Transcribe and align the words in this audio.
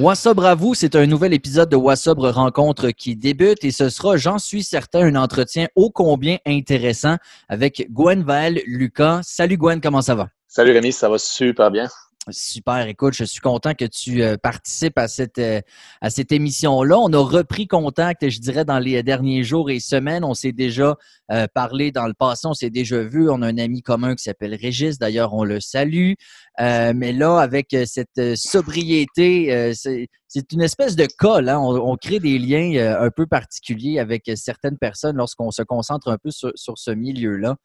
Wassobre 0.00 0.46
à 0.46 0.54
vous, 0.54 0.72
c'est 0.72 0.96
un 0.96 1.04
nouvel 1.04 1.34
épisode 1.34 1.68
de 1.68 1.76
Wassobre 1.76 2.30
Rencontre 2.30 2.88
qui 2.88 3.16
débute 3.16 3.62
et 3.64 3.70
ce 3.70 3.90
sera, 3.90 4.16
j'en 4.16 4.38
suis 4.38 4.62
certain, 4.62 5.00
un 5.00 5.14
entretien 5.14 5.68
ô 5.76 5.90
combien 5.90 6.38
intéressant 6.46 7.16
avec 7.50 7.86
Gwen 7.92 8.22
Vael 8.22 8.62
Lucas. 8.64 9.20
Salut 9.22 9.58
Gwen, 9.58 9.78
comment 9.78 10.00
ça 10.00 10.14
va? 10.14 10.30
Salut 10.48 10.72
Rémi, 10.72 10.90
ça 10.90 11.10
va 11.10 11.18
super 11.18 11.70
bien. 11.70 11.86
Super, 12.30 12.86
écoute, 12.86 13.14
je 13.14 13.24
suis 13.24 13.40
content 13.40 13.74
que 13.74 13.84
tu 13.84 14.22
euh, 14.22 14.36
participes 14.36 14.98
à 14.98 15.08
cette, 15.08 15.38
euh, 15.38 15.60
à 16.00 16.10
cette 16.10 16.32
émission-là. 16.32 16.98
On 16.98 17.12
a 17.12 17.18
repris 17.18 17.66
contact, 17.66 18.28
je 18.28 18.40
dirais, 18.40 18.64
dans 18.64 18.78
les 18.78 19.02
derniers 19.02 19.42
jours 19.42 19.70
et 19.70 19.80
semaines. 19.80 20.24
On 20.24 20.34
s'est 20.34 20.52
déjà 20.52 20.96
euh, 21.30 21.46
parlé 21.54 21.92
dans 21.92 22.06
le 22.06 22.14
passé, 22.14 22.46
on 22.46 22.54
s'est 22.54 22.70
déjà 22.70 23.02
vu. 23.02 23.30
On 23.30 23.42
a 23.42 23.48
un 23.48 23.58
ami 23.58 23.82
commun 23.82 24.14
qui 24.14 24.22
s'appelle 24.22 24.54
Régis, 24.54 24.98
d'ailleurs, 24.98 25.34
on 25.34 25.44
le 25.44 25.60
salue. 25.60 26.12
mais 26.58 27.12
là, 27.12 27.38
avec 27.38 27.76
cette 27.86 28.36
sobriété, 28.36 29.72
c'est 29.74 30.52
une 30.52 30.62
espèce 30.62 30.96
de 30.96 31.06
colle. 31.18 31.48
Hein? 31.48 31.58
On, 31.58 31.96
crée 31.96 32.20
des 32.20 32.38
liens 32.38 32.96
un 33.00 33.10
peu 33.10 33.26
particuliers 33.26 33.98
avec 33.98 34.30
certaines 34.34 34.78
personnes 34.78 35.16
lorsqu'on 35.16 35.50
se 35.50 35.62
concentre 35.62 36.08
un 36.08 36.18
peu 36.18 36.30
sur, 36.30 36.52
sur 36.54 36.78
ce 36.78 36.90
milieu-là. 36.90 37.56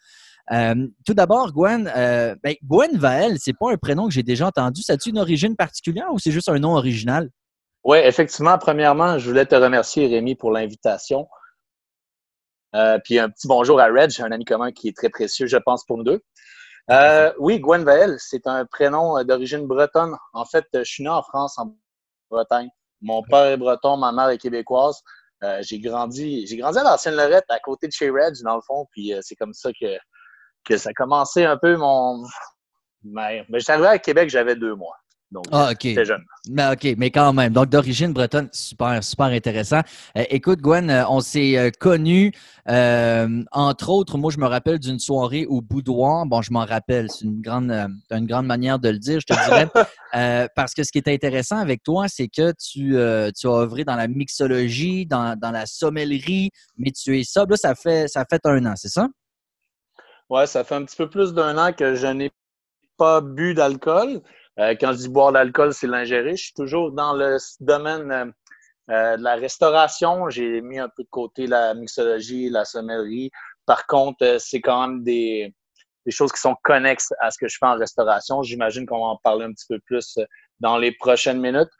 Euh, 0.51 0.87
tout 1.05 1.13
d'abord, 1.13 1.51
Gwen, 1.53 1.91
euh, 1.95 2.35
ben, 2.43 2.55
Gwen 2.63 2.97
Vael, 2.97 3.37
c'est 3.39 3.57
pas 3.57 3.71
un 3.71 3.77
prénom 3.77 4.07
que 4.07 4.13
j'ai 4.13 4.23
déjà 4.23 4.47
entendu. 4.47 4.81
Ça 4.83 4.93
a-tu 4.93 5.09
une 5.09 5.19
origine 5.19 5.55
particulière 5.55 6.07
ou 6.11 6.19
c'est 6.19 6.31
juste 6.31 6.49
un 6.49 6.59
nom 6.59 6.75
original? 6.75 7.29
Oui, 7.83 7.97
effectivement. 7.99 8.57
Premièrement, 8.57 9.17
je 9.17 9.27
voulais 9.27 9.45
te 9.45 9.55
remercier, 9.55 10.07
Rémi, 10.07 10.35
pour 10.35 10.51
l'invitation. 10.51 11.27
Euh, 12.75 12.99
puis 13.03 13.19
un 13.19 13.29
petit 13.29 13.47
bonjour 13.47 13.79
à 13.79 13.87
Reg, 13.87 14.11
un 14.19 14.31
ami 14.31 14.43
commun 14.43 14.71
qui 14.71 14.89
est 14.89 14.95
très 14.95 15.09
précieux, 15.09 15.47
je 15.47 15.57
pense, 15.57 15.85
pour 15.85 15.97
nous 15.97 16.03
deux. 16.03 16.21
oui, 17.39 17.59
Gwen 17.59 17.83
Vael, 17.83 18.15
c'est 18.19 18.45
un 18.47 18.65
prénom 18.65 19.23
d'origine 19.23 19.65
bretonne. 19.65 20.15
En 20.33 20.45
fait, 20.45 20.65
je 20.73 20.83
suis 20.83 21.03
né 21.03 21.09
en 21.09 21.23
France, 21.23 21.57
en 21.57 21.75
Bretagne. 22.29 22.69
Mon 23.01 23.23
père 23.23 23.45
est 23.45 23.57
breton, 23.57 23.97
ma 23.97 24.11
mère 24.11 24.29
est 24.29 24.37
québécoise. 24.37 25.01
j'ai 25.61 25.79
grandi, 25.79 26.45
j'ai 26.45 26.57
grandi 26.57 26.77
à 26.79 26.83
l'ancienne 26.83 27.15
Lorette, 27.15 27.45
à 27.49 27.59
côté 27.59 27.87
de 27.87 27.93
chez 27.93 28.09
Reg, 28.09 28.35
dans 28.43 28.55
le 28.55 28.61
fond. 28.61 28.87
Puis 28.91 29.13
c'est 29.21 29.35
comme 29.35 29.53
ça 29.53 29.71
que 29.71 29.97
que 30.65 30.77
ça 30.77 30.93
commençait 30.93 31.45
un 31.45 31.57
peu 31.57 31.77
mon. 31.77 32.23
Mais, 33.03 33.45
mais 33.49 33.59
j'étais 33.59 33.73
arrivé 33.73 33.87
à 33.87 33.99
Québec, 33.99 34.29
j'avais 34.29 34.55
deux 34.55 34.75
mois. 34.75 34.95
Donc, 35.31 35.45
ah, 35.51 35.69
OK. 35.71 35.79
J'étais 35.81 36.05
jeune. 36.05 36.23
Mais, 36.49 36.71
OK, 36.71 36.95
mais 36.97 37.09
quand 37.09 37.33
même. 37.33 37.51
Donc, 37.51 37.69
d'origine 37.69 38.13
bretonne, 38.13 38.47
super, 38.51 39.03
super 39.03 39.25
intéressant. 39.25 39.81
Euh, 40.17 40.23
écoute, 40.29 40.61
Gwen, 40.61 40.89
euh, 40.89 41.03
on 41.09 41.19
s'est 41.19 41.57
euh, 41.57 41.71
connus, 41.77 42.31
entre 42.67 43.89
autres, 43.89 44.17
moi, 44.17 44.31
je 44.31 44.37
me 44.37 44.45
rappelle 44.45 44.79
d'une 44.79 44.99
soirée 44.99 45.45
au 45.45 45.61
boudoir. 45.61 46.25
Bon, 46.25 46.41
je 46.41 46.51
m'en 46.51 46.65
rappelle, 46.65 47.09
c'est 47.09 47.25
une 47.25 47.41
grande, 47.41 47.71
une 48.11 48.27
grande 48.27 48.45
manière 48.45 48.79
de 48.79 48.89
le 48.89 48.99
dire, 48.99 49.19
je 49.19 49.33
te 49.33 49.45
dirais. 49.45 49.67
parce 50.55 50.73
que 50.73 50.83
ce 50.83 50.91
qui 50.91 50.99
est 50.99 51.07
intéressant 51.09 51.57
avec 51.57 51.83
toi, 51.83 52.07
c'est 52.07 52.27
que 52.27 52.53
tu, 52.53 52.95
tu 53.37 53.47
as 53.47 53.51
œuvré 53.51 53.83
dans 53.83 53.95
la 53.95 54.07
mixologie, 54.07 55.05
dans, 55.05 55.37
dans 55.37 55.51
la 55.51 55.65
sommellerie, 55.65 56.51
mais 56.77 56.91
tu 56.91 57.19
es 57.19 57.23
ça. 57.23 57.45
Là, 57.49 57.57
ça 57.57 57.75
fait, 57.75 58.07
ça 58.07 58.25
fait 58.29 58.41
un 58.45 58.65
an, 58.65 58.73
c'est 58.75 58.89
ça? 58.89 59.07
Ouais, 60.29 60.47
ça 60.47 60.63
fait 60.63 60.75
un 60.75 60.85
petit 60.85 60.95
peu 60.95 61.09
plus 61.09 61.33
d'un 61.33 61.57
an 61.57 61.71
que 61.71 61.95
je 61.95 62.07
n'ai 62.07 62.31
pas 62.97 63.21
bu 63.21 63.53
d'alcool. 63.53 64.21
Euh, 64.59 64.75
quand 64.79 64.93
je 64.93 64.97
dis 64.97 65.09
boire 65.09 65.31
d'alcool, 65.31 65.73
c'est 65.73 65.87
l'ingérer. 65.87 66.35
Je 66.35 66.45
suis 66.45 66.53
toujours 66.53 66.91
dans 66.91 67.13
le 67.13 67.37
domaine 67.59 68.11
euh, 68.11 68.25
euh, 68.89 69.17
de 69.17 69.23
la 69.23 69.35
restauration. 69.35 70.29
J'ai 70.29 70.61
mis 70.61 70.79
un 70.79 70.89
peu 70.89 71.03
de 71.03 71.09
côté 71.09 71.45
la 71.45 71.73
mixologie, 71.73 72.49
la 72.49 72.65
sommellerie. 72.65 73.31
Par 73.65 73.85
contre, 73.85 74.37
c'est 74.39 74.61
quand 74.61 74.87
même 74.87 75.03
des, 75.03 75.53
des, 76.05 76.11
choses 76.11 76.31
qui 76.31 76.39
sont 76.39 76.55
connexes 76.63 77.13
à 77.19 77.31
ce 77.31 77.37
que 77.37 77.47
je 77.47 77.57
fais 77.59 77.65
en 77.65 77.75
restauration. 77.75 78.41
J'imagine 78.43 78.85
qu'on 78.85 78.99
va 78.99 79.07
en 79.07 79.17
parler 79.17 79.45
un 79.45 79.51
petit 79.51 79.65
peu 79.67 79.79
plus 79.79 80.17
dans 80.59 80.77
les 80.77 80.91
prochaines 80.91 81.41
minutes. 81.41 81.71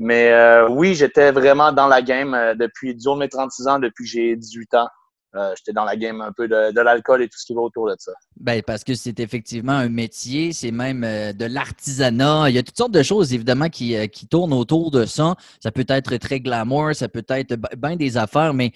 Mais 0.00 0.32
oui, 0.70 0.94
j'étais 0.94 1.32
vraiment 1.32 1.70
dans 1.70 1.86
la 1.86 2.00
game 2.00 2.54
depuis 2.58 2.94
du 2.94 3.06
haut 3.06 3.14
de 3.14 3.20
mes 3.20 3.28
36 3.28 3.68
ans, 3.68 3.78
depuis 3.78 4.04
que 4.04 4.10
j'ai 4.10 4.36
18 4.36 4.74
ans. 4.74 4.88
Euh, 5.36 5.52
j'étais 5.56 5.72
dans 5.72 5.84
la 5.84 5.96
game 5.96 6.20
un 6.20 6.32
peu 6.32 6.46
de, 6.46 6.80
l'alcool 6.80 7.22
et 7.22 7.28
tout 7.28 7.38
ce 7.38 7.44
qui 7.44 7.54
va 7.54 7.60
autour 7.60 7.88
de 7.88 7.96
ça. 7.98 8.12
Ben, 8.36 8.62
parce 8.62 8.84
que 8.84 8.94
c'est 8.94 9.18
effectivement 9.18 9.72
un 9.72 9.88
métier, 9.88 10.52
c'est 10.52 10.70
même 10.70 11.02
euh, 11.02 11.32
de 11.32 11.44
l'artisanat. 11.44 12.50
Il 12.50 12.54
y 12.54 12.58
a 12.58 12.62
toutes 12.62 12.76
sortes 12.76 12.92
de 12.92 13.02
choses, 13.02 13.34
évidemment, 13.34 13.68
qui, 13.68 13.96
euh, 13.96 14.06
qui, 14.06 14.28
tournent 14.28 14.52
autour 14.52 14.92
de 14.92 15.06
ça. 15.06 15.34
Ça 15.60 15.72
peut 15.72 15.84
être 15.88 16.16
très 16.18 16.38
glamour, 16.38 16.94
ça 16.94 17.08
peut 17.08 17.24
être 17.28 17.56
bien 17.76 17.96
des 17.96 18.16
affaires, 18.16 18.54
mais 18.54 18.72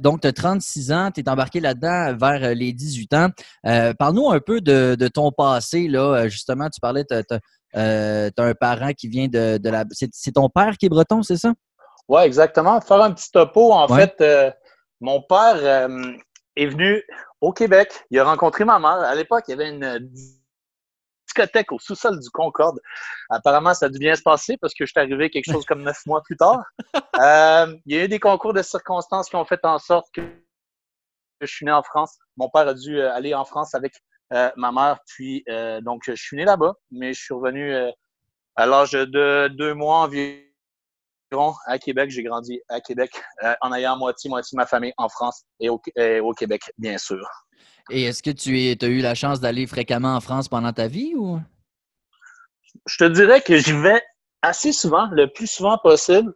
donc, 0.00 0.22
tu 0.22 0.28
as 0.28 0.32
36 0.32 0.92
ans, 0.92 1.10
tu 1.14 1.20
es 1.20 1.28
embarqué 1.28 1.60
là-dedans 1.60 2.16
vers 2.16 2.54
les 2.54 2.72
18 2.72 3.14
ans. 3.14 3.28
Parle-nous 3.98 4.30
un 4.30 4.40
peu 4.40 4.60
de, 4.60 5.08
ton 5.08 5.30
passé, 5.30 5.88
là. 5.88 6.28
Justement, 6.28 6.68
tu 6.68 6.80
parlais, 6.80 7.04
tu 7.04 7.14
as, 7.14 8.30
un 8.36 8.54
parent 8.54 8.92
qui 8.92 9.08
vient 9.08 9.28
de, 9.28 9.58
la. 9.62 9.84
C'est 9.92 10.32
ton 10.32 10.48
père 10.48 10.76
qui 10.78 10.86
est 10.86 10.88
breton, 10.88 11.22
c'est 11.22 11.36
ça? 11.36 11.52
Oui, 12.08 12.22
exactement. 12.22 12.80
Faire 12.80 13.02
un 13.02 13.12
petit 13.12 13.30
topo, 13.30 13.72
en 13.72 13.86
fait 13.88 14.20
mon 15.00 15.22
père 15.22 15.56
euh, 15.56 16.12
est 16.56 16.66
venu 16.66 17.02
au 17.40 17.52
Québec. 17.52 17.92
Il 18.10 18.18
a 18.18 18.24
rencontré 18.24 18.64
ma 18.64 18.78
mère. 18.78 18.90
À 18.90 19.14
l'époque, 19.14 19.44
il 19.48 19.52
y 19.52 19.54
avait 19.54 19.70
une 19.70 20.10
discothèque 21.26 21.72
au 21.72 21.78
sous-sol 21.78 22.18
du 22.18 22.30
Concorde. 22.30 22.80
Apparemment, 23.30 23.74
ça 23.74 23.86
a 23.86 23.88
dû 23.88 23.98
bien 23.98 24.14
se 24.14 24.22
passer 24.22 24.56
parce 24.56 24.74
que 24.74 24.84
je 24.84 24.90
suis 24.90 25.00
arrivé 25.00 25.30
quelque 25.30 25.50
chose 25.50 25.64
comme 25.64 25.82
neuf 25.82 26.04
mois 26.06 26.22
plus 26.22 26.36
tard. 26.36 26.64
Euh, 27.20 27.76
il 27.84 27.96
y 27.96 27.98
a 27.98 28.04
eu 28.04 28.08
des 28.08 28.20
concours 28.20 28.52
de 28.52 28.62
circonstances 28.62 29.28
qui 29.28 29.34
ont 29.34 29.44
fait 29.44 29.64
en 29.64 29.80
sorte 29.80 30.06
que 30.14 30.22
je 31.40 31.46
suis 31.46 31.66
né 31.66 31.72
en 31.72 31.82
France. 31.82 32.16
Mon 32.36 32.48
père 32.48 32.68
a 32.68 32.74
dû 32.74 32.96
euh, 32.96 33.12
aller 33.12 33.34
en 33.34 33.44
France 33.44 33.74
avec 33.74 33.92
ma 34.30 34.70
mère. 34.70 35.00
Puis, 35.08 35.44
donc, 35.82 36.02
je 36.06 36.12
suis 36.12 36.36
né 36.36 36.44
là-bas, 36.44 36.74
mais 36.92 37.12
je 37.12 37.20
suis 37.20 37.34
revenu 37.34 37.74
à 38.54 38.66
l'âge 38.66 38.92
de 38.92 39.48
deux 39.48 39.74
mois 39.74 40.02
environ 40.02 40.47
à 41.66 41.78
Québec. 41.78 42.10
J'ai 42.10 42.22
grandi 42.22 42.60
à 42.68 42.80
Québec 42.80 43.10
euh, 43.44 43.54
en 43.60 43.72
ayant 43.72 43.96
moitié-moitié 43.96 44.56
de 44.56 44.60
ma 44.60 44.66
famille 44.66 44.92
en 44.96 45.08
France 45.08 45.44
et 45.60 45.68
au, 45.68 45.78
Québec, 46.32 46.62
bien 46.78 46.98
sûr. 46.98 47.26
Et 47.90 48.04
est-ce 48.04 48.22
que 48.22 48.30
tu 48.30 48.76
as 48.80 48.88
eu 48.88 49.00
la 49.00 49.14
chance 49.14 49.40
d'aller 49.40 49.66
fréquemment 49.66 50.14
en 50.14 50.20
France 50.20 50.48
pendant 50.48 50.72
ta 50.72 50.88
vie 50.88 51.14
ou? 51.16 51.40
Je 52.86 52.96
te 52.96 53.04
dirais 53.04 53.40
que 53.40 53.56
j'y 53.56 53.72
vais 53.72 54.02
assez 54.42 54.72
souvent, 54.72 55.08
le 55.10 55.26
plus 55.26 55.46
souvent 55.46 55.78
possible. 55.78 56.32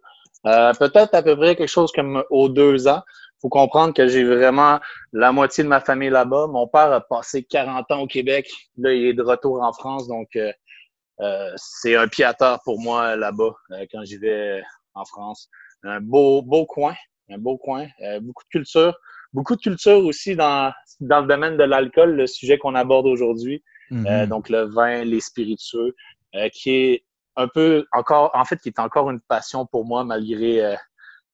Euh, 0.47 0.73
peut-être 0.75 1.15
à 1.15 1.23
peu 1.23 1.37
près 1.37 1.55
quelque 1.55 1.69
chose 1.69 1.93
comme 1.93 2.25
aux 2.31 2.49
deux 2.49 2.89
ans. 2.89 3.03
Il 3.07 3.43
faut 3.43 3.49
comprendre 3.49 3.95
que 3.95 4.07
j'ai 4.09 4.25
vraiment 4.25 4.81
la 5.13 5.33
moitié 5.33 5.63
de 5.65 5.69
ma 5.69 5.81
famille 5.81 6.11
là-bas. 6.11 6.47
Mon 6.49 6.67
père 6.67 6.93
a 6.93 7.01
passé 7.01 7.43
40 7.45 7.91
ans 7.91 8.01
au 8.01 8.07
Québec. 8.07 8.49
Là, 8.79 8.93
il 8.93 9.07
est 9.07 9.15
de 9.15 9.23
retour 9.23 9.63
en 9.63 9.73
France. 9.73 10.09
Donc, 10.09 10.29
euh, 10.37 11.53
c'est 11.57 11.97
un 11.97 12.09
pied 12.09 12.25
à 12.25 12.35
terre 12.35 12.59
pour 12.65 12.81
moi 12.81 13.15
là-bas 13.17 13.53
quand 13.93 14.05
j'y 14.05 14.17
vais 14.17 14.63
en 14.95 15.05
France. 15.05 15.49
Un 15.85 16.01
beau, 16.01 16.43
beau 16.43 16.67
coin, 16.67 16.95
un 17.31 17.39
beau 17.39 17.57
coin, 17.57 17.87
euh, 18.03 18.21
beaucoup 18.21 18.45
de 18.45 18.49
culture. 18.51 18.97
Beaucoup 19.33 19.57
de 19.57 19.61
culture 19.61 20.05
aussi 20.05 20.37
dans, 20.37 20.73
dans 21.01 21.23
le 21.23 21.27
domaine 21.27 21.57
de 21.57 21.65
l'alcool, 21.65 22.17
le 22.17 22.27
sujet 22.27 22.59
qu'on 22.59 22.75
aborde 22.75 23.07
aujourd'hui. 23.07 23.63
Euh, 23.93 24.27
donc, 24.27 24.49
le 24.49 24.63
vin, 24.63 25.05
les 25.05 25.21
spiritueux, 25.21 25.95
euh, 26.35 26.49
qui 26.49 26.71
est 26.71 27.05
un 27.37 27.47
peu 27.47 27.85
encore, 27.93 28.31
en 28.35 28.45
fait, 28.45 28.57
qui 28.59 28.71
est 28.71 28.79
encore 28.79 29.11
une 29.11 29.21
passion 29.21 29.67
pour 29.67 29.85
moi 29.85 30.03
malgré, 30.03 30.77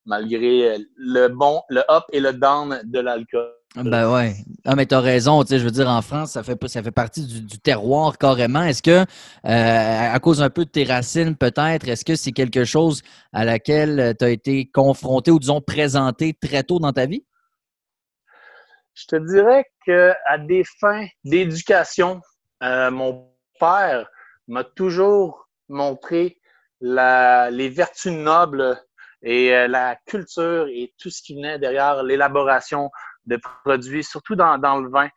malgré 0.06 0.76
le 0.96 1.28
bon, 1.28 1.62
le 1.68 1.82
up 1.88 2.04
et 2.12 2.18
le 2.18 2.32
down 2.32 2.80
de 2.84 2.98
l'alcool. 2.98 3.52
Ben 3.84 4.12
ouais. 4.12 4.34
Ah, 4.64 4.74
mais 4.74 4.86
tu 4.86 4.94
as 4.94 5.00
raison. 5.00 5.44
Tu 5.44 5.58
je 5.58 5.64
veux 5.64 5.70
dire, 5.70 5.88
en 5.88 6.02
France, 6.02 6.32
ça 6.32 6.42
fait, 6.42 6.58
ça 6.66 6.82
fait 6.82 6.90
partie 6.90 7.24
du, 7.24 7.58
terroir 7.60 8.18
carrément. 8.18 8.62
Est-ce 8.62 8.82
que, 8.82 8.90
euh, 9.00 9.04
à 9.44 10.18
cause 10.18 10.42
un 10.42 10.50
peu 10.50 10.64
de 10.64 10.70
tes 10.70 10.84
racines, 10.84 11.36
peut-être, 11.36 11.88
est-ce 11.88 12.04
que 12.04 12.16
c'est 12.16 12.32
quelque 12.32 12.64
chose 12.64 13.02
à 13.32 13.44
laquelle 13.44 14.00
euh, 14.00 14.12
tu 14.18 14.24
as 14.24 14.30
été 14.30 14.66
confronté 14.66 15.30
ou, 15.30 15.38
disons, 15.38 15.60
présenté 15.60 16.34
très 16.34 16.64
tôt 16.64 16.80
dans 16.80 16.92
ta 16.92 17.06
vie? 17.06 17.24
Je 18.94 19.06
te 19.06 19.16
dirais 19.16 19.64
qu'à 19.84 20.38
des 20.38 20.64
fins 20.80 21.06
d'éducation, 21.24 22.20
euh, 22.64 22.90
mon 22.90 23.30
père 23.60 24.08
m'a 24.48 24.64
toujours 24.64 25.48
montré 25.68 26.40
la, 26.80 27.50
les 27.50 27.68
vertus 27.68 28.12
nobles 28.12 28.76
et 29.22 29.50
la 29.68 29.96
culture 30.06 30.66
et 30.68 30.94
tout 30.98 31.10
ce 31.10 31.22
qui 31.22 31.34
venait 31.34 31.58
derrière 31.58 32.02
l'élaboration 32.04 32.90
de 33.28 33.38
produits, 33.64 34.04
surtout 34.04 34.34
dans, 34.34 34.56
le 34.56 34.90
vin. 34.90 35.08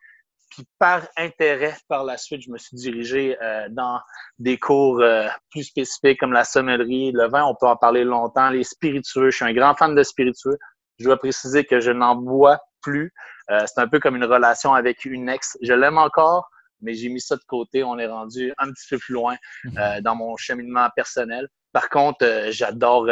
Puis 0.50 0.66
par 0.78 1.02
intérêt, 1.16 1.74
par 1.88 2.04
la 2.04 2.18
suite, 2.18 2.42
je 2.42 2.50
me 2.50 2.58
suis 2.58 2.76
dirigé 2.76 3.36
euh, 3.42 3.68
dans 3.70 4.00
des 4.38 4.58
cours 4.58 5.00
euh, 5.00 5.26
plus 5.50 5.64
spécifiques 5.64 6.20
comme 6.20 6.32
la 6.32 6.44
sommellerie, 6.44 7.12
le 7.12 7.28
vin, 7.28 7.44
on 7.44 7.54
peut 7.54 7.66
en 7.66 7.76
parler 7.76 8.04
longtemps, 8.04 8.50
les 8.50 8.64
spiritueux. 8.64 9.30
Je 9.30 9.36
suis 9.36 9.44
un 9.46 9.54
grand 9.54 9.74
fan 9.74 9.94
de 9.94 10.02
spiritueux. 10.02 10.58
Je 10.98 11.04
dois 11.04 11.16
préciser 11.16 11.64
que 11.64 11.80
je 11.80 11.90
n'en 11.90 12.16
bois 12.16 12.60
plus. 12.82 13.12
Euh, 13.50 13.60
c'est 13.66 13.80
un 13.80 13.88
peu 13.88 13.98
comme 13.98 14.16
une 14.16 14.24
relation 14.24 14.74
avec 14.74 15.06
une 15.06 15.28
ex. 15.30 15.56
Je 15.62 15.72
l'aime 15.72 15.96
encore, 15.96 16.50
mais 16.82 16.92
j'ai 16.92 17.08
mis 17.08 17.20
ça 17.20 17.36
de 17.36 17.44
côté. 17.48 17.82
On 17.82 17.98
est 17.98 18.06
rendu 18.06 18.52
un 18.58 18.70
petit 18.70 18.86
peu 18.90 18.98
plus 18.98 19.14
loin 19.14 19.36
mhm. 19.64 20.00
dans 20.02 20.14
mon 20.14 20.36
cheminement 20.36 20.88
personnel. 20.94 21.48
Par 21.72 21.88
contre, 21.88 22.26
j'adore 22.50 23.08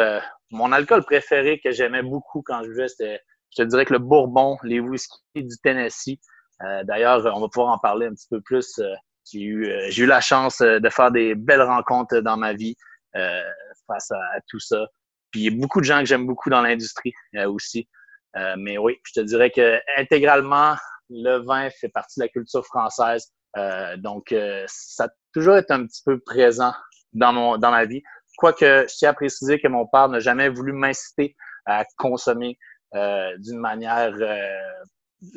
mon 0.51 0.71
alcool 0.71 1.03
préféré 1.03 1.59
que 1.59 1.71
j'aimais 1.71 2.03
beaucoup 2.03 2.43
quand 2.45 2.61
je 2.63 2.69
vivais, 2.69 2.87
c'était 2.87 3.21
je 3.51 3.63
te 3.63 3.67
dirais 3.67 3.85
que 3.85 3.93
le 3.93 3.99
Bourbon, 3.99 4.57
les 4.63 4.79
whiskies 4.79 5.19
du 5.35 5.57
Tennessee, 5.63 6.19
euh, 6.63 6.83
d'ailleurs, 6.83 7.25
on 7.35 7.41
va 7.41 7.47
pouvoir 7.47 7.73
en 7.73 7.77
parler 7.77 8.07
un 8.07 8.13
petit 8.13 8.27
peu 8.29 8.41
plus. 8.41 8.77
Euh, 8.79 8.93
j'ai 9.31 9.41
eu, 9.41 9.67
euh, 9.67 9.87
j'ai 9.89 10.03
eu 10.03 10.07
la 10.07 10.21
chance 10.21 10.59
de 10.59 10.89
faire 10.89 11.11
des 11.11 11.35
belles 11.35 11.61
rencontres 11.61 12.19
dans 12.19 12.37
ma 12.37 12.53
vie. 12.53 12.75
face 13.87 14.11
à, 14.11 14.39
tout 14.47 14.59
ça. 14.59 14.87
Puis 15.31 15.41
il 15.41 15.43
y 15.43 15.55
a 15.55 15.59
beaucoup 15.59 15.81
de 15.81 15.85
gens 15.85 15.99
que 15.99 16.05
j'aime 16.05 16.25
beaucoup 16.25 16.49
dans 16.49 16.61
l'industrie 16.61 17.13
aussi. 17.45 17.89
mais 18.57 18.77
oui, 18.77 18.97
je 19.03 19.19
te 19.19 19.19
dirais 19.19 19.51
que 19.51 19.79
intégralement, 19.97 20.75
le 21.09 21.39
vin 21.45 21.69
fait 21.69 21.89
partie 21.89 22.21
de 22.21 22.25
la 22.25 22.29
culture 22.29 22.65
française. 22.65 23.33
donc, 23.97 24.33
ça 24.67 25.05
a 25.05 25.09
toujours 25.33 25.57
été 25.57 25.73
un 25.73 25.85
petit 25.85 26.01
peu 26.05 26.19
présent 26.19 26.73
dans 27.11 27.33
mon 27.33 27.57
dans 27.57 27.71
ma 27.71 27.83
vie. 27.85 28.01
Quoique, 28.37 28.87
je 28.87 28.95
tiens 28.95 29.09
à 29.09 29.13
préciser 29.13 29.59
que 29.59 29.67
mon 29.67 29.85
père 29.87 30.07
n'a 30.07 30.19
jamais 30.19 30.47
voulu 30.47 30.71
m'inciter 30.71 31.35
à 31.65 31.83
consommer 31.97 32.57
d'une 32.93 33.59
manière 33.59 34.13
euh, 34.19 34.37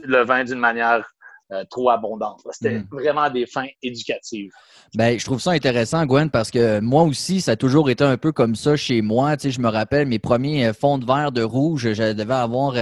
le 0.03 0.25
vin 0.25 0.45
d'une 0.45 0.59
manière 0.59 1.05
euh, 1.53 1.63
trop 1.71 1.91
abondante. 1.91 2.41
C'était 2.51 2.79
hmm. 2.79 2.89
vraiment 2.91 3.29
des 3.29 3.47
fins 3.47 3.67
éducatives. 3.83 4.51
Ben, 4.95 5.19
je 5.19 5.25
trouve 5.25 5.41
ça 5.41 5.51
intéressant, 5.51 6.07
Gwen, 6.07 6.31
parce 6.31 6.51
que 6.51 6.81
moi 6.81 7.03
aussi, 7.03 7.41
ça 7.41 7.53
a 7.53 7.57
toujours 7.57 7.91
été 7.91 8.03
un 8.03 8.17
peu 8.17 8.33
comme 8.33 8.55
ça 8.55 8.77
chez 8.77 9.03
moi. 9.03 9.37
Tu 9.37 9.43
sais, 9.43 9.51
je 9.51 9.61
me 9.61 9.69
rappelle 9.69 10.09
mes 10.09 10.19
premiers 10.19 10.73
fonds 10.73 10.99
de 10.99 11.05
verre 11.05 11.33
de 11.33 11.43
rouge, 11.43 11.93
je 11.93 12.13
devais 12.13 12.35
avoir 12.35 12.75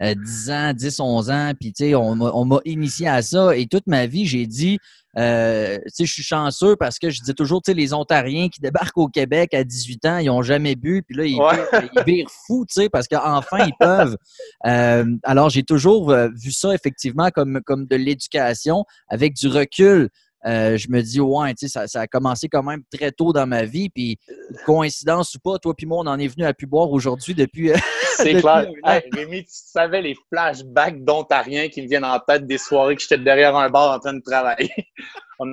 10 0.00 0.50
ans, 0.50 0.72
10, 0.72 1.00
11 1.00 1.30
ans, 1.30 1.52
puis 1.58 1.72
tu 1.72 1.84
sais, 1.84 1.94
on 1.94 2.44
m'a 2.44 2.58
initié 2.64 3.08
à 3.08 3.20
ça. 3.20 3.54
Et 3.54 3.66
toute 3.66 3.86
ma 3.86 4.06
vie, 4.06 4.24
j'ai 4.24 4.46
dit, 4.46 4.78
euh, 5.18 5.78
je 5.98 6.04
suis 6.04 6.22
chanceux 6.22 6.76
parce 6.76 6.98
que 6.98 7.10
je 7.10 7.22
dis 7.22 7.34
toujours, 7.34 7.60
tu 7.60 7.72
sais, 7.72 7.74
les 7.74 7.92
Ontariens 7.92 8.48
qui 8.48 8.60
débarquent 8.60 8.98
au 8.98 9.08
Québec 9.08 9.52
à 9.52 9.64
18 9.64 10.06
ans, 10.06 10.18
ils 10.18 10.26
n'ont 10.26 10.42
jamais 10.42 10.76
bu, 10.76 11.02
puis 11.02 11.16
là, 11.16 11.24
ils, 11.24 12.02
virent, 12.06 12.30
fous, 12.46 12.64
tu 12.68 12.82
sais, 12.82 12.88
parce 12.88 13.08
qu'enfin, 13.08 13.66
ils 13.66 13.74
peuvent. 13.78 14.16
Euh, 14.66 15.04
alors, 15.22 15.50
j'ai 15.50 15.62
toujours 15.62 16.10
euh, 16.10 16.28
vu 16.34 16.50
ça, 16.50 16.74
effectivement, 16.74 17.30
comme, 17.30 17.60
comme 17.64 17.86
de 17.86 17.96
l'éducation 17.96 18.84
avec 19.08 19.34
du 19.34 19.46
recul. 19.48 20.10
Euh, 20.46 20.76
je 20.76 20.88
me 20.90 21.00
dis, 21.00 21.20
ouais, 21.20 21.54
tu 21.54 21.68
sais, 21.68 21.86
ça, 21.86 22.00
a 22.00 22.06
commencé 22.06 22.48
quand 22.48 22.62
même 22.62 22.82
très 22.92 23.12
tôt 23.12 23.32
dans 23.32 23.46
ma 23.46 23.64
vie. 23.64 23.88
Puis, 23.88 24.18
coïncidence 24.66 25.34
ou 25.34 25.38
pas, 25.38 25.58
toi 25.58 25.74
puis 25.74 25.86
moi, 25.86 25.98
on 26.00 26.06
en 26.06 26.18
est 26.18 26.28
venu 26.28 26.44
à 26.44 26.52
pu 26.54 26.66
boire 26.66 26.90
aujourd'hui 26.90 27.34
depuis. 27.34 27.70
C'est 28.22 28.40
clair. 28.40 28.66
Rémi, 29.12 29.44
tu 29.44 29.50
savais 29.50 30.02
les 30.02 30.16
flashbacks 30.28 31.04
d'Ontariens 31.04 31.68
qui 31.68 31.82
me 31.82 31.88
viennent 31.88 32.04
en 32.04 32.18
tête 32.18 32.46
des 32.46 32.58
soirées 32.58 32.96
que 32.96 33.02
j'étais 33.02 33.18
derrière 33.18 33.56
un 33.56 33.70
bar 33.70 33.96
en 33.96 33.98
train 33.98 34.14
de 34.14 34.22
travailler. 34.22 34.70
on 35.38 35.46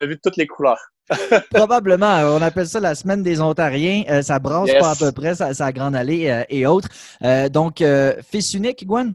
a 0.00 0.06
vu 0.06 0.18
toutes 0.20 0.36
les 0.36 0.46
couleurs. 0.46 0.80
Probablement. 1.50 2.20
On 2.36 2.42
appelle 2.42 2.66
ça 2.66 2.80
la 2.80 2.94
semaine 2.94 3.22
des 3.22 3.40
Ontariens. 3.40 4.04
Euh, 4.08 4.22
ça 4.22 4.38
brasse 4.38 4.72
pas 4.78 4.90
à 4.90 4.96
peu 4.96 5.12
près, 5.12 5.34
ça, 5.34 5.52
ça 5.54 5.72
Grande 5.72 5.96
Allée 5.96 6.28
euh, 6.28 6.44
et 6.48 6.66
autres. 6.66 6.88
donc, 7.48 7.82
fils 8.30 8.54
unique, 8.54 8.86
Gwen? 8.86 9.14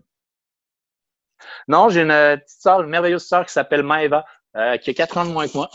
Non, 1.68 1.90
j'ai 1.90 2.02
une 2.02 2.10
petite 2.10 2.62
soeur, 2.62 2.82
une 2.82 2.90
merveilleuse 2.90 3.26
soeur 3.26 3.46
qui 3.46 3.54
s'appelle 3.54 3.84
Maeva. 3.84 4.26
Euh, 4.56 4.78
qui 4.78 4.90
a 4.90 4.94
quatre 4.94 5.18
ans 5.18 5.26
de 5.26 5.32
moins 5.32 5.48
que 5.48 5.58
moi. 5.58 5.70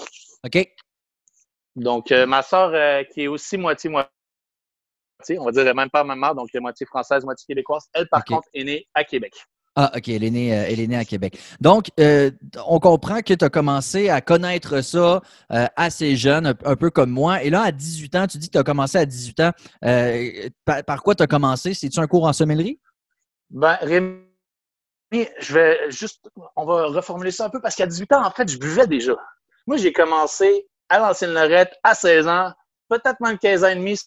OK. 0.45 0.69
Donc, 1.77 2.13
euh, 2.13 2.25
ma 2.27 2.43
soeur, 2.43 2.71
euh, 2.73 3.05
qui 3.05 3.23
est 3.25 3.27
aussi 3.29 3.59
moitié-moitié, 3.59 4.11
on 5.39 5.45
va 5.45 5.53
dire 5.53 5.75
même 5.75 5.91
pas 5.91 6.05
ma 6.05 6.17
mère, 6.17 6.35
donc 6.35 6.49
moitié 6.55 6.87
française, 6.87 7.25
moitié 7.25 7.45
québécoise, 7.47 7.89
elle, 7.95 8.09
par 8.09 8.25
contre, 8.25 8.49
est 8.55 8.65
née 8.65 8.87
à 8.95 9.05
Québec. 9.05 9.33
Ah, 9.77 9.93
OK, 9.97 10.09
elle 10.09 10.25
est 10.25 10.31
née, 10.31 10.49
elle 10.49 10.81
est 10.81 10.87
née 10.89 10.97
à 10.97 11.05
Québec. 11.05 11.39
Donc, 11.61 11.91
on 11.99 12.81
comprend 12.81 13.21
que 13.21 13.35
tu 13.35 13.45
as 13.45 13.51
commencé 13.51 14.09
à 14.09 14.21
connaître 14.21 14.81
ça 14.83 15.21
assez 15.49 16.17
jeune, 16.17 16.47
un, 16.47 16.77
peu 16.77 16.91
comme 16.91 17.11
moi. 17.11 17.43
Et 17.43 17.51
là, 17.51 17.63
à 17.63 17.73
18 17.73 18.17
ans, 18.17 18.27
tu 18.27 18.39
dis 18.39 18.49
que 18.49 18.53
tu 18.53 18.59
as 18.59 18.65
commencé 18.65 18.99
à 18.99 19.07
18 19.07 19.41
ans. 19.41 19.53
Par, 20.65 21.03
quoi 21.03 21.15
tu 21.15 21.23
as 21.23 21.29
commencé? 21.29 21.73
C'est-tu 21.73 22.01
un 22.01 22.09
cours 22.09 22.25
en 22.25 22.33
sommellerie? 22.33 22.81
Ben, 23.51 23.79
Rémi, 23.81 24.21
je 25.13 25.55
vais 25.55 25.91
juste, 25.91 26.29
on 26.57 26.65
va 26.65 26.87
reformuler 26.87 27.31
ça 27.31 27.47
un 27.47 27.51
peu 27.51 27.61
parce 27.61 27.77
qu'à 27.77 27.87
18 27.87 28.13
ans, 28.13 28.25
en 28.25 28.31
fait, 28.31 28.49
je 28.49 28.59
buvais 28.59 28.87
déjà. 28.87 29.17
Moi, 29.67 29.77
j'ai 29.77 29.93
commencé 29.93 30.67
à 30.89 30.99
l'ancienne 30.99 31.33
Lorette 31.33 31.73
à 31.83 31.95
16 31.95 32.27
ans, 32.29 32.53
peut-être 32.89 33.21
même 33.21 33.39
15 33.39 33.65
ans 33.65 33.69
et 33.69 33.77
demi, 33.77 33.99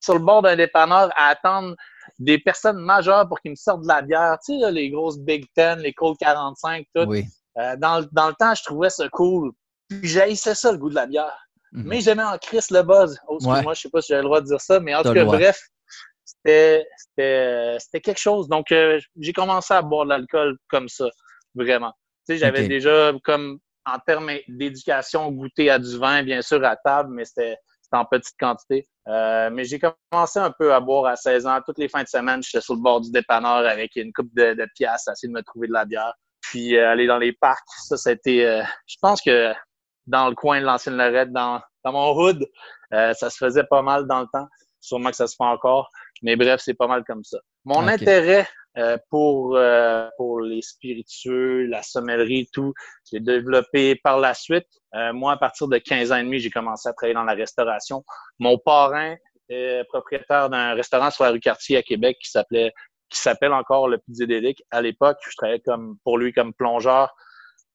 sur 0.00 0.14
le 0.14 0.20
bord 0.20 0.42
d'un 0.42 0.56
dépanneur 0.56 1.10
à 1.16 1.28
attendre 1.28 1.74
des 2.18 2.38
personnes 2.38 2.78
majeures 2.78 3.28
pour 3.28 3.40
qu'ils 3.40 3.52
me 3.52 3.56
sortent 3.56 3.82
de 3.82 3.88
la 3.88 4.02
bière. 4.02 4.38
Tu 4.44 4.58
sais, 4.58 4.72
les 4.72 4.90
grosses 4.90 5.18
Big 5.18 5.46
Ten, 5.54 5.78
les 5.80 5.92
Cold 5.92 6.16
45, 6.18 6.86
tout. 6.94 7.02
Oui. 7.02 7.24
Euh, 7.58 7.76
dans, 7.76 8.00
le 8.00 8.34
temps, 8.34 8.54
je 8.54 8.62
trouvais 8.64 8.90
ça 8.90 9.08
cool. 9.08 9.52
Puis 9.88 10.00
j'haïssais 10.08 10.54
ça, 10.54 10.72
le 10.72 10.78
goût 10.78 10.90
de 10.90 10.94
la 10.94 11.06
bière. 11.06 11.46
Mhm. 11.72 11.84
Mais 11.86 12.00
j'aimais 12.00 12.22
en 12.22 12.36
Chris 12.38 12.64
le 12.70 12.82
buzz. 12.82 13.18
Oh, 13.28 13.38
moi 13.40 13.74
je 13.74 13.80
sais 13.82 13.90
pas 13.90 14.02
si 14.02 14.08
j'ai 14.08 14.16
le 14.16 14.24
droit 14.24 14.40
de 14.40 14.46
dire 14.46 14.60
ça, 14.60 14.80
mais 14.80 14.94
en 14.94 15.02
tout 15.02 15.12
cas, 15.12 15.24
bref, 15.24 15.58
c'était 16.26 16.84
quelque 18.02 18.18
chose. 18.20 18.48
Donc, 18.48 18.72
euh, 18.72 19.00
j'ai 19.18 19.32
commencé 19.32 19.74
à 19.74 19.82
boire 19.82 20.04
de 20.04 20.10
l'alcool 20.10 20.56
comme 20.68 20.88
ça, 20.88 21.08
vraiment. 21.54 21.92
Tu 22.26 22.34
sais, 22.34 22.38
j'avais 22.38 22.68
déjà, 22.68 23.12
comme 23.24 23.58
en 23.84 23.98
termes 24.00 24.32
d'éducation, 24.48 25.30
goûté 25.30 25.70
à 25.70 25.78
du 25.78 25.96
vin, 25.96 26.22
bien 26.22 26.42
sûr, 26.42 26.64
à 26.64 26.76
table, 26.76 27.10
mais 27.12 27.24
c'était 27.24 27.56
en 27.96 28.04
petite 28.04 28.36
quantité. 28.38 28.88
Euh, 29.08 29.50
mais 29.50 29.64
j'ai 29.64 29.78
commencé 29.78 30.38
un 30.38 30.50
peu 30.50 30.74
à 30.74 30.80
boire 30.80 31.06
à 31.06 31.16
16 31.16 31.46
ans. 31.46 31.60
Toutes 31.64 31.78
les 31.78 31.88
fins 31.88 32.02
de 32.02 32.08
semaine, 32.08 32.42
j'étais 32.42 32.60
sur 32.60 32.74
le 32.74 32.80
bord 32.80 33.00
du 33.00 33.10
dépanneur 33.10 33.66
avec 33.66 33.96
une 33.96 34.12
coupe 34.12 34.32
de, 34.34 34.54
de 34.54 34.66
pièces, 34.74 35.08
essayer 35.08 35.28
de 35.28 35.36
me 35.36 35.42
trouver 35.42 35.68
de 35.68 35.72
la 35.72 35.84
bière. 35.84 36.12
Puis 36.40 36.76
euh, 36.76 36.90
aller 36.90 37.06
dans 37.06 37.18
les 37.18 37.32
parcs, 37.32 37.66
ça, 37.86 37.96
c'était... 37.96 38.62
je 38.86 38.96
pense 39.00 39.20
que 39.22 39.52
dans 40.06 40.28
le 40.28 40.34
coin 40.34 40.60
de 40.60 40.66
l'ancienne 40.66 40.96
Lorette, 40.96 41.32
dans, 41.32 41.60
dans 41.84 41.92
mon 41.92 42.12
hood, 42.16 42.46
ça 42.90 43.14
se 43.14 43.36
faisait 43.36 43.64
pas 43.64 43.82
mal 43.82 44.06
dans 44.06 44.20
le 44.20 44.26
temps. 44.32 44.46
Sûrement 44.80 45.10
que 45.10 45.16
ça 45.16 45.26
se 45.26 45.34
fait 45.34 45.44
encore. 45.44 45.90
Mais 46.22 46.36
bref, 46.36 46.60
c'est 46.64 46.74
pas 46.74 46.86
mal 46.86 47.02
comme 47.04 47.24
ça. 47.24 47.38
Mon 47.64 47.88
intérêt 47.88 48.46
euh, 48.78 48.98
pour, 49.08 49.56
euh, 49.56 50.06
pour 50.18 50.40
les 50.42 50.60
spiritueux, 50.60 51.64
la 51.64 51.82
sommellerie, 51.82 52.46
tout, 52.52 52.74
j'ai 53.10 53.20
développé 53.20 53.96
par 53.96 54.18
la 54.18 54.34
suite. 54.34 54.66
Euh, 54.94 55.14
moi, 55.14 55.32
à 55.32 55.36
partir 55.38 55.66
de 55.68 55.78
15 55.78 56.12
ans 56.12 56.16
et 56.16 56.22
demi, 56.22 56.40
j'ai 56.40 56.50
commencé 56.50 56.86
à 56.86 56.92
travailler 56.92 57.14
dans 57.14 57.24
la 57.24 57.32
restauration. 57.32 58.04
Mon 58.38 58.58
parrain 58.58 59.16
est 59.48 59.82
propriétaire 59.88 60.50
d'un 60.50 60.74
restaurant 60.74 61.10
sur 61.10 61.24
la 61.24 61.30
rue 61.30 61.40
Cartier 61.40 61.78
à 61.78 61.82
Québec 61.82 62.18
qui 62.22 62.30
s'appelait 62.30 62.72
qui 63.08 63.20
s'appelle 63.20 63.52
encore 63.52 63.88
le 63.88 63.98
Dédélic. 64.08 64.62
À 64.72 64.82
l'époque, 64.82 65.18
je 65.24 65.36
travaillais 65.36 65.60
comme 65.60 65.96
pour 66.02 66.18
lui 66.18 66.32
comme 66.32 66.52
plongeur. 66.52 67.14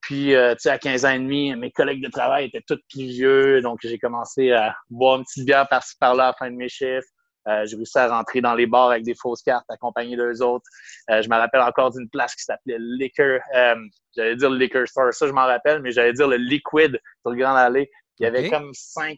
Puis, 0.01 0.33
tu 0.33 0.55
sais, 0.57 0.69
à 0.69 0.77
15 0.77 1.05
ans 1.05 1.11
et 1.11 1.19
demi, 1.19 1.55
mes 1.55 1.71
collègues 1.71 2.03
de 2.03 2.09
travail 2.09 2.47
étaient 2.47 2.63
tous 2.67 2.79
plus 2.91 3.05
vieux, 3.05 3.61
donc 3.61 3.79
j'ai 3.81 3.97
commencé 3.97 4.51
à 4.51 4.75
boire 4.89 5.19
une 5.19 5.23
petite 5.23 5.45
bière 5.45 5.69
par-ci 5.69 5.95
par-là 5.99 6.25
à 6.25 6.27
la 6.27 6.33
fin 6.33 6.51
de 6.51 6.57
mes 6.57 6.67
chiffres. 6.67 7.07
Euh, 7.47 7.65
j'ai 7.65 7.75
réussi 7.75 7.97
à 7.97 8.07
rentrer 8.07 8.41
dans 8.41 8.53
les 8.53 8.67
bars 8.67 8.91
avec 8.91 9.03
des 9.03 9.15
fausses 9.15 9.41
cartes, 9.41 9.65
accompagné 9.69 10.15
d'eux 10.15 10.41
autres. 10.41 10.65
Euh, 11.09 11.21
je 11.21 11.29
me 11.29 11.35
rappelle 11.35 11.61
encore 11.61 11.91
d'une 11.91 12.09
place 12.09 12.35
qui 12.35 12.43
s'appelait 12.43 12.77
Liquor. 12.79 13.39
Euh, 13.55 13.75
j'allais 14.15 14.35
dire 14.35 14.49
Liquor 14.49 14.87
Store, 14.87 15.13
ça 15.13 15.27
je 15.27 15.31
m'en 15.31 15.45
rappelle, 15.45 15.81
mais 15.81 15.91
j'allais 15.91 16.13
dire 16.13 16.27
le 16.27 16.37
Liquid 16.37 16.99
sur 17.21 17.31
le 17.31 17.37
Grand 17.37 17.55
Allée. 17.55 17.89
Il 18.19 18.23
y 18.23 18.25
avait 18.27 18.49
comme 18.49 18.69
cinq 18.73 19.17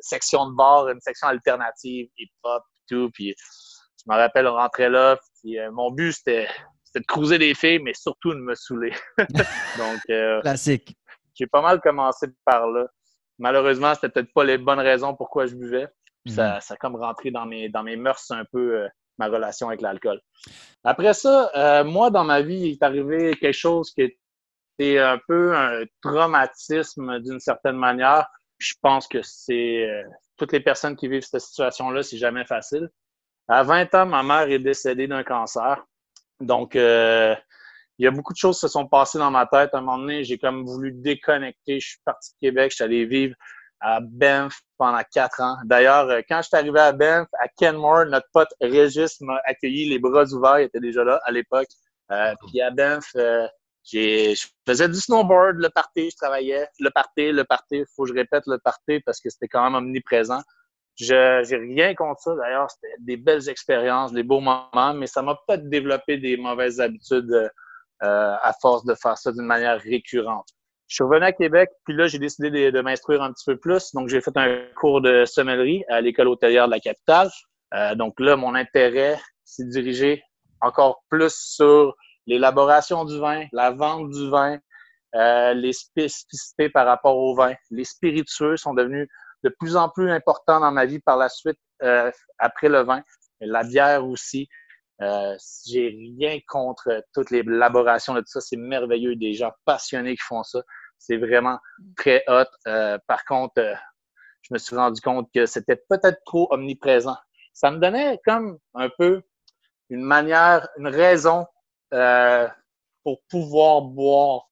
sections 0.00 0.50
de 0.50 0.54
bars, 0.54 0.88
une 0.88 1.00
section 1.00 1.28
alternative, 1.28 2.08
hip-hop, 2.18 2.62
tout. 2.88 3.10
Puis 3.14 3.34
je 3.38 4.12
me 4.12 4.16
rappelle, 4.16 4.46
on 4.46 4.54
rentrait 4.54 4.90
là. 4.90 5.18
Puis, 5.40 5.56
mon 5.72 5.90
but, 5.90 6.12
c'était 6.12 6.48
de 6.94 7.00
cruiser 7.00 7.38
des 7.38 7.54
filles, 7.54 7.78
mais 7.78 7.94
surtout 7.94 8.34
de 8.34 8.40
me 8.40 8.54
saouler. 8.54 8.92
Donc, 9.78 10.42
classique. 10.42 10.94
J'ai 11.34 11.46
pas 11.46 11.62
mal 11.62 11.80
commencé 11.80 12.26
par 12.44 12.66
là. 12.66 12.86
Malheureusement, 13.38 13.94
c'était 13.94 14.08
peut-être 14.10 14.32
pas 14.34 14.44
les 14.44 14.58
bonnes 14.58 14.80
raisons 14.80 15.14
pourquoi 15.14 15.46
je 15.46 15.54
buvais. 15.54 15.88
Ça, 16.26 16.54
mhm. 16.54 16.60
ça 16.60 16.74
a 16.74 16.76
comme 16.76 16.96
rentré 16.96 17.30
dans 17.30 17.46
mes, 17.46 17.68
dans 17.68 17.82
mes 17.82 17.96
mœurs 17.96 18.30
un 18.30 18.44
peu 18.44 18.82
euh, 18.82 18.88
ma 19.18 19.26
relation 19.26 19.68
avec 19.68 19.80
l'alcool. 19.80 20.20
Après 20.84 21.14
ça, 21.14 21.50
euh, 21.54 21.84
moi, 21.84 22.10
dans 22.10 22.24
ma 22.24 22.42
vie, 22.42 22.58
il 22.58 22.72
est 22.72 22.82
arrivé 22.82 23.34
quelque 23.36 23.54
chose 23.54 23.92
qui 23.92 24.02
était 24.78 24.98
un 24.98 25.18
peu 25.26 25.56
un 25.56 25.84
traumatisme 26.02 27.20
d'une 27.20 27.40
certaine 27.40 27.76
manière. 27.76 28.26
Je 28.58 28.74
pense 28.80 29.06
que 29.06 29.20
c'est 29.22 29.88
euh, 29.88 30.02
toutes 30.36 30.52
les 30.52 30.60
personnes 30.60 30.96
qui 30.96 31.08
vivent 31.08 31.22
cette 31.22 31.40
situation-là, 31.40 32.02
c'est 32.02 32.18
jamais 32.18 32.44
facile. 32.44 32.88
À 33.48 33.62
20 33.62 33.94
ans, 33.94 34.06
ma 34.06 34.22
mère 34.22 34.50
est 34.50 34.58
décédée 34.58 35.06
d'un 35.06 35.22
cancer. 35.22 35.84
Donc, 36.40 36.74
il 36.74 38.04
y 38.04 38.06
a 38.06 38.10
beaucoup 38.10 38.32
de 38.32 38.38
choses 38.38 38.56
qui 38.56 38.62
se 38.62 38.68
sont 38.68 38.86
passées 38.86 39.18
dans 39.18 39.30
ma 39.30 39.46
tête. 39.46 39.70
À 39.72 39.78
un 39.78 39.80
moment 39.80 39.98
donné, 39.98 40.24
j'ai 40.24 40.36
comme 40.36 40.64
voulu 40.64 40.92
déconnecter. 40.92 41.80
Je 41.80 41.88
suis 41.90 42.00
parti 42.04 42.32
de 42.32 42.48
Québec, 42.48 42.72
je 42.72 42.74
suis 42.76 42.84
allé 42.84 43.06
vivre 43.06 43.34
à 43.80 44.00
Banff 44.00 44.60
pendant 44.78 45.02
quatre 45.12 45.40
ans. 45.40 45.56
D'ailleurs, 45.64 46.08
euh, 46.08 46.20
quand 46.28 46.42
je 46.42 46.48
suis 46.48 46.56
arrivé 46.56 46.80
à 46.80 46.92
Banff, 46.92 47.28
à 47.40 47.48
Kenmore, 47.48 48.06
notre 48.06 48.28
pote 48.32 48.52
Régis 48.60 49.20
m'a 49.20 49.40
accueilli 49.44 49.88
les 49.88 49.98
bras 49.98 50.24
ouverts. 50.32 50.60
Il 50.60 50.64
était 50.64 50.80
déjà 50.80 51.04
là 51.04 51.20
à 51.24 51.30
l'époque. 51.30 51.68
Euh, 52.10 52.34
puis 52.46 52.60
à 52.60 52.70
Banff, 52.70 53.10
euh, 53.16 53.46
je 53.92 54.46
faisais 54.66 54.88
du 54.88 54.96
snowboard, 55.00 55.58
le 55.58 55.68
party, 55.68 56.10
je 56.10 56.16
travaillais. 56.16 56.68
Le 56.80 56.90
party, 56.90 57.32
le 57.32 57.44
party, 57.44 57.76
il 57.78 57.86
faut 57.94 58.04
que 58.04 58.10
je 58.10 58.14
répète 58.14 58.44
le 58.46 58.58
party 58.58 59.00
parce 59.00 59.20
que 59.20 59.30
c'était 59.30 59.48
quand 59.48 59.62
même 59.64 59.74
omniprésent. 59.74 60.40
Je 60.98 61.44
j'ai 61.46 61.56
rien 61.56 61.94
contre 61.94 62.20
ça. 62.22 62.34
D'ailleurs, 62.34 62.70
c'était 62.70 62.94
des 63.00 63.16
belles 63.16 63.48
expériences, 63.48 64.12
des 64.12 64.22
beaux 64.22 64.40
moments, 64.40 64.94
mais 64.94 65.06
ça 65.06 65.22
m'a 65.22 65.38
peut-être 65.46 65.68
développé 65.68 66.16
des 66.16 66.36
mauvaises 66.36 66.80
habitudes 66.80 67.50
euh, 68.02 68.36
à 68.42 68.52
force 68.60 68.84
de 68.84 68.94
faire 68.94 69.16
ça 69.16 69.32
d'une 69.32 69.46
manière 69.46 69.80
récurrente. 69.80 70.48
Je 70.88 70.94
suis 70.96 71.04
revenu 71.04 71.24
à 71.24 71.32
Québec, 71.32 71.70
puis 71.84 71.96
là, 71.96 72.06
j'ai 72.06 72.18
décidé 72.18 72.70
de, 72.70 72.80
m'instruire 72.80 73.22
un 73.22 73.32
petit 73.32 73.44
peu 73.44 73.56
plus. 73.56 73.92
Donc, 73.92 74.08
j'ai 74.08 74.20
fait 74.20 74.36
un 74.36 74.64
cours 74.78 75.00
de 75.00 75.24
sommellerie 75.24 75.84
à 75.88 76.00
l'école 76.00 76.28
hôtelière 76.28 76.66
de 76.66 76.70
la 76.72 76.80
capitale. 76.80 77.28
Euh, 77.74 77.94
donc 77.96 78.14
là, 78.20 78.36
mon 78.36 78.54
intérêt 78.54 79.18
s'est 79.44 79.66
dirigé 79.66 80.22
encore 80.60 81.02
plus 81.10 81.34
sur 81.34 81.94
l'élaboration 82.26 83.04
du 83.04 83.18
vin, 83.18 83.44
la 83.52 83.72
vente 83.72 84.10
du 84.10 84.30
vin, 84.30 84.58
euh, 85.14 85.54
les 85.54 85.72
spécificités 85.72 86.68
par 86.68 86.86
rapport 86.86 87.16
au 87.16 87.34
vin. 87.34 87.54
Les 87.70 87.84
spiritueux 87.84 88.56
sont 88.56 88.74
devenus 88.74 89.08
de 89.44 89.54
plus 89.58 89.76
en 89.76 89.88
plus 89.88 90.10
important 90.10 90.60
dans 90.60 90.72
ma 90.72 90.86
vie 90.86 91.00
par 91.00 91.16
la 91.16 91.28
suite, 91.28 91.58
euh, 91.82 92.10
après 92.38 92.68
le 92.68 92.82
vin. 92.82 93.02
La 93.40 93.64
bière 93.64 94.06
aussi. 94.06 94.48
Euh, 95.02 95.36
j'ai 95.66 95.88
rien 96.18 96.38
contre 96.48 97.04
toute 97.12 97.30
l'élaboration 97.30 98.14
de 98.14 98.20
tout 98.20 98.28
ça. 98.28 98.40
C'est 98.40 98.56
merveilleux. 98.56 99.16
Des 99.16 99.34
gens 99.34 99.52
passionnés 99.64 100.16
qui 100.16 100.22
font 100.22 100.42
ça. 100.42 100.62
C'est 100.98 101.16
vraiment 101.16 101.58
très 101.96 102.24
hot. 102.28 102.44
Euh, 102.66 102.98
par 103.06 103.24
contre, 103.24 103.58
euh, 103.58 103.74
je 104.42 104.54
me 104.54 104.58
suis 104.58 104.76
rendu 104.76 105.00
compte 105.00 105.28
que 105.34 105.46
c'était 105.46 105.82
peut-être 105.88 106.20
trop 106.24 106.48
omniprésent. 106.50 107.16
Ça 107.52 107.70
me 107.70 107.78
donnait 107.78 108.18
comme 108.24 108.58
un 108.74 108.88
peu 108.98 109.22
une 109.90 110.02
manière, 110.02 110.68
une 110.78 110.88
raison 110.88 111.46
euh, 111.94 112.48
pour 113.02 113.20
pouvoir 113.28 113.82
boire, 113.82 114.48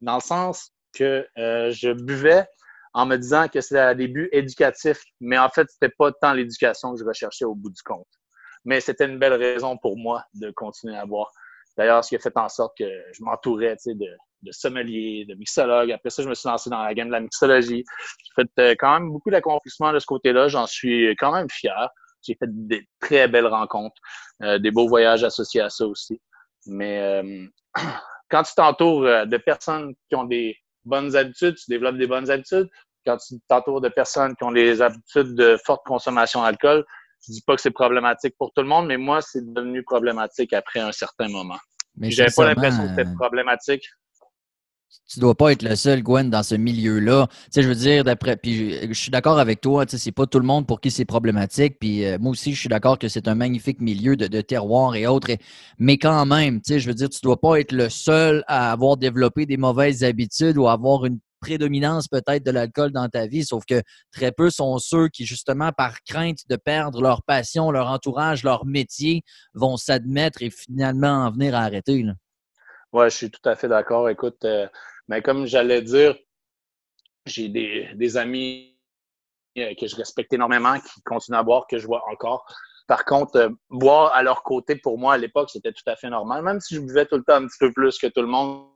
dans 0.00 0.16
le 0.16 0.20
sens 0.20 0.72
que 0.94 1.26
euh, 1.38 1.70
je 1.70 1.92
buvais 1.92 2.46
en 2.92 3.06
me 3.06 3.16
disant 3.16 3.48
que 3.48 3.60
c'était 3.60 3.80
un 3.80 3.94
début 3.94 4.28
éducatif, 4.32 5.02
mais 5.20 5.38
en 5.38 5.48
fait, 5.48 5.68
c'était 5.70 5.94
pas 5.96 6.10
tant 6.12 6.32
l'éducation 6.32 6.92
que 6.92 7.00
je 7.00 7.04
recherchais 7.04 7.44
au 7.44 7.54
bout 7.54 7.70
du 7.70 7.82
compte. 7.82 8.06
Mais 8.64 8.80
c'était 8.80 9.06
une 9.06 9.18
belle 9.18 9.34
raison 9.34 9.76
pour 9.76 9.96
moi 9.96 10.24
de 10.34 10.50
continuer 10.50 10.96
à 10.96 11.06
boire. 11.06 11.30
D'ailleurs, 11.76 12.04
ce 12.04 12.10
qui 12.10 12.16
a 12.16 12.18
fait 12.18 12.36
en 12.36 12.48
sorte 12.48 12.76
que 12.76 12.84
je 12.84 13.22
m'entourais 13.22 13.76
de, 13.86 14.06
de 14.42 14.52
sommeliers, 14.52 15.24
de 15.26 15.34
mixologues. 15.34 15.92
Après 15.92 16.10
ça, 16.10 16.22
je 16.22 16.28
me 16.28 16.34
suis 16.34 16.48
lancé 16.48 16.70
dans 16.70 16.82
la 16.82 16.94
game 16.94 17.08
de 17.08 17.12
la 17.12 17.20
mixologie. 17.20 17.84
J'ai 17.84 18.42
fait 18.42 18.50
euh, 18.58 18.74
quand 18.78 18.92
même 18.94 19.10
beaucoup 19.10 19.30
d'accomplissements 19.30 19.92
de 19.92 19.98
ce 19.98 20.06
côté-là. 20.06 20.48
J'en 20.48 20.66
suis 20.66 21.14
quand 21.16 21.32
même 21.32 21.48
fier. 21.50 21.88
J'ai 22.22 22.34
fait 22.34 22.48
des 22.48 22.86
très 23.00 23.28
belles 23.28 23.46
rencontres, 23.46 23.96
euh, 24.42 24.58
des 24.58 24.70
beaux 24.70 24.88
voyages 24.88 25.24
associés 25.24 25.62
à 25.62 25.70
ça 25.70 25.86
aussi. 25.86 26.20
Mais 26.66 27.00
euh, 27.00 27.46
quand 28.30 28.42
tu 28.42 28.54
t'entoures 28.54 29.26
de 29.26 29.36
personnes 29.38 29.94
qui 30.08 30.16
ont 30.16 30.24
des 30.24 30.56
bonnes 30.84 31.16
habitudes, 31.16 31.56
tu 31.56 31.70
développes 31.70 31.96
des 31.96 32.06
bonnes 32.06 32.30
habitudes. 32.30 32.68
Quand 33.06 33.16
tu 33.16 33.36
t'entoures 33.48 33.80
de 33.80 33.88
personnes 33.88 34.36
qui 34.36 34.44
ont 34.44 34.52
des 34.52 34.82
habitudes 34.82 35.34
de 35.34 35.56
forte 35.64 35.84
consommation 35.86 36.42
d'alcool, 36.42 36.84
je 37.26 37.32
dis 37.32 37.42
pas 37.42 37.54
que 37.54 37.62
c'est 37.62 37.70
problématique 37.70 38.34
pour 38.38 38.52
tout 38.52 38.62
le 38.62 38.68
monde, 38.68 38.86
mais 38.86 38.96
moi, 38.96 39.20
c'est 39.20 39.52
devenu 39.52 39.82
problématique 39.82 40.52
après 40.52 40.80
un 40.80 40.92
certain 40.92 41.28
moment. 41.28 41.58
Mais 41.96 42.10
j'avais 42.10 42.30
pas 42.34 42.46
l'impression 42.46 42.84
que 42.84 42.88
c'était 42.90 43.14
problématique. 43.14 43.84
Tu 45.08 45.20
dois 45.20 45.36
pas 45.36 45.52
être 45.52 45.62
le 45.62 45.76
seul, 45.76 46.02
Gwen, 46.02 46.30
dans 46.30 46.42
ce 46.42 46.54
milieu-là. 46.54 47.28
Tu 47.28 47.34
sais, 47.50 47.62
je 47.62 47.68
veux 47.68 47.74
dire, 47.74 48.04
d'après, 48.04 48.36
puis 48.36 48.88
je, 48.88 48.92
suis 48.92 49.10
d'accord 49.10 49.38
avec 49.38 49.60
toi, 49.60 49.86
tu 49.86 49.92
sais, 49.92 49.98
c'est 49.98 50.12
pas 50.12 50.26
tout 50.26 50.38
le 50.38 50.46
monde 50.46 50.66
pour 50.66 50.80
qui 50.80 50.90
c'est 50.90 51.04
problématique. 51.04 51.78
Puis 51.80 52.04
euh, 52.04 52.16
moi 52.20 52.32
aussi, 52.32 52.54
je 52.54 52.60
suis 52.60 52.68
d'accord 52.68 52.98
que 52.98 53.08
c'est 53.08 53.28
un 53.28 53.34
magnifique 53.34 53.80
milieu 53.80 54.16
de, 54.16 54.26
de 54.26 54.40
terroir 54.40 54.94
et 54.96 55.06
autres. 55.06 55.30
mais 55.78 55.98
quand 55.98 56.26
même, 56.26 56.60
tu 56.60 56.74
sais, 56.74 56.80
je 56.80 56.88
veux 56.88 56.94
dire, 56.94 57.08
tu 57.08 57.20
dois 57.22 57.40
pas 57.40 57.60
être 57.60 57.72
le 57.72 57.88
seul 57.88 58.44
à 58.46 58.72
avoir 58.72 58.96
développé 58.96 59.46
des 59.46 59.56
mauvaises 59.56 60.02
habitudes 60.02 60.56
ou 60.58 60.68
avoir 60.68 61.04
une 61.04 61.18
prédominance 61.40 62.08
peut-être 62.08 62.44
de 62.44 62.50
l'alcool 62.50 62.92
dans 62.92 63.08
ta 63.08 63.26
vie, 63.26 63.44
sauf 63.44 63.64
que 63.64 63.82
très 64.12 64.32
peu 64.32 64.50
sont 64.50 64.78
ceux 64.78 65.08
qui, 65.08 65.26
justement, 65.26 65.72
par 65.72 66.02
crainte 66.02 66.48
de 66.48 66.56
perdre 66.56 67.00
leur 67.02 67.22
passion, 67.22 67.70
leur 67.70 67.88
entourage, 67.88 68.44
leur 68.44 68.66
métier, 68.66 69.22
vont 69.54 69.76
s'admettre 69.76 70.42
et 70.42 70.50
finalement 70.50 71.24
en 71.24 71.30
venir 71.30 71.54
à 71.54 71.60
arrêter. 71.60 72.04
Oui, 72.92 73.04
je 73.04 73.16
suis 73.16 73.30
tout 73.30 73.48
à 73.48 73.56
fait 73.56 73.68
d'accord. 73.68 74.08
Écoute, 74.08 74.44
euh, 74.44 74.66
mais 75.08 75.22
comme 75.22 75.46
j'allais 75.46 75.82
dire, 75.82 76.16
j'ai 77.26 77.48
des, 77.48 78.16
amis 78.16 78.76
euh, 79.58 79.74
que 79.78 79.86
je 79.86 79.96
respecte 79.96 80.32
énormément 80.32 80.78
qui 80.78 81.02
continuent 81.02 81.38
à 81.38 81.42
boire, 81.42 81.66
que 81.68 81.78
je 81.78 81.86
vois 81.86 82.02
encore. 82.10 82.46
Par 82.88 83.04
contre, 83.04 83.36
euh, 83.36 83.48
boire 83.68 84.12
à 84.14 84.22
leur 84.22 84.42
côté, 84.42 84.76
pour 84.76 84.98
moi, 84.98 85.14
à 85.14 85.18
l'époque, 85.18 85.50
c'était 85.50 85.72
tout 85.72 85.82
à 85.86 85.96
fait 85.96 86.10
normal. 86.10 86.42
Même 86.42 86.60
si 86.60 86.74
je 86.74 86.80
buvais 86.80 87.06
tout 87.06 87.16
le 87.16 87.22
temps 87.22 87.36
un 87.36 87.46
petit 87.46 87.58
peu 87.58 87.72
plus 87.72 87.98
que 87.98 88.08
tout 88.08 88.22
le 88.22 88.26
monde, 88.26 88.66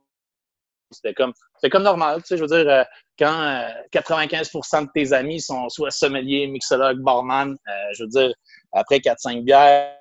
c'était 0.91 1.13
comme, 1.13 1.33
comme 1.71 1.83
normal, 1.83 2.21
tu 2.21 2.27
sais, 2.27 2.37
je 2.37 2.41
veux 2.41 2.47
dire, 2.47 2.69
euh, 2.69 2.83
quand 3.17 3.69
95% 3.91 4.75
euh, 4.75 4.85
de 4.85 4.89
tes 4.93 5.13
amis 5.13 5.41
sont 5.41 5.69
soit 5.69 5.91
sommeliers, 5.91 6.47
mixologues, 6.47 6.99
barman, 6.99 7.57
euh, 7.67 7.71
je 7.93 8.03
veux 8.03 8.09
dire, 8.09 8.33
après 8.71 8.99
4-5 8.99 9.43
bières, 9.43 9.97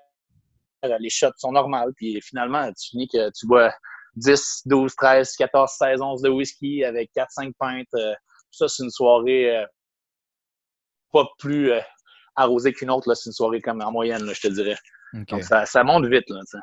les 0.98 1.10
shots 1.10 1.32
sont 1.38 1.52
normales, 1.52 1.92
puis 1.96 2.20
finalement, 2.20 2.70
tu 2.72 2.90
finis 2.90 3.08
que 3.08 3.30
tu 3.30 3.46
bois 3.46 3.72
10, 4.16 4.62
12, 4.66 4.94
13, 4.94 5.32
14, 5.36 5.70
16 5.78 6.00
11 6.02 6.22
de 6.22 6.28
whisky 6.28 6.84
avec 6.84 7.10
4-5 7.16 7.52
pintes. 7.58 7.86
ça, 8.50 8.68
c'est 8.68 8.84
une 8.84 8.90
soirée 8.90 9.64
pas 11.10 11.26
plus 11.38 11.72
arrosée 12.36 12.74
qu'une 12.74 12.90
autre, 12.90 13.14
c'est 13.14 13.30
une 13.30 13.32
soirée 13.32 13.62
comme 13.62 13.80
en 13.80 13.92
moyenne, 13.92 14.30
je 14.30 14.40
te 14.40 14.48
dirais. 14.48 14.76
Donc, 15.14 15.42
ça, 15.42 15.64
ça 15.64 15.84
monte 15.84 16.04
vite, 16.04 16.28
là, 16.28 16.40
tu 16.40 16.58
sais. 16.58 16.62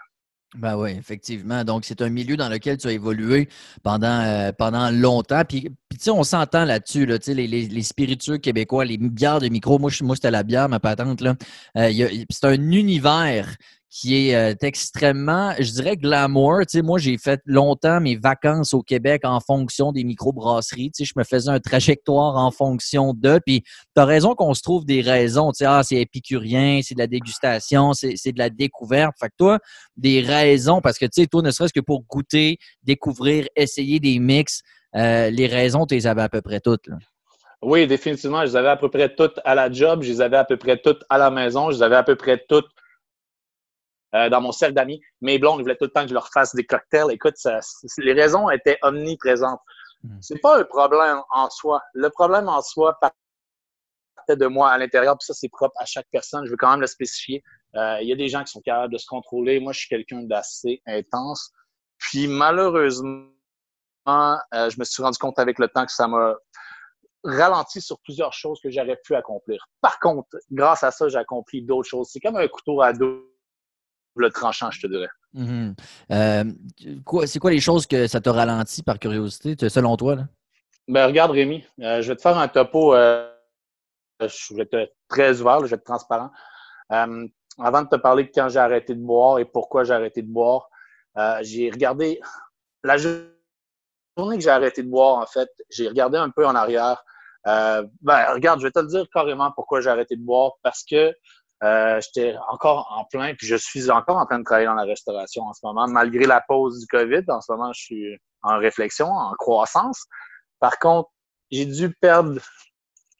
Ben 0.55 0.75
oui, 0.75 0.91
effectivement. 0.91 1.63
Donc, 1.63 1.85
c'est 1.85 2.01
un 2.01 2.09
milieu 2.09 2.35
dans 2.35 2.49
lequel 2.49 2.75
tu 2.75 2.87
as 2.87 2.91
évolué 2.91 3.47
pendant, 3.83 4.19
euh, 4.21 4.51
pendant 4.51 4.91
longtemps. 4.91 5.43
Puis, 5.47 5.61
tu 5.61 5.97
sais, 5.97 6.09
on 6.09 6.23
s'entend 6.23 6.65
là-dessus, 6.65 7.05
là, 7.05 7.17
les, 7.27 7.47
les, 7.47 7.67
les, 7.67 7.83
spiritueux 7.83 8.37
québécois, 8.37 8.83
les 8.83 8.97
bières 8.97 9.39
de 9.39 9.47
micro. 9.47 9.79
Moi, 9.79 9.91
moi 10.01 10.15
la 10.23 10.43
bière, 10.43 10.67
ma 10.67 10.81
patente. 10.81 11.21
Là. 11.21 11.35
Euh, 11.77 12.09
c'est 12.29 12.45
un 12.45 12.71
univers 12.71 13.55
qui 13.93 14.29
est 14.29 14.35
euh, 14.35 14.55
extrêmement, 14.61 15.53
je 15.59 15.69
dirais, 15.73 15.97
glamour. 15.97 16.59
Tu 16.61 16.77
sais, 16.77 16.81
moi, 16.81 16.97
j'ai 16.97 17.17
fait 17.17 17.41
longtemps 17.45 17.99
mes 17.99 18.15
vacances 18.15 18.73
au 18.73 18.81
Québec 18.81 19.23
en 19.25 19.41
fonction 19.41 19.91
des 19.91 20.05
microbrasseries. 20.05 20.91
Tu 20.91 21.03
sais, 21.03 21.11
je 21.13 21.19
me 21.19 21.25
faisais 21.25 21.49
un 21.49 21.59
trajectoire 21.59 22.37
en 22.37 22.51
fonction 22.51 23.13
d'eux. 23.13 23.41
Puis, 23.45 23.63
tu 23.63 24.01
as 24.01 24.05
raison 24.05 24.33
qu'on 24.33 24.53
se 24.53 24.61
trouve 24.61 24.85
des 24.85 25.01
raisons. 25.01 25.51
Tu 25.51 25.57
sais, 25.57 25.65
ah, 25.65 25.81
c'est 25.83 25.97
épicurien, 25.97 26.79
c'est 26.81 26.95
de 26.95 26.99
la 26.99 27.07
dégustation, 27.07 27.91
c'est 27.91 28.31
de 28.31 28.39
la 28.39 28.49
découverte. 28.49 29.13
Fait 29.19 29.27
que 29.27 29.35
toi, 29.37 29.59
des 29.97 30.21
raisons, 30.21 30.79
parce 30.79 30.97
que, 30.97 31.05
tu 31.05 31.21
sais, 31.21 31.27
toi, 31.27 31.41
ne 31.41 31.51
serait-ce 31.51 31.73
que 31.73 31.81
pour 31.81 32.03
goûter, 32.03 32.59
découvrir, 32.83 33.45
essayer 33.57 33.99
des 33.99 34.19
mix, 34.19 34.61
euh, 34.95 35.29
les 35.29 35.47
raisons, 35.47 35.85
tu 35.85 35.95
les 35.95 36.07
avais 36.07 36.21
à 36.21 36.29
peu 36.29 36.41
près 36.41 36.61
toutes. 36.61 36.87
Oui, 37.61 37.87
définitivement. 37.87 38.39
Je 38.41 38.51
les 38.51 38.55
avais 38.55 38.69
à 38.69 38.77
peu 38.77 38.89
près 38.89 39.13
toutes 39.13 39.37
à 39.43 39.53
la 39.53 39.69
job, 39.69 40.01
je 40.01 40.13
les 40.13 40.21
avais 40.21 40.37
à 40.37 40.45
peu 40.45 40.55
près 40.55 40.77
toutes 40.77 41.03
à 41.09 41.17
la 41.17 41.29
maison, 41.29 41.71
je 41.71 41.75
les 41.75 41.83
avais 41.83 41.97
à 41.97 42.03
peu 42.03 42.15
près 42.15 42.41
toutes 42.47 42.69
euh, 44.15 44.29
dans 44.29 44.41
mon 44.41 44.51
cercle 44.51 44.75
d'amis. 44.75 45.01
Mes 45.21 45.39
blondes 45.39 45.61
voulaient 45.61 45.77
tout 45.77 45.85
le 45.85 45.91
temps 45.91 46.03
que 46.03 46.09
je 46.09 46.13
leur 46.13 46.29
fasse 46.29 46.53
des 46.55 46.65
cocktails. 46.65 47.11
Écoute, 47.11 47.35
ça, 47.37 47.59
les 47.97 48.13
raisons 48.13 48.49
étaient 48.49 48.77
omniprésentes. 48.81 49.61
Hmm. 50.03 50.17
C'est 50.21 50.39
pas 50.39 50.59
un 50.59 50.63
problème 50.63 51.21
en 51.31 51.49
soi. 51.49 51.81
Le 51.93 52.09
problème 52.09 52.49
en 52.49 52.61
soi 52.61 52.97
partait 52.99 53.15
de 54.35 54.47
moi 54.47 54.69
à 54.69 54.77
l'intérieur, 54.77 55.17
puis 55.17 55.25
ça, 55.25 55.33
c'est 55.33 55.49
propre 55.49 55.75
à 55.79 55.85
chaque 55.85 56.07
personne. 56.11 56.45
Je 56.45 56.51
veux 56.51 56.57
quand 56.57 56.71
même 56.71 56.81
le 56.81 56.87
spécifier. 56.87 57.43
Euh, 57.75 57.99
il 58.01 58.07
y 58.09 58.13
a 58.13 58.15
des 58.15 58.27
gens 58.27 58.43
qui 58.43 58.51
sont 58.51 58.61
capables 58.61 58.91
de 58.91 58.97
se 58.97 59.05
contrôler. 59.05 59.59
Moi, 59.59 59.71
je 59.73 59.79
suis 59.79 59.89
quelqu'un 59.89 60.23
d'assez 60.23 60.81
intense. 60.85 61.51
Puis 61.97 62.27
malheureusement, 62.27 63.29
euh, 64.07 64.69
je 64.69 64.79
me 64.79 64.83
suis 64.83 65.03
rendu 65.03 65.17
compte 65.17 65.39
avec 65.39 65.59
le 65.59 65.67
temps 65.67 65.85
que 65.85 65.91
ça 65.91 66.07
m'a 66.07 66.35
ralenti 67.23 67.79
sur 67.79 67.99
plusieurs 67.99 68.33
choses 68.33 68.59
que 68.61 68.69
j'aurais 68.71 68.99
pu 69.05 69.15
accomplir. 69.15 69.63
Par 69.79 69.99
contre, 69.99 70.37
grâce 70.49 70.83
à 70.83 70.91
ça, 70.91 71.07
j'ai 71.07 71.17
accompli 71.17 71.61
d'autres 71.61 71.87
choses. 71.87 72.09
C'est 72.11 72.19
comme 72.19 72.35
un 72.35 72.47
couteau 72.47 72.81
à 72.81 72.93
dos 72.93 73.30
le 74.15 74.29
tranchant, 74.29 74.71
je 74.71 74.81
te 74.81 74.87
dirais. 74.87 75.09
Mm-hmm. 75.35 75.75
Euh, 76.11 76.43
c'est 77.25 77.39
quoi 77.39 77.51
les 77.51 77.59
choses 77.59 77.87
que 77.87 78.07
ça 78.07 78.19
t'a 78.19 78.31
ralenti 78.31 78.83
par 78.83 78.99
curiosité, 78.99 79.55
selon 79.69 79.95
toi? 79.97 80.15
Là? 80.15 80.23
Ben, 80.87 81.07
regarde, 81.07 81.31
Rémi, 81.31 81.65
euh, 81.79 82.01
je 82.01 82.09
vais 82.09 82.15
te 82.15 82.21
faire 82.21 82.37
un 82.37 82.47
topo. 82.47 82.93
Euh, 82.95 83.29
je 84.21 84.53
vais 84.55 84.67
être 84.71 84.93
très 85.07 85.41
ouvert, 85.41 85.61
je 85.61 85.67
vais 85.67 85.75
être 85.75 85.83
transparent. 85.83 86.31
avant 86.89 87.81
de 87.81 87.87
te 87.87 87.95
parler 87.95 88.25
de 88.25 88.31
quand 88.33 88.49
j'ai 88.49 88.59
arrêté 88.59 88.93
de 88.93 89.01
boire 89.01 89.39
et 89.39 89.45
pourquoi 89.45 89.83
j'ai 89.83 89.93
arrêté 89.93 90.21
de 90.21 90.31
boire, 90.31 90.69
j'ai 91.41 91.71
regardé 91.71 92.19
la 92.83 92.97
journée 92.97 94.37
que 94.37 94.41
j'ai 94.41 94.49
arrêté 94.49 94.83
de 94.83 94.89
boire, 94.89 95.17
en 95.17 95.25
fait, 95.25 95.49
j'ai 95.69 95.87
regardé 95.87 96.17
un 96.17 96.29
peu 96.29 96.45
en 96.45 96.53
arrière. 96.53 97.03
ben, 97.45 97.87
regarde, 98.33 98.59
je 98.59 98.67
vais 98.67 98.71
te 98.71 98.79
le 98.79 98.87
dire 98.87 99.05
carrément 99.11 99.51
pourquoi 99.51 99.81
j'ai 99.81 99.89
arrêté 99.89 100.15
de 100.15 100.23
boire. 100.23 100.51
Parce 100.61 100.83
que 100.83 101.15
euh, 101.63 101.99
j'étais 102.01 102.35
encore 102.49 102.91
en 102.97 103.05
plein, 103.05 103.35
puis 103.35 103.45
je 103.45 103.55
suis 103.55 103.91
encore 103.91 104.17
en 104.17 104.25
train 104.25 104.39
de 104.39 104.43
travailler 104.43 104.67
dans 104.67 104.73
la 104.73 104.83
restauration 104.83 105.43
en 105.43 105.53
ce 105.53 105.59
moment, 105.63 105.87
malgré 105.87 106.25
la 106.25 106.41
pause 106.41 106.79
du 106.79 106.87
COVID. 106.87 107.23
En 107.27 107.41
ce 107.41 107.51
moment, 107.51 107.71
je 107.73 107.81
suis 107.81 108.17
en 108.41 108.57
réflexion, 108.57 109.07
en 109.07 109.33
croissance. 109.35 110.05
Par 110.59 110.79
contre, 110.79 111.09
j'ai 111.51 111.65
dû 111.65 111.93
perdre 111.93 112.41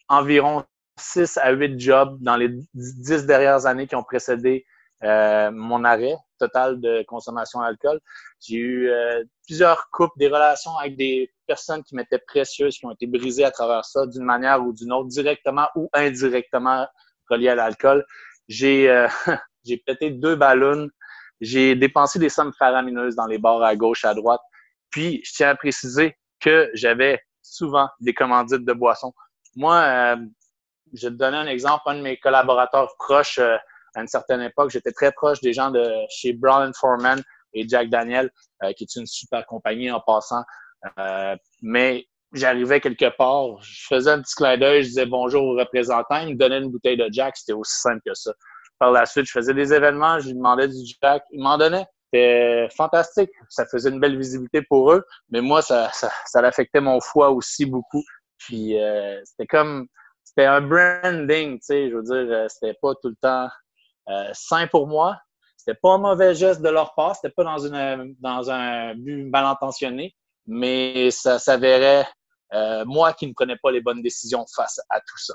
environ 0.07 0.63
6 0.99 1.37
à 1.37 1.51
8 1.51 1.79
jobs 1.79 2.17
dans 2.21 2.35
les 2.35 2.49
10 2.73 3.25
dernières 3.25 3.65
années 3.65 3.87
qui 3.87 3.95
ont 3.95 4.03
précédé 4.03 4.65
euh, 5.03 5.49
mon 5.51 5.83
arrêt 5.83 6.15
total 6.39 6.79
de 6.79 7.03
consommation 7.07 7.61
d'alcool. 7.61 7.99
J'ai 8.39 8.55
eu 8.57 8.89
euh, 8.89 9.23
plusieurs 9.45 9.89
couples, 9.91 10.17
des 10.17 10.27
relations 10.27 10.75
avec 10.77 10.95
des 10.95 11.31
personnes 11.47 11.83
qui 11.83 11.95
m'étaient 11.95 12.19
précieuses, 12.19 12.77
qui 12.77 12.85
ont 12.85 12.91
été 12.91 13.05
brisées 13.07 13.43
à 13.43 13.51
travers 13.51 13.85
ça 13.85 14.05
d'une 14.07 14.23
manière 14.23 14.63
ou 14.63 14.73
d'une 14.73 14.91
autre, 14.91 15.07
directement 15.07 15.67
ou 15.75 15.89
indirectement 15.93 16.87
reliées 17.29 17.49
à 17.49 17.55
l'alcool. 17.55 18.05
J'ai 18.51 18.89
euh, 18.89 19.07
pété 19.85 20.11
deux 20.11 20.35
ballons. 20.35 20.89
J'ai 21.39 21.73
dépensé 21.75 22.19
des 22.19 22.29
sommes 22.29 22.53
faramineuses 22.53 23.15
dans 23.15 23.25
les 23.25 23.37
bars 23.37 23.63
à 23.63 23.75
gauche, 23.75 24.03
à 24.03 24.13
droite. 24.13 24.41
Puis, 24.89 25.21
je 25.23 25.31
tiens 25.33 25.49
à 25.49 25.55
préciser 25.55 26.17
que 26.39 26.69
j'avais 26.73 27.23
souvent 27.41 27.87
des 28.01 28.13
commandites 28.13 28.65
de 28.65 28.73
boissons. 28.73 29.13
Moi, 29.55 29.77
euh, 29.77 30.17
je 30.93 31.07
vais 31.07 31.13
te 31.13 31.17
donner 31.17 31.37
un 31.37 31.47
exemple. 31.47 31.83
Un 31.85 31.95
de 31.95 32.01
mes 32.01 32.17
collaborateurs 32.17 32.93
proches, 32.99 33.39
euh, 33.39 33.55
à 33.95 34.01
une 34.01 34.07
certaine 34.07 34.41
époque, 34.41 34.69
j'étais 34.71 34.91
très 34.91 35.13
proche 35.13 35.39
des 35.39 35.53
gens 35.53 35.71
de 35.71 35.89
chez 36.09 36.33
Brown 36.33 36.73
Foreman 36.73 37.21
et 37.53 37.67
Jack 37.67 37.89
Daniel, 37.89 38.31
qui 38.77 38.85
est 38.85 38.95
une 38.95 39.05
super 39.05 39.45
compagnie 39.45 39.91
en 39.91 39.99
passant. 39.99 40.43
mais 41.61 42.07
j'arrivais 42.33 42.79
quelque 42.79 43.09
part, 43.17 43.61
je 43.61 43.87
faisais 43.87 44.11
un 44.11 44.21
petit 44.21 44.35
clin 44.35 44.57
d'œil, 44.57 44.83
je 44.83 44.89
disais 44.89 45.05
bonjour 45.05 45.43
au 45.43 45.57
représentant, 45.57 46.19
il 46.19 46.35
me 46.35 46.35
donnait 46.35 46.59
une 46.59 46.69
bouteille 46.69 46.97
de 46.97 47.07
Jack, 47.11 47.37
c'était 47.37 47.53
aussi 47.53 47.79
simple 47.79 48.01
que 48.05 48.13
ça. 48.13 48.33
Par 48.79 48.91
la 48.91 49.05
suite, 49.05 49.25
je 49.25 49.31
faisais 49.31 49.53
des 49.53 49.73
événements, 49.73 50.19
je 50.19 50.27
lui 50.27 50.33
demandais 50.35 50.67
du 50.67 50.75
Jack, 51.01 51.23
il 51.31 51.41
m'en 51.41 51.57
donnait. 51.57 51.85
C'était 52.13 52.67
fantastique. 52.75 53.29
Ça 53.47 53.65
faisait 53.65 53.89
une 53.89 53.99
belle 53.99 54.17
visibilité 54.17 54.61
pour 54.63 54.91
eux, 54.91 55.05
mais 55.29 55.41
moi, 55.41 55.61
ça, 55.61 55.89
ça, 55.93 56.11
ça 56.25 56.39
affectait 56.39 56.81
mon 56.81 56.99
foie 56.99 57.29
aussi 57.29 57.65
beaucoup. 57.65 58.03
Puis 58.37 58.81
euh, 58.81 59.21
c'était 59.23 59.47
comme, 59.47 59.87
c'était 60.23 60.45
un 60.45 60.61
branding, 60.61 61.59
tu 61.59 61.65
sais, 61.65 61.89
je 61.89 61.95
veux 61.95 62.03
dire, 62.03 62.35
euh, 62.35 62.47
c'était 62.49 62.77
pas 62.81 62.93
tout 62.95 63.09
le 63.09 63.15
temps 63.21 63.49
euh, 64.09 64.29
sain 64.33 64.67
pour 64.67 64.87
moi. 64.87 65.19
C'était 65.57 65.77
pas 65.81 65.91
un 65.91 65.97
mauvais 65.99 66.33
geste 66.33 66.61
de 66.61 66.69
leur 66.69 66.95
part, 66.95 67.15
c'était 67.15 67.33
pas 67.33 67.43
dans, 67.43 67.59
une, 67.59 68.15
dans 68.19 68.49
un 68.49 68.95
but 68.95 69.29
mal 69.29 69.45
intentionné, 69.45 70.15
mais 70.47 71.11
ça 71.11 71.37
s'avérait 71.37 72.07
euh, 72.53 72.83
moi 72.85 73.13
qui 73.13 73.27
ne 73.27 73.33
prenais 73.33 73.57
pas 73.61 73.71
les 73.71 73.81
bonnes 73.81 74.01
décisions 74.01 74.45
face 74.55 74.79
à 74.89 74.99
tout 74.99 75.17
ça. 75.17 75.33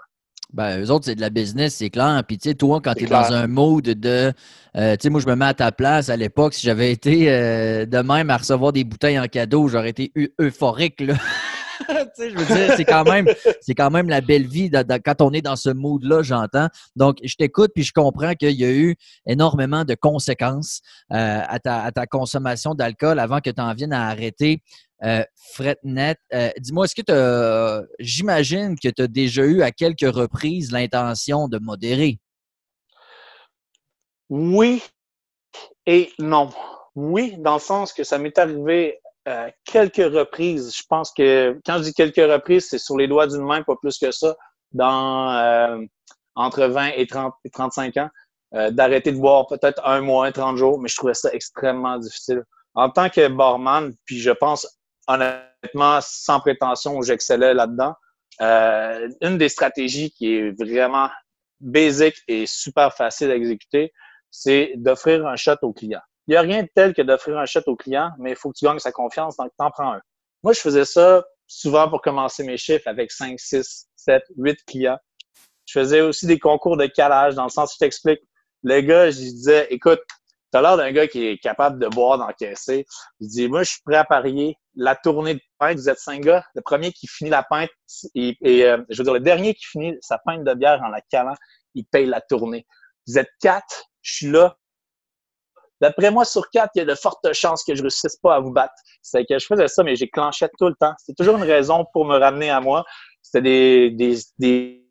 Ben, 0.52 0.80
eux 0.80 0.90
autres, 0.90 1.06
c'est 1.06 1.16
de 1.16 1.20
la 1.20 1.30
business, 1.30 1.75
c'est 1.75 1.90
clair. 1.90 2.23
Puis, 2.26 2.38
tu 2.38 2.49
sais, 2.49 2.54
toi, 2.54 2.80
quand 2.82 2.94
tu 2.94 3.04
es 3.04 3.06
dans 3.06 3.32
un 3.32 3.46
mode 3.46 3.85
de. 3.85 4.32
Euh, 4.76 4.92
tu 4.92 5.02
sais, 5.02 5.11
moi, 5.11 5.20
je 5.20 5.26
me 5.26 5.35
mets 5.35 5.46
à 5.46 5.54
ta 5.54 5.73
place 5.73 6.08
à 6.08 6.16
l'époque. 6.16 6.54
Si 6.54 6.64
j'avais 6.64 6.92
été 6.92 7.30
euh, 7.30 7.85
de 7.85 7.99
même 7.99 8.30
à 8.30 8.37
recevoir 8.37 8.73
des 8.73 8.85
bouteilles 8.85 9.18
en 9.18 9.26
cadeau, 9.26 9.66
j'aurais 9.68 9.90
été 9.90 10.12
euphorique, 10.40 11.00
là. 11.00 11.14
c'est 12.16 12.85
quand 12.85 13.04
même, 13.04 13.26
c'est 13.61 13.75
quand 13.75 13.90
même 13.90 14.08
la 14.08 14.20
belle 14.20 14.46
vie 14.46 14.70
quand 15.04 15.23
on 15.23 15.32
est 15.32 15.42
dans 15.42 15.56
ce 15.56 15.70
mood-là, 15.70 16.23
j'entends. 16.23 16.68
Donc, 16.94 17.18
je 17.23 17.35
t'écoute 17.37 17.73
puis 17.75 17.85
je 17.85 17.92
comprends 17.92 18.35
qu'il 18.35 18.52
y 18.52 18.64
a 18.64 18.73
eu 18.73 18.96
énormément 19.26 19.85
de 19.85 19.94
conséquences 19.94 20.80
euh, 21.12 21.40
à, 21.46 21.58
ta, 21.61 22.06
consommation 22.06 22.75
d'alcool 22.75 23.18
avant 23.18 23.40
que 23.40 23.50
tu 23.50 23.61
en 23.61 23.75
viennes 23.75 23.92
à 23.92 24.08
arrêter. 24.08 24.62
Euh, 25.04 25.23
Fretnet, 25.52 26.16
euh, 26.32 26.50
dis-moi, 26.58 26.87
est-ce 26.87 26.94
que 26.94 27.02
tu 27.02 27.87
j'imagine 27.99 28.76
que 28.78 28.88
tu 28.88 29.02
as 29.02 29.08
déjà 29.08 29.44
eu 29.44 29.62
à 29.62 29.70
quelques 29.70 30.11
reprises 30.11 30.73
l'intention 30.73 31.49
de 31.49 31.58
modérer? 31.58 32.18
Oui 34.30 34.82
et 35.87 36.11
non. 36.18 36.50
Oui, 36.94 37.37
dans 37.38 37.54
le 37.54 37.61
sens 37.61 37.92
que 37.92 38.04
ça 38.04 38.18
m'est 38.18 38.38
arrivé 38.38 38.99
euh, 39.26 39.50
quelques 39.64 39.97
reprises. 39.97 40.75
Je 40.76 40.83
pense 40.88 41.12
que 41.12 41.59
quand 41.66 41.78
je 41.78 41.85
dis 41.85 41.95
quelques 41.95 42.16
reprises, 42.16 42.68
c'est 42.68 42.78
sur 42.78 42.97
les 42.97 43.09
doigts 43.09 43.26
d'une 43.26 43.42
main, 43.42 43.62
pas 43.62 43.75
plus 43.76 43.99
que 43.99 44.11
ça, 44.11 44.37
dans 44.73 45.33
euh, 45.33 45.78
entre 46.35 46.66
20 46.66 46.92
et 46.97 47.06
30 47.06 47.35
et 47.45 47.50
35 47.50 47.97
ans, 47.97 48.11
euh, 48.54 48.71
d'arrêter 48.71 49.12
de 49.12 49.18
boire 49.18 49.47
peut-être 49.47 49.85
un 49.85 50.00
mois, 50.00 50.30
30 50.30 50.56
jours, 50.56 50.78
mais 50.78 50.88
je 50.88 50.97
trouvais 50.97 51.14
ça 51.14 51.33
extrêmement 51.33 51.99
difficile. 51.99 52.45
En 52.75 52.90
tant 52.90 53.09
que 53.09 53.26
barman, 53.28 53.92
puis 54.04 54.18
je 54.18 54.30
pense 54.30 54.66
honnêtement, 55.09 55.99
sans 56.02 56.40
prétention, 56.40 57.00
j'excellais 57.02 57.54
là-dedans, 57.54 57.95
une 58.40 59.38
des 59.38 59.49
stratégies 59.49 60.11
qui 60.11 60.35
est 60.35 60.50
vraiment 60.50 61.09
basique 61.61 62.16
et 62.28 62.47
super 62.47 62.95
facile 62.95 63.30
à 63.30 63.37
exécuter, 63.37 63.92
c'est 64.30 64.73
d'offrir 64.76 65.26
un 65.26 65.37
shot 65.37 65.56
au 65.62 65.73
client. 65.73 66.00
Il 66.26 66.33
n'y 66.33 66.37
a 66.37 66.40
rien 66.40 66.62
de 66.62 66.68
tel 66.75 66.92
que 66.92 67.02
d'offrir 67.02 67.38
un 67.38 67.47
shot 67.47 67.61
au 67.66 67.76
client, 67.76 68.11
mais 68.18 68.30
il 68.30 68.37
faut 68.37 68.50
que 68.50 68.59
tu 68.59 68.64
gagnes 68.64 68.78
sa 68.78 68.92
confiance, 68.92 69.37
donc 69.37 69.50
t'en 69.59 69.71
prends 69.71 69.92
un. 69.92 70.00
Moi, 70.42 70.52
je 70.52 70.61
faisais 70.61 70.85
ça 70.85 71.25
souvent 71.47 71.88
pour 71.88 72.02
commencer 72.02 72.45
mes 72.45 72.56
chiffres 72.56 72.88
avec 72.88 73.12
5, 73.12 73.38
6, 73.38 73.87
7, 73.97 74.23
8 74.37 74.59
clients. 74.66 74.99
Je 75.66 75.80
faisais 75.80 76.00
aussi 76.00 76.26
des 76.26 76.38
concours 76.38 76.76
de 76.76 76.87
calage, 76.87 77.35
dans 77.35 77.45
le 77.45 77.50
sens 77.50 77.73
où 77.73 77.75
je 77.75 77.78
t'explique. 77.78 78.21
Le 78.62 78.80
gars, 78.80 79.11
je 79.11 79.16
disais, 79.16 79.66
écoute, 79.71 80.00
tu 80.52 80.59
as 80.59 80.62
l'air 80.62 80.76
d'un 80.76 80.92
gars 80.92 81.06
qui 81.06 81.26
est 81.26 81.38
capable 81.38 81.78
de 81.78 81.88
boire, 81.88 82.18
d'encaisser. 82.18 82.87
Je 83.20 83.27
dis, 83.27 83.48
moi, 83.48 83.62
je 83.62 83.70
suis 83.70 83.83
prêt 83.85 83.96
à 83.96 84.05
parier 84.05 84.57
la 84.74 84.94
tournée 84.94 85.35
de 85.35 85.40
pinte. 85.59 85.77
Vous 85.77 85.88
êtes 85.88 85.98
cinq 85.98 86.22
gars. 86.22 86.44
Le 86.55 86.62
premier 86.62 86.92
qui 86.92 87.07
finit 87.07 87.31
la 87.31 87.42
pinte, 87.42 87.70
et, 88.14 88.37
euh, 88.44 88.79
je 88.88 88.98
veux 88.98 89.05
dire, 89.05 89.14
le 89.14 89.20
dernier 89.20 89.55
qui 89.55 89.64
finit 89.64 89.96
sa 90.00 90.18
pinte 90.18 90.44
de 90.44 90.55
bière 90.55 90.81
en 90.83 90.88
la 90.88 91.00
calant, 91.00 91.35
il 91.74 91.85
paye 91.87 92.07
la 92.07 92.20
tournée. 92.20 92.66
Vous 93.07 93.18
êtes 93.18 93.31
quatre, 93.40 93.87
je 94.03 94.14
suis 94.14 94.31
là, 94.31 94.57
D'après 95.80 96.10
moi, 96.10 96.24
sur 96.24 96.48
quatre, 96.50 96.70
il 96.74 96.78
y 96.78 96.82
a 96.82 96.84
de 96.84 96.94
fortes 96.94 97.32
chances 97.32 97.62
que 97.64 97.74
je 97.74 97.80
ne 97.80 97.84
réussisse 97.84 98.16
pas 98.16 98.36
à 98.36 98.40
vous 98.40 98.52
battre. 98.52 98.74
C'est 99.02 99.24
que 99.24 99.38
je 99.38 99.46
faisais 99.46 99.68
ça, 99.68 99.82
mais 99.82 99.96
j'ai 99.96 100.08
clenché 100.08 100.46
tout 100.58 100.68
le 100.68 100.74
temps. 100.74 100.94
C'était 100.98 101.22
toujours 101.22 101.36
une 101.36 101.44
raison 101.44 101.84
pour 101.92 102.04
me 102.06 102.16
ramener 102.16 102.50
à 102.50 102.60
moi. 102.60 102.84
C'était 103.22 103.42
des, 103.42 103.90
des, 103.90 104.16
des 104.38 104.86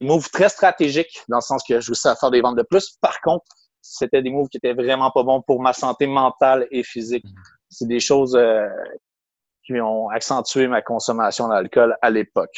moves 0.00 0.30
très 0.30 0.48
stratégiques, 0.48 1.22
dans 1.28 1.38
le 1.38 1.42
sens 1.42 1.62
que 1.66 1.80
je 1.80 1.86
réussissais 1.88 2.10
à 2.10 2.16
faire 2.16 2.30
des 2.30 2.40
ventes 2.40 2.56
de 2.56 2.62
plus. 2.62 2.96
Par 3.00 3.20
contre, 3.20 3.44
c'était 3.80 4.22
des 4.22 4.30
moves 4.30 4.48
qui 4.48 4.58
étaient 4.58 4.74
vraiment 4.74 5.10
pas 5.10 5.22
bons 5.24 5.42
pour 5.42 5.60
ma 5.60 5.72
santé 5.72 6.06
mentale 6.06 6.68
et 6.70 6.84
physique. 6.84 7.24
C'est 7.68 7.88
des 7.88 8.00
choses 8.00 8.36
euh, 8.36 8.68
qui 9.64 9.80
ont 9.80 10.08
accentué 10.08 10.68
ma 10.68 10.82
consommation 10.82 11.48
d'alcool 11.48 11.96
à 12.02 12.10
l'époque. 12.10 12.54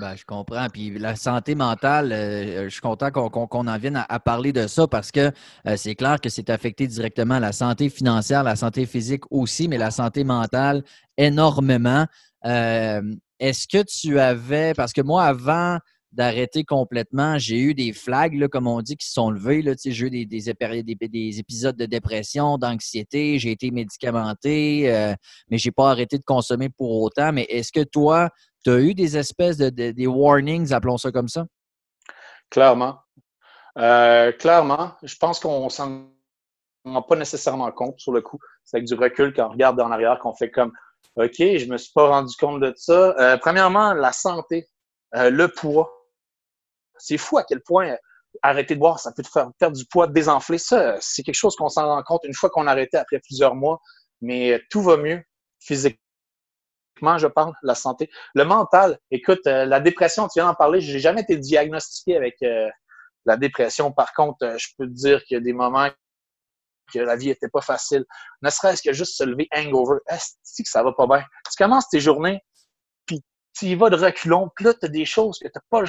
Ben, 0.00 0.16
je 0.16 0.24
comprends. 0.24 0.66
Puis 0.72 0.98
la 0.98 1.14
santé 1.14 1.54
mentale, 1.54 2.10
euh, 2.12 2.64
je 2.64 2.68
suis 2.70 2.80
content 2.80 3.10
qu'on 3.10 3.66
en 3.66 3.78
vienne 3.78 4.02
à, 4.08 4.20
parler 4.20 4.52
de 4.52 4.66
ça 4.66 4.86
parce 4.86 5.10
que 5.10 5.30
euh, 5.66 5.76
c'est 5.76 5.94
clair 5.94 6.20
que 6.20 6.30
c'est 6.30 6.48
affecté 6.48 6.86
directement 6.86 7.38
la 7.38 7.52
santé 7.52 7.90
financière, 7.90 8.42
la 8.42 8.56
santé 8.56 8.86
physique 8.86 9.24
aussi, 9.30 9.68
mais 9.68 9.76
la 9.76 9.90
santé 9.90 10.24
mentale 10.24 10.82
énormément. 11.18 12.06
Euh, 12.46 13.02
est-ce 13.38 13.68
que 13.68 13.82
tu 13.82 14.18
avais, 14.18 14.72
parce 14.74 14.92
que 14.92 15.02
moi, 15.02 15.24
avant 15.24 15.78
d'arrêter 16.14 16.64
complètement, 16.64 17.38
j'ai 17.38 17.58
eu 17.58 17.74
des 17.74 17.92
flags, 17.92 18.48
comme 18.48 18.66
on 18.66 18.80
dit, 18.80 18.96
qui 18.96 19.06
se 19.06 19.12
sont 19.12 19.30
levés. 19.30 19.64
J'ai 19.84 20.06
eu 20.06 20.10
des, 20.10 20.26
des, 20.26 21.38
épisodes 21.38 21.76
de 21.76 21.86
dépression, 21.86 22.58
d'anxiété, 22.58 23.38
j'ai 23.38 23.50
été 23.50 23.70
médicamenté, 23.70 25.14
mais 25.50 25.58
je 25.58 25.68
n'ai 25.68 25.72
pas 25.72 25.90
arrêté 25.90 26.18
de 26.18 26.24
consommer 26.24 26.68
pour 26.68 27.02
autant. 27.02 27.32
Mais 27.32 27.42
est-ce 27.44 27.72
que 27.72 27.84
toi, 27.84 28.30
tu 28.64 28.70
as 28.70 28.80
eu 28.80 28.94
des 28.94 29.16
espèces 29.16 29.58
de, 29.58 29.68
des 29.68 30.06
warnings, 30.06 30.72
appelons 30.72 30.96
ça 30.96 31.12
comme 31.12 31.28
ça? 31.28 31.44
Clairement. 32.50 32.98
Euh, 33.78 34.32
clairement, 34.32 34.92
je 35.02 35.16
pense 35.16 35.40
qu'on 35.40 35.68
s'en 35.68 36.08
rend 36.84 37.02
pas 37.02 37.16
nécessairement 37.16 37.70
compte 37.72 37.98
sur 37.98 38.12
le 38.12 38.20
coup. 38.20 38.38
C'est 38.64 38.76
avec 38.76 38.86
du 38.86 38.94
recul 38.94 39.34
quand 39.34 39.46
on 39.46 39.50
regarde 39.50 39.80
en 39.80 39.90
arrière 39.90 40.18
qu'on 40.20 40.34
fait 40.34 40.50
comme 40.50 40.72
OK, 41.16 41.36
je 41.38 41.66
me 41.66 41.76
suis 41.76 41.92
pas 41.92 42.08
rendu 42.08 42.34
compte 42.36 42.60
de 42.60 42.72
ça. 42.76 43.14
Euh, 43.18 43.36
premièrement, 43.38 43.94
la 43.94 44.12
santé, 44.12 44.68
euh, 45.14 45.30
le 45.30 45.48
poids. 45.48 45.90
C'est 46.98 47.18
fou 47.18 47.38
à 47.38 47.44
quel 47.44 47.60
point 47.60 47.96
arrêter 48.42 48.74
de 48.74 48.80
boire, 48.80 48.98
ça 48.98 49.12
peut 49.12 49.22
te 49.22 49.28
faire 49.28 49.48
perdre 49.58 49.76
du 49.76 49.86
poids, 49.86 50.08
désenfler. 50.08 50.58
Ça, 50.58 50.96
c'est 51.00 51.22
quelque 51.22 51.36
chose 51.36 51.54
qu'on 51.56 51.68
s'en 51.68 51.86
rend 51.86 52.02
compte 52.02 52.24
une 52.24 52.34
fois 52.34 52.50
qu'on 52.50 52.66
a 52.66 52.72
arrêté 52.72 52.96
après 52.96 53.20
plusieurs 53.20 53.54
mois. 53.54 53.80
Mais 54.20 54.60
tout 54.70 54.82
va 54.82 54.96
mieux 54.96 55.22
physiquement 55.60 55.98
je 57.18 57.26
parle, 57.26 57.52
la 57.62 57.74
santé. 57.74 58.10
Le 58.34 58.44
mental, 58.44 58.98
écoute, 59.10 59.46
euh, 59.46 59.64
la 59.64 59.80
dépression, 59.80 60.28
tu 60.28 60.38
viens 60.38 60.46
d'en 60.46 60.54
parler, 60.54 60.80
j'ai 60.80 60.98
jamais 60.98 61.22
été 61.22 61.36
diagnostiqué 61.36 62.16
avec 62.16 62.36
euh, 62.42 62.68
la 63.26 63.36
dépression. 63.36 63.92
Par 63.92 64.12
contre, 64.12 64.44
euh, 64.44 64.56
je 64.58 64.68
peux 64.78 64.86
te 64.86 64.92
dire 64.92 65.22
qu'il 65.24 65.36
y 65.36 65.38
a 65.38 65.42
des 65.42 65.52
moments 65.52 65.88
que 66.92 66.98
la 66.98 67.16
vie 67.16 67.30
était 67.30 67.48
pas 67.48 67.62
facile. 67.62 68.04
Ne 68.42 68.50
serait-ce 68.50 68.82
que 68.82 68.92
juste 68.92 69.16
se 69.16 69.24
lever 69.24 69.48
hangover. 69.54 69.98
Est-ce 70.08 70.62
que 70.62 70.68
ça 70.68 70.82
va 70.82 70.92
pas 70.92 71.06
bien? 71.06 71.24
Tu 71.50 71.62
commences 71.62 71.88
tes 71.88 72.00
journées, 72.00 72.40
puis 73.06 73.22
tu 73.56 73.66
y 73.66 73.74
vas 73.74 73.90
de 73.90 73.96
reculons, 73.96 74.50
puis 74.54 74.66
là, 74.66 74.74
tu 74.74 74.86
as 74.86 74.88
des 74.88 75.04
choses 75.04 75.38
que 75.38 75.48
tu 75.48 75.52
n'as 75.54 75.62
pas 75.70 75.84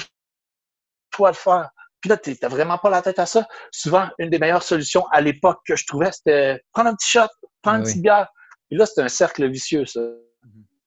choix 1.16 1.32
de 1.32 1.36
faire. 1.36 1.70
Puis 2.00 2.10
là, 2.10 2.16
tu 2.16 2.36
n'as 2.40 2.48
vraiment 2.48 2.78
pas 2.78 2.90
la 2.90 3.02
tête 3.02 3.18
à 3.18 3.26
ça. 3.26 3.48
Souvent, 3.72 4.08
une 4.18 4.30
des 4.30 4.38
meilleures 4.38 4.62
solutions 4.62 5.06
à 5.10 5.20
l'époque 5.20 5.60
que 5.66 5.76
je 5.76 5.86
trouvais, 5.86 6.12
c'était 6.12 6.60
prendre 6.72 6.90
un 6.90 6.94
petit 6.94 7.10
shot, 7.10 7.28
prendre 7.62 7.78
une 7.78 7.84
petite 7.84 8.02
bière. 8.02 8.28
Puis 8.68 8.78
là, 8.78 8.86
c'est 8.86 9.02
un 9.02 9.08
cercle 9.08 9.48
vicieux, 9.48 9.86
ça. 9.86 10.00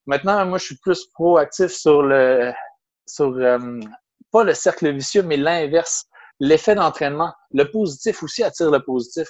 Maintenant, 0.06 0.44
moi, 0.46 0.58
je 0.58 0.64
suis 0.64 0.76
plus 0.76 1.06
proactif 1.14 1.68
sur 1.68 2.02
le, 2.02 2.52
sur, 3.06 3.32
euh, 3.36 3.80
pas 4.32 4.44
le 4.44 4.54
cercle 4.54 4.92
vicieux, 4.92 5.22
mais 5.22 5.36
l'inverse. 5.36 6.06
L'effet 6.40 6.74
d'entraînement. 6.74 7.34
Le 7.52 7.70
positif 7.70 8.22
aussi 8.22 8.42
attire 8.42 8.70
le 8.70 8.82
positif. 8.82 9.28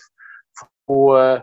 Faut, 0.86 1.16
euh, 1.16 1.38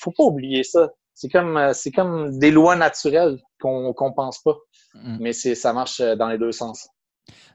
faut 0.00 0.10
pas 0.10 0.24
oublier 0.24 0.64
ça. 0.64 0.90
C'est 1.14 1.28
comme, 1.28 1.56
euh, 1.56 1.72
c'est 1.72 1.92
comme 1.92 2.38
des 2.38 2.50
lois 2.50 2.76
naturelles 2.76 3.38
qu'on 3.60 3.92
qu'on 3.92 4.12
pense 4.12 4.42
pas. 4.42 4.56
Mm. 4.94 5.18
Mais 5.20 5.32
c'est, 5.32 5.54
ça 5.54 5.72
marche 5.72 6.00
dans 6.00 6.28
les 6.28 6.38
deux 6.38 6.52
sens. 6.52 6.88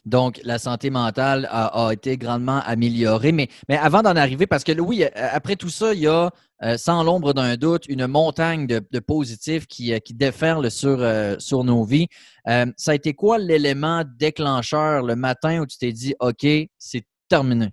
Donc, 0.05 0.39
la 0.43 0.59
santé 0.59 0.89
mentale 0.89 1.47
a, 1.51 1.89
été 1.91 2.17
grandement 2.17 2.61
améliorée. 2.65 3.31
Mais, 3.31 3.49
avant 3.69 4.01
d'en 4.01 4.15
arriver, 4.15 4.47
parce 4.47 4.63
que 4.63 4.79
oui, 4.79 5.03
après 5.15 5.55
tout 5.55 5.69
ça, 5.69 5.93
il 5.93 6.01
y 6.01 6.07
a, 6.07 6.31
euh, 6.63 6.77
sans 6.77 7.03
l'ombre 7.03 7.33
d'un 7.33 7.55
doute, 7.55 7.87
une 7.87 8.07
montagne 8.07 8.67
de, 8.67 8.99
positifs 8.99 9.67
qui, 9.67 9.93
euh, 9.93 9.99
qui 9.99 10.13
déferle 10.13 10.69
sur, 10.71 11.01
euh, 11.01 11.35
sur 11.39 11.63
nos 11.63 11.83
vies. 11.83 12.07
ça 12.45 12.91
a 12.91 12.95
été 12.95 13.13
quoi 13.13 13.37
l'élément 13.37 14.03
déclencheur 14.17 15.03
le 15.03 15.15
matin 15.15 15.61
où 15.61 15.65
tu 15.65 15.77
t'es 15.77 15.91
dit, 15.91 16.15
OK, 16.19 16.45
c'est 16.77 17.05
terminé? 17.27 17.69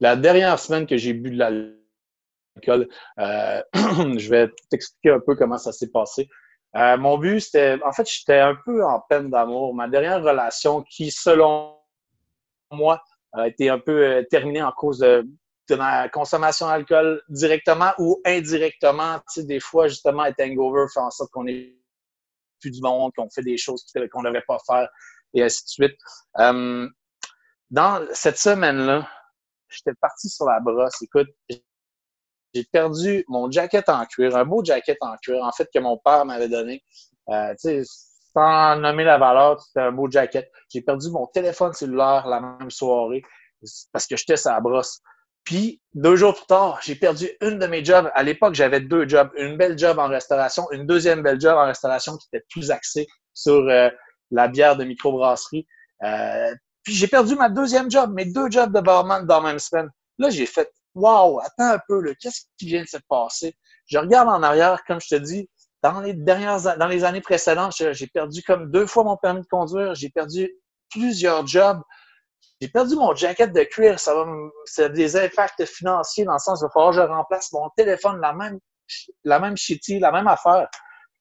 La 0.00 0.16
dernière 0.16 0.58
semaine 0.58 0.86
que 0.86 0.96
j'ai 0.96 1.12
bu 1.12 1.30
de 1.30 1.38
l'alcool, 1.38 2.88
je 3.18 4.28
vais 4.28 4.48
t'expliquer 4.70 5.10
un 5.10 5.20
peu 5.20 5.34
comment 5.34 5.58
ça 5.58 5.72
s'est 5.72 5.90
passé. 5.90 6.28
Euh, 6.76 6.96
mon 6.96 7.18
but, 7.18 7.40
c'était, 7.40 7.78
en 7.82 7.92
fait, 7.92 8.08
j'étais 8.08 8.38
un 8.38 8.54
peu 8.54 8.84
en 8.84 9.00
peine 9.00 9.30
d'amour. 9.30 9.74
Ma 9.74 9.88
dernière 9.88 10.22
relation, 10.22 10.82
qui, 10.82 11.10
selon 11.10 11.76
moi, 12.70 13.02
a 13.32 13.48
été 13.48 13.70
un 13.70 13.78
peu 13.78 14.04
euh, 14.04 14.22
terminée 14.30 14.62
en 14.62 14.72
cause 14.72 14.98
de, 14.98 15.26
ma 15.76 16.08
consommation 16.08 16.66
d'alcool 16.66 17.22
directement 17.28 17.92
ou 17.98 18.20
indirectement. 18.24 19.18
Tu 19.18 19.40
sais, 19.40 19.44
des 19.44 19.60
fois, 19.60 19.88
justement, 19.88 20.24
être 20.24 20.40
hangover 20.40 20.86
fait 20.92 21.00
en 21.00 21.10
sorte 21.10 21.30
qu'on 21.30 21.46
est 21.46 21.74
plus 22.60 22.70
du 22.70 22.80
monde, 22.80 23.12
qu'on 23.16 23.28
fait 23.30 23.42
des 23.42 23.56
choses 23.56 23.84
qu'on 24.10 24.22
ne 24.22 24.28
devrait 24.28 24.44
pas 24.46 24.58
faire, 24.66 24.88
et 25.34 25.42
ainsi 25.42 25.64
de 25.64 25.68
suite. 25.68 25.98
Euh, 26.38 26.88
dans 27.70 28.06
cette 28.12 28.38
semaine-là, 28.38 29.08
j'étais 29.68 29.94
parti 30.00 30.28
sur 30.28 30.46
la 30.46 30.58
brosse. 30.60 31.02
Écoute, 31.02 31.28
j'ai 32.58 32.64
perdu 32.64 33.24
mon 33.28 33.50
jacket 33.50 33.88
en 33.88 34.04
cuir, 34.04 34.36
un 34.36 34.44
beau 34.44 34.64
jacket 34.64 34.98
en 35.00 35.16
cuir, 35.22 35.44
en 35.44 35.52
fait, 35.52 35.68
que 35.72 35.78
mon 35.78 35.96
père 35.98 36.24
m'avait 36.24 36.48
donné. 36.48 36.82
Euh, 37.30 37.54
sans 38.32 38.76
nommer 38.76 39.04
la 39.04 39.18
valeur, 39.18 39.60
c'était 39.60 39.80
un 39.80 39.92
beau 39.92 40.10
jacket. 40.10 40.50
J'ai 40.68 40.82
perdu 40.82 41.08
mon 41.10 41.26
téléphone 41.26 41.72
cellulaire 41.72 42.26
la 42.26 42.40
même 42.40 42.70
soirée 42.70 43.22
parce 43.92 44.06
que 44.06 44.16
j'étais 44.16 44.34
la 44.44 44.60
brosse. 44.60 45.00
Puis, 45.44 45.80
deux 45.94 46.16
jours 46.16 46.34
plus 46.34 46.46
tard, 46.46 46.80
j'ai 46.82 46.96
perdu 46.96 47.30
une 47.40 47.58
de 47.58 47.66
mes 47.66 47.84
jobs. 47.84 48.10
À 48.14 48.22
l'époque, 48.22 48.54
j'avais 48.54 48.80
deux 48.80 49.08
jobs. 49.08 49.30
Une 49.36 49.56
belle 49.56 49.78
job 49.78 49.98
en 49.98 50.08
restauration, 50.08 50.70
une 50.72 50.86
deuxième 50.86 51.22
belle 51.22 51.40
job 51.40 51.56
en 51.56 51.66
restauration 51.66 52.16
qui 52.16 52.26
était 52.32 52.44
plus 52.50 52.70
axée 52.70 53.06
sur 53.34 53.68
euh, 53.68 53.88
la 54.30 54.48
bière 54.48 54.76
de 54.76 54.84
microbrasserie. 54.84 55.66
Euh, 56.02 56.54
puis, 56.82 56.94
j'ai 56.94 57.06
perdu 57.06 57.36
ma 57.36 57.48
deuxième 57.48 57.90
job, 57.90 58.12
mes 58.14 58.26
deux 58.26 58.50
jobs 58.50 58.74
de 58.74 58.80
barman 58.80 59.26
dans 59.26 59.40
la 59.40 59.50
même 59.50 59.58
semaine. 59.58 59.88
Là, 60.18 60.30
j'ai 60.30 60.46
fait, 60.46 60.70
wow, 60.98 61.40
attends 61.40 61.74
un 61.74 61.80
peu, 61.88 62.02
qu'est-ce 62.20 62.42
qui 62.58 62.66
vient 62.66 62.82
de 62.82 62.88
se 62.88 62.98
passer? 63.08 63.54
Je 63.86 63.98
regarde 63.98 64.28
en 64.28 64.42
arrière, 64.42 64.82
comme 64.86 65.00
je 65.00 65.08
te 65.08 65.14
dis, 65.14 65.48
dans 65.82 66.00
les 66.00 66.14
dernières, 66.14 66.76
dans 66.76 66.88
les 66.88 67.04
années 67.04 67.20
précédentes, 67.20 67.72
j'ai 67.76 68.06
perdu 68.08 68.42
comme 68.42 68.70
deux 68.70 68.86
fois 68.86 69.04
mon 69.04 69.16
permis 69.16 69.42
de 69.42 69.46
conduire, 69.46 69.94
j'ai 69.94 70.10
perdu 70.10 70.50
plusieurs 70.90 71.46
jobs. 71.46 71.80
J'ai 72.60 72.68
perdu 72.68 72.96
mon 72.96 73.14
jacket 73.14 73.52
de 73.52 73.62
cuir, 73.62 74.00
ça 74.00 74.14
va 74.14 74.26
c'est 74.64 74.92
des 74.92 75.16
impacts 75.16 75.64
financiers 75.64 76.24
dans 76.24 76.32
le 76.32 76.38
sens, 76.40 76.60
il 76.60 76.64
va 76.64 76.70
falloir 76.70 76.90
que 76.90 76.96
je 76.96 77.02
remplace 77.02 77.52
mon 77.52 77.70
téléphone, 77.76 78.20
la 78.20 78.32
même, 78.32 78.58
la 79.22 79.38
même 79.38 79.56
shitty, 79.56 80.00
la 80.00 80.10
même 80.10 80.26
affaire. 80.26 80.68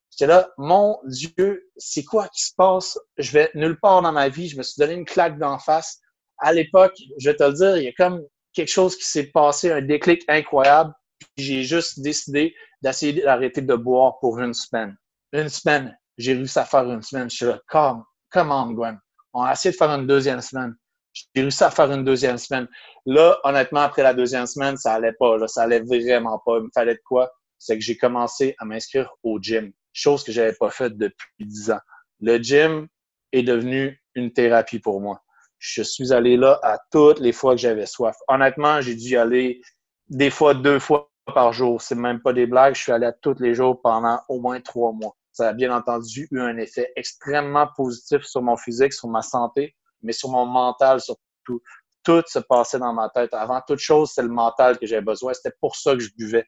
J'étais 0.10 0.26
là, 0.26 0.50
mon 0.58 1.00
Dieu, 1.04 1.70
c'est 1.78 2.04
quoi 2.04 2.28
qui 2.30 2.42
se 2.42 2.54
passe? 2.56 2.98
Je 3.18 3.32
vais 3.34 3.52
nulle 3.54 3.80
part 3.80 4.02
dans 4.02 4.12
ma 4.12 4.30
vie. 4.30 4.48
Je 4.48 4.58
me 4.58 4.64
suis 4.64 4.80
donné 4.80 4.94
une 4.94 5.06
claque 5.06 5.38
d'en 5.38 5.60
face. 5.60 6.00
À 6.40 6.54
l'époque, 6.54 6.96
je 7.20 7.30
vais 7.30 7.36
te 7.36 7.44
le 7.44 7.54
dire, 7.54 7.78
il 7.78 7.84
y 7.84 7.88
a 7.88 7.94
comme 7.94 8.24
quelque 8.58 8.70
chose 8.70 8.98
qui 8.98 9.06
s'est 9.06 9.28
passé, 9.28 9.72
un 9.72 9.82
déclic 9.82 10.24
incroyable. 10.28 10.92
J'ai 11.38 11.62
juste 11.64 12.00
décidé 12.00 12.56
d'essayer 12.82 13.22
d'arrêter 13.22 13.62
de 13.62 13.76
boire 13.76 14.18
pour 14.20 14.40
une 14.40 14.54
semaine. 14.54 14.98
Une 15.32 15.50
semaine. 15.50 15.96
J'ai 16.18 16.34
réussi 16.34 16.58
à 16.58 16.66
faire 16.66 16.90
une 16.90 17.04
semaine. 17.04 17.30
Je 17.30 17.36
suis 17.36 17.46
là, 17.46 17.60
come, 17.68 18.04
come 18.32 18.52
on, 18.52 18.72
Gwen. 18.72 19.00
On 19.34 19.44
a 19.44 19.54
essayé 19.54 19.72
de 19.72 19.78
faire 19.78 19.92
une 19.92 20.08
deuxième 20.08 20.42
semaine. 20.42 20.76
J'ai 21.14 21.42
réussi 21.42 21.64
à 21.64 21.70
faire 21.70 21.92
une 21.92 22.04
deuxième 22.04 22.40
semaine. 22.40 22.68
Là, 23.06 23.38
honnêtement, 23.44 23.82
après 23.82 24.02
la 24.02 24.16
deuxième 24.16 24.48
semaine, 24.48 24.76
ça 24.76 24.94
allait 24.94 25.14
pas. 25.14 25.48
Ça 25.48 25.64
allait 25.64 25.82
vraiment 25.82 26.42
pas. 26.44 26.58
Il 26.58 26.64
me 26.64 26.70
fallait 26.74 26.96
de 26.96 27.02
quoi? 27.06 27.32
C'est 27.60 27.78
que 27.78 27.84
j'ai 27.84 27.98
commencé 27.98 28.56
à 28.58 28.66
m'inscrire 28.66 29.12
au 29.22 29.40
gym, 29.40 29.72
chose 29.94 30.24
que 30.24 30.32
j'avais 30.32 30.54
pas 30.54 30.72
faite 30.72 30.98
depuis 30.98 31.28
dix 31.40 31.70
ans. 31.70 31.80
Le 32.22 32.38
gym 32.38 32.88
est 33.32 33.44
devenu 33.44 34.02
une 34.16 34.32
thérapie 34.34 34.80
pour 34.80 35.00
moi. 35.00 35.22
Je 35.60 35.82
suis 35.82 36.14
allé 36.14 36.38
là 36.38 36.60
à 36.64 36.78
toutes 36.92 37.20
les 37.20 37.34
fois 37.34 37.54
que 37.54 37.62
j'avais 37.62 37.86
soif. 37.86 38.16
Honnêtement, 38.28 38.82
j'ai 38.82 38.96
dû 38.96 39.10
y 39.10 39.18
aller 39.18 39.62
des 40.10 40.30
fois 40.30 40.54
deux 40.54 40.80
fois 40.80 41.10
par 41.34 41.54
jour. 41.54 41.82
C'est 41.82 41.96
même 41.96 42.22
pas 42.22 42.34
des 42.34 42.46
blagues. 42.46 42.76
Je 42.76 42.82
suis 42.82 42.92
allé 42.92 43.06
à 43.06 43.12
tous 43.12 43.36
les 43.40 43.54
jours 43.54 43.82
pendant 43.82 44.20
au 44.30 44.40
moins 44.40 44.62
trois 44.62 44.92
mois. 44.92 45.16
Ça 45.32 45.50
a 45.50 45.54
bien 45.54 45.76
entendu 45.76 46.28
eu 46.32 46.40
un 46.40 46.58
effet 46.58 46.92
extrêmement 46.96 47.68
positif 47.76 48.24
sur 48.24 48.42
mon 48.42 48.58
physique, 48.58 48.94
sur 48.94 49.08
ma 49.08 49.22
santé, 49.22 49.76
mais 50.02 50.14
sur 50.14 50.30
mon 50.30 50.46
mental 50.46 51.00
surtout. 51.00 51.62
Tout 52.04 52.24
se 52.28 52.40
passait 52.40 52.80
dans 52.80 52.94
ma 52.94 53.10
tête. 53.10 53.34
Avant 53.34 53.62
toute 53.68 53.80
chose, 53.80 54.12
c'est 54.14 54.22
le 54.22 54.30
mental 54.30 54.78
que 54.80 54.86
j'avais 54.86 55.02
besoin. 55.02 55.34
C'était 55.34 55.56
pour 55.60 55.76
ça 55.76 55.94
que 55.94 56.00
je 56.00 56.10
buvais. 56.18 56.46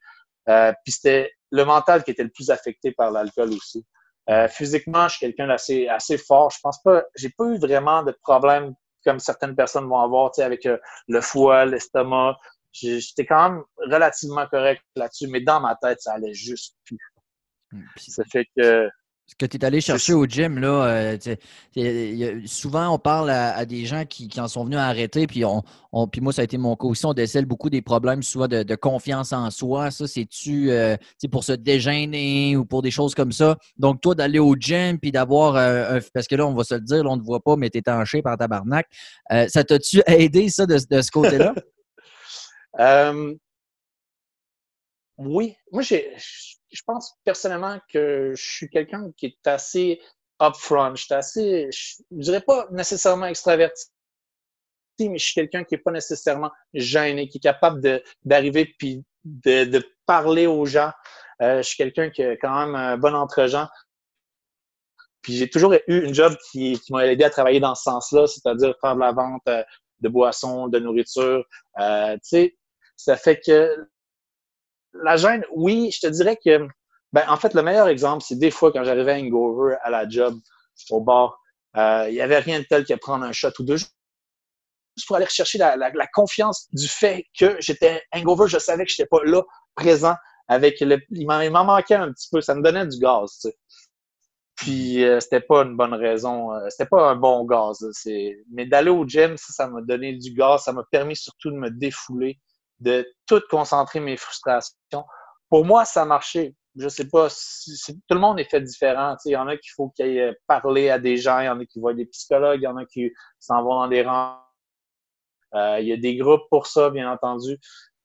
Euh, 0.48 0.72
puis 0.84 0.94
c'était 0.94 1.32
le 1.52 1.66
mental 1.66 2.04
qui 2.04 2.12
était 2.12 2.24
le 2.24 2.30
plus 2.30 2.50
affecté 2.50 2.92
par 2.92 3.12
l'alcool 3.12 3.50
aussi. 3.50 3.86
Euh, 4.30 4.48
physiquement, 4.48 5.08
je 5.08 5.18
suis 5.18 5.26
quelqu'un 5.26 5.48
d'assez 5.48 5.88
assez 5.88 6.18
fort. 6.18 6.52
Je 6.52 6.60
pense 6.62 6.82
pas, 6.82 7.04
j'ai 7.16 7.30
pas 7.30 7.46
eu 7.46 7.58
vraiment 7.58 8.04
de 8.04 8.16
problème 8.24 8.74
comme 9.06 9.20
certaines 9.20 9.56
personnes 9.56 9.88
vont 9.88 10.00
avoir, 10.00 10.32
tu 10.32 10.38
sais, 10.38 10.44
avec 10.44 10.66
euh, 10.66 10.78
le 11.08 11.22
foie, 11.22 11.66
l'estomac. 11.66 12.38
J'étais 12.72 13.26
quand 13.26 13.50
même 13.50 13.64
relativement 13.78 14.46
correct 14.48 14.84
là-dessus, 14.96 15.28
mais 15.28 15.42
dans 15.42 15.60
ma 15.60 15.76
tête, 15.76 16.02
ça 16.02 16.14
allait 16.14 16.34
juste 16.34 16.76
plus. 16.86 17.00
Mmh, 17.72 17.84
ça 17.98 18.24
fait 18.32 18.46
que 18.56 18.90
ce 19.30 19.36
que 19.36 19.46
tu 19.46 19.58
es 19.58 19.66
allé 19.66 19.80
chercher 19.80 20.14
au 20.14 20.26
gym, 20.26 20.58
là, 20.58 21.18
euh, 21.78 22.42
souvent 22.46 22.90
on 22.96 22.98
parle 22.98 23.30
à, 23.30 23.64
des 23.66 23.86
gens 23.86 24.04
qui, 24.06 24.28
en 24.40 24.48
sont 24.48 24.64
venus 24.64 24.80
à 24.80 24.86
arrêter, 24.86 25.28
puis, 25.28 25.46
on, 25.46 25.62
puis 26.08 26.20
moi, 26.20 26.34
ça 26.34 26.42
a 26.42 26.46
été 26.46 26.58
mon 26.58 26.76
cas 26.76 26.88
aussi, 26.88 27.06
on 27.06 27.14
décèle 27.14 27.46
beaucoup 27.46 27.70
des 27.70 27.84
problèmes, 27.84 28.24
souvent 28.24 28.48
de, 28.48 28.76
confiance 28.76 29.32
en 29.32 29.52
soi. 29.52 29.92
Ça, 29.92 30.08
c'est-tu 30.08 30.72
euh, 30.72 30.98
pour 31.32 31.44
se 31.44 31.52
dégainer 31.52 32.58
ou 32.58 32.66
pour 32.66 32.82
des 32.82 32.90
choses 32.90 33.14
comme 33.14 33.32
ça? 33.32 33.56
Donc, 33.78 34.02
toi, 34.02 34.16
d'aller 34.16 34.40
au 34.40 34.56
gym, 34.56 34.98
puis 34.98 35.12
d'avoir, 35.12 35.56
euh, 35.58 36.00
parce 36.12 36.28
que 36.28 36.36
là, 36.36 36.48
on 36.48 36.56
va 36.56 36.64
se 36.64 36.74
le 36.74 36.82
dire, 36.82 37.04
on 37.06 37.16
ne 37.16 37.22
te 37.22 37.26
voit 37.26 37.42
pas, 37.42 37.56
mais 37.56 37.70
tu 37.70 37.78
es 37.78 37.82
tanché 37.84 38.24
par 38.24 38.36
tabarnak. 38.36 38.88
ça 39.30 39.64
t'a-tu 39.64 40.02
aidé, 40.08 40.50
ça, 40.50 40.66
de, 40.66 40.80
de 40.90 41.02
ce 41.02 41.12
côté-là? 41.12 41.54
oui. 45.20 45.56
Moi, 45.72 45.84
j'ai 45.84 46.16
je 46.72 46.82
pense 46.86 47.16
personnellement 47.24 47.80
que 47.92 48.34
je 48.36 48.52
suis 48.52 48.70
quelqu'un 48.70 49.12
qui 49.18 49.28
est 49.28 49.48
assez 49.48 50.02
upfront. 50.42 50.96
Je 50.96 51.04
suis 51.04 51.14
assez, 51.14 51.70
je, 51.72 52.04
dirais 52.12 52.42
pas 52.42 52.68
nécessairement 52.72 53.26
extraverti, 53.26 53.90
mais 55.00 55.18
je 55.18 55.26
suis 55.26 55.34
quelqu'un 55.34 55.64
qui 55.64 55.76
est 55.76 55.80
pas 55.80 55.92
nécessairement 55.92 56.52
gêné, 56.74 57.28
qui 57.28 57.38
est 57.38 57.42
capable 57.42 58.02
d'arriver 58.24 58.74
puis 58.78 59.04
de, 59.24 59.66
de, 59.66 59.84
parler 60.06 60.48
aux 60.48 60.66
gens. 60.66 60.92
Euh, 61.42 61.58
je 61.58 61.68
suis 61.68 61.78
quelqu'un 61.78 62.10
qui 62.10 62.24
a 62.24 62.36
quand 62.36 62.66
même 62.66 62.76
un 62.76 62.98
bon 62.98 63.14
entre-gens. 63.14 63.68
Puis 65.22 65.34
j'ai 65.34 65.50
toujours 65.50 65.74
eu 65.74 65.82
une 65.88 66.14
job 66.14 66.36
qui, 66.50 66.80
qui 66.80 66.92
m'a 66.92 67.06
aidé 67.06 67.24
à 67.24 67.30
travailler 67.30 67.60
dans 67.60 67.76
ce 67.76 67.84
sens-là, 67.84 68.26
c'est-à-dire 68.26 68.74
faire 68.82 68.96
de 68.96 69.02
la 69.02 69.12
vente 69.12 69.42
euh, 69.48 69.64
de 70.00 70.10
boissons, 70.10 70.68
de 70.68 70.80
nourriture. 70.80 71.46
Euh, 71.80 72.14
tu 72.16 72.20
sais, 72.24 72.58
ça 72.96 73.18
fait 73.18 73.40
que 73.40 73.76
la 75.04 75.18
gêne, 75.18 75.44
oui, 75.56 75.92
je 75.92 76.08
te 76.08 76.08
dirais 76.08 76.38
que, 76.44 76.68
ben, 77.14 77.24
en 77.28 77.38
fait, 77.38 77.54
le 77.54 77.62
meilleur 77.62 77.88
exemple, 77.88 78.24
c'est 78.28 78.38
des 78.38 78.52
fois 78.52 78.72
quand 78.72 78.84
j'arrivais 78.84 79.14
à 79.14 79.18
hangover 79.18 79.76
à 79.82 79.90
la 79.90 80.08
job, 80.08 80.38
au 80.92 81.02
bar, 81.02 81.40
euh, 81.78 82.06
il 82.10 82.14
n'y 82.14 82.22
avait 82.22 82.40
rien 82.40 82.60
de 82.60 82.66
tel 82.66 82.86
que 82.86 82.94
prendre 82.96 83.26
un 83.26 83.32
shot 83.32 83.52
ou 83.60 83.64
deux 83.64 83.78
juste 85.00 85.08
pour 85.08 85.16
aller 85.16 85.26
rechercher 85.26 85.58
la, 85.58 86.08
confiance 86.14 86.68
du 86.74 86.88
fait 86.88 87.26
que 87.38 87.56
j'étais 87.60 88.02
hangover, 88.14 88.48
je 88.50 88.60
savais 88.60 88.86
que 88.86 88.92
je 88.92 89.02
n'étais 89.02 89.08
pas 89.10 89.24
là, 89.24 89.44
présent, 89.76 90.16
avec 90.48 90.82
il 90.82 91.26
m'en 91.26 91.66
manquait 91.66 91.96
un 91.96 92.12
petit 92.12 92.28
peu, 92.32 92.42
ça 92.42 92.54
me 92.54 92.62
donnait 92.62 92.86
du 92.88 93.00
gaz. 93.00 93.48
Puis 94.56 95.06
euh, 95.06 95.22
c'était 95.22 95.40
pas 95.40 95.64
une 95.64 95.78
bonne 95.78 95.94
raison, 95.94 96.54
euh, 96.54 96.68
c'était 96.70 96.90
pas 96.90 97.12
un 97.12 97.16
bon 97.16 97.46
gaz. 97.46 97.78
Mais 98.52 98.66
d'aller 98.66 98.90
au 98.90 99.08
gym, 99.08 99.38
ça, 99.38 99.54
ça 99.54 99.68
m'a 99.70 99.82
donné 99.82 100.14
du 100.14 100.34
gaz, 100.34 100.64
ça 100.64 100.74
m'a 100.74 100.84
permis 100.92 101.16
surtout 101.16 101.50
de 101.50 101.56
me 101.56 101.70
défouler, 101.70 102.40
de 102.80 103.08
tout 103.26 103.42
concentrer 103.50 104.00
mes 104.00 104.18
frustrations. 104.18 105.06
Pour 105.50 105.66
moi, 105.66 105.86
ça 105.86 106.04
a 106.04 106.06
marché. 106.06 106.56
Je 106.76 106.88
sais 106.88 107.08
pas, 107.08 107.28
tout 107.30 108.16
le 108.16 108.20
monde 108.20 108.40
est 108.40 108.50
fait 108.50 108.62
différent. 108.62 109.16
Il 109.26 109.32
y 109.32 109.36
en 109.36 109.48
a 109.48 109.58
qui 109.58 109.70
faut 109.76 109.90
qu'ils 109.90 110.06
aillent 110.06 110.36
parler 110.48 110.90
à 110.90 111.00
des 111.00 111.18
gens, 111.18 111.40
il 111.40 111.46
y 111.46 111.50
en 111.50 111.60
a 111.60 111.66
qui 111.66 111.80
voient 111.80 111.94
des 111.94 112.06
psychologues, 112.06 112.60
il 112.62 112.66
y 112.66 112.68
en 112.68 112.78
a 112.78 112.86
qui 112.86 113.12
s'en 113.40 113.64
vont 113.64 113.82
dans 113.82 113.88
des 113.88 114.04
rangs. 114.04 114.38
Euh, 115.56 115.80
il 115.80 115.88
y 115.88 115.94
a 115.94 115.98
des 115.98 116.16
groupes 116.16 116.44
pour 116.50 116.68
ça, 116.68 116.90
bien 116.90 117.12
entendu. 117.12 117.58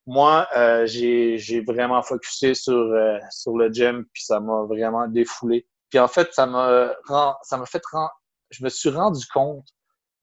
Moi, 0.06 0.46
euh, 0.56 0.86
j'ai 0.86 1.62
vraiment 1.66 2.02
focusé 2.02 2.54
sur, 2.54 2.74
euh, 2.74 3.18
sur 3.30 3.56
le 3.56 3.70
gym, 3.70 4.04
puis 4.12 4.24
ça 4.24 4.40
m'a 4.40 4.62
vraiment 4.62 5.06
défoulé. 5.08 5.66
Puis 5.90 5.98
en 5.98 6.08
fait, 6.08 6.32
ça 6.32 6.46
m'a 6.46 6.94
ça 7.42 7.56
m'a 7.56 7.66
fait 7.66 7.82
je 8.50 8.64
me 8.64 8.68
suis 8.68 8.90
rendu 8.90 9.24
compte 9.32 9.66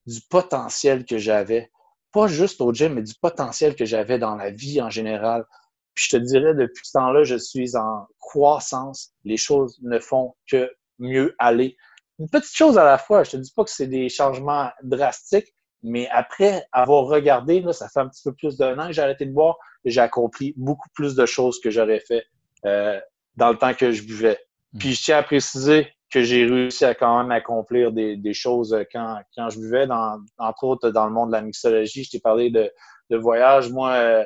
du 0.05 0.19
potentiel 0.29 1.05
que 1.05 1.17
j'avais 1.17 1.71
pas 2.11 2.27
juste 2.27 2.61
au 2.61 2.73
gym, 2.73 2.93
mais 2.93 3.03
du 3.03 3.13
potentiel 3.15 3.75
que 3.75 3.85
j'avais 3.85 4.19
dans 4.19 4.35
la 4.35 4.51
vie 4.51 4.81
en 4.81 4.89
général. 4.89 5.45
Puis 5.93 6.05
je 6.09 6.17
te 6.17 6.21
dirais, 6.21 6.53
depuis 6.53 6.85
ce 6.85 6.93
temps-là, 6.93 7.23
je 7.23 7.35
suis 7.35 7.75
en 7.75 8.07
croissance. 8.19 9.11
Les 9.25 9.37
choses 9.37 9.77
ne 9.81 9.99
font 9.99 10.35
que 10.49 10.71
mieux 10.99 11.35
aller. 11.39 11.77
Une 12.19 12.29
petite 12.29 12.55
chose 12.55 12.77
à 12.77 12.83
la 12.83 12.97
fois. 12.97 13.23
Je 13.23 13.31
te 13.31 13.37
dis 13.37 13.51
pas 13.55 13.63
que 13.63 13.71
c'est 13.71 13.87
des 13.87 14.09
changements 14.09 14.69
drastiques, 14.83 15.53
mais 15.83 16.07
après 16.09 16.65
avoir 16.71 17.05
regardé, 17.05 17.61
là, 17.61 17.73
ça 17.73 17.89
fait 17.89 17.99
un 17.99 18.07
petit 18.07 18.21
peu 18.23 18.33
plus 18.33 18.57
d'un 18.57 18.77
an 18.79 18.87
que 18.87 18.93
j'ai 18.93 19.01
arrêté 19.01 19.25
de 19.25 19.33
boire, 19.33 19.57
j'ai 19.83 20.01
accompli 20.01 20.53
beaucoup 20.55 20.89
plus 20.93 21.15
de 21.15 21.25
choses 21.25 21.59
que 21.59 21.71
j'aurais 21.71 21.99
fait 21.99 22.23
euh, 22.65 22.99
dans 23.35 23.49
le 23.49 23.57
temps 23.57 23.73
que 23.73 23.91
je 23.91 24.03
buvais. 24.03 24.39
Mmh. 24.73 24.77
Puis 24.77 24.93
je 24.93 25.03
tiens 25.03 25.17
à 25.17 25.23
préciser 25.23 25.87
que 26.11 26.23
j'ai 26.23 26.45
réussi 26.45 26.83
à 26.83 26.93
quand 26.93 27.17
même 27.17 27.31
accomplir 27.31 27.91
des, 27.91 28.17
des 28.17 28.33
choses 28.33 28.77
quand, 28.91 29.21
quand 29.35 29.49
je 29.49 29.59
vivais, 29.59 29.87
dans, 29.87 30.19
entre 30.37 30.63
autres 30.65 30.89
dans 30.89 31.05
le 31.05 31.13
monde 31.13 31.29
de 31.29 31.35
la 31.35 31.41
mixologie. 31.41 32.03
Je 32.03 32.11
t'ai 32.11 32.19
parlé 32.19 32.49
de, 32.49 32.69
de 33.09 33.17
voyage. 33.17 33.71
Moi, 33.71 33.91
euh, 33.91 34.25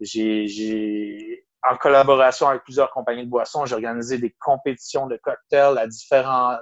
j'ai, 0.00 1.44
en 1.68 1.76
collaboration 1.76 2.48
avec 2.48 2.64
plusieurs 2.64 2.90
compagnies 2.90 3.24
de 3.24 3.30
boissons, 3.30 3.66
j'ai 3.66 3.74
organisé 3.74 4.18
des 4.18 4.34
compétitions 4.40 5.06
de 5.06 5.18
cocktails 5.22 5.76
à 5.78 5.86
différents 5.86 6.56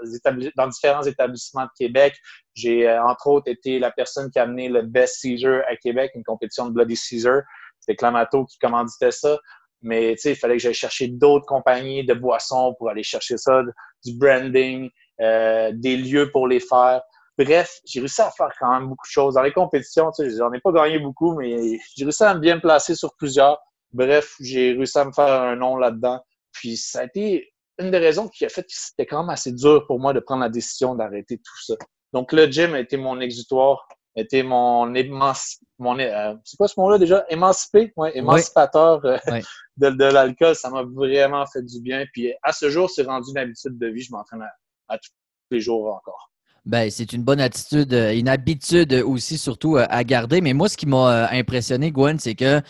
dans 0.56 0.66
différents 0.66 1.02
établissements 1.02 1.64
de 1.64 1.70
Québec. 1.78 2.16
J'ai, 2.54 2.88
euh, 2.88 3.02
entre 3.04 3.28
autres, 3.28 3.48
été 3.48 3.78
la 3.78 3.92
personne 3.92 4.30
qui 4.30 4.38
a 4.38 4.42
amené 4.42 4.68
le 4.68 4.82
Best 4.82 5.22
Caesar 5.22 5.62
à 5.68 5.76
Québec, 5.76 6.10
une 6.14 6.24
compétition 6.24 6.66
de 6.66 6.72
Bloody 6.72 6.96
Caesar. 6.96 7.42
C'était 7.78 7.96
Clamato 7.96 8.44
qui 8.46 8.58
commanditait 8.58 9.12
ça. 9.12 9.38
Mais 9.82 10.14
il 10.14 10.36
fallait 10.36 10.54
que 10.54 10.62
j'aille 10.62 10.72
chercher 10.72 11.08
d'autres 11.08 11.44
compagnies 11.44 12.06
de 12.06 12.14
boissons 12.14 12.74
pour 12.78 12.88
aller 12.88 13.02
chercher 13.02 13.36
ça, 13.36 13.60
du 14.04 14.16
branding. 14.16 14.90
des 15.18 15.96
lieux 15.96 16.30
pour 16.30 16.48
les 16.48 16.60
faire. 16.60 17.02
Bref, 17.36 17.80
j'ai 17.84 18.00
réussi 18.00 18.20
à 18.20 18.30
faire 18.30 18.50
quand 18.58 18.72
même 18.72 18.88
beaucoup 18.88 19.06
de 19.06 19.10
choses. 19.10 19.34
Dans 19.34 19.42
les 19.42 19.52
compétitions, 19.52 20.10
tu 20.12 20.30
sais, 20.30 20.36
j'en 20.36 20.52
ai 20.52 20.60
pas 20.60 20.70
gagné 20.70 21.00
beaucoup, 21.00 21.34
mais 21.34 21.78
j'ai 21.96 22.04
réussi 22.04 22.22
à 22.22 22.34
me 22.34 22.40
bien 22.40 22.60
placer 22.60 22.94
sur 22.94 23.14
plusieurs. 23.16 23.58
Bref, 23.92 24.34
j'ai 24.40 24.72
réussi 24.72 24.98
à 24.98 25.04
me 25.04 25.12
faire 25.12 25.42
un 25.42 25.56
nom 25.56 25.76
là-dedans. 25.76 26.20
Puis 26.52 26.76
ça 26.76 27.00
a 27.00 27.04
été 27.04 27.52
une 27.78 27.90
des 27.90 27.98
raisons 27.98 28.28
qui 28.28 28.44
a 28.44 28.48
fait 28.48 28.62
que 28.62 28.68
c'était 28.70 29.06
quand 29.06 29.20
même 29.22 29.30
assez 29.30 29.52
dur 29.52 29.84
pour 29.86 29.98
moi 29.98 30.12
de 30.12 30.20
prendre 30.20 30.42
la 30.42 30.48
décision 30.48 30.94
d'arrêter 30.94 31.38
tout 31.38 31.62
ça. 31.64 31.74
Donc 32.12 32.32
le 32.32 32.46
gym 32.46 32.74
a 32.74 32.78
été 32.78 32.96
mon 32.96 33.20
exutoire, 33.20 33.88
été 34.16 34.42
mon 34.42 34.86
mon 35.78 35.98
euh, 35.98 36.34
c'est 36.44 36.56
quoi 36.56 36.68
ce 36.68 36.78
mot-là 36.78 36.98
déjà? 36.98 37.24
Émancipé, 37.28 37.92
ouais, 37.96 38.16
émancipateur 38.16 39.04
euh, 39.04 39.18
de, 39.76 39.90
de 39.90 40.04
l'alcool. 40.04 40.54
Ça 40.54 40.70
m'a 40.70 40.82
vraiment 40.82 41.44
fait 41.46 41.62
du 41.62 41.80
bien. 41.80 42.04
Puis 42.12 42.32
à 42.42 42.52
ce 42.52 42.70
jour, 42.70 42.88
c'est 42.90 43.02
rendu 43.02 43.30
une 43.30 43.38
habitude 43.38 43.78
de 43.78 43.86
vie. 43.88 44.02
Je 44.02 44.12
m'entraîne 44.12 44.42
à 44.88 44.98
tous 44.98 45.10
les 45.50 45.60
jours 45.60 45.86
encore. 45.94 46.30
Ben, 46.64 46.90
c'est 46.90 47.12
une 47.12 47.22
bonne 47.22 47.40
attitude, 47.40 47.92
euh, 47.92 48.16
une 48.16 48.28
habitude 48.28 48.94
aussi 48.94 49.36
surtout 49.36 49.76
à 49.76 50.04
garder. 50.04 50.40
Mais 50.40 50.54
moi, 50.54 50.70
ce 50.70 50.78
qui 50.78 50.86
m'a 50.86 51.28
impressionné, 51.30 51.90
Gwen, 51.90 52.18
c'est 52.18 52.34
que 52.34 52.60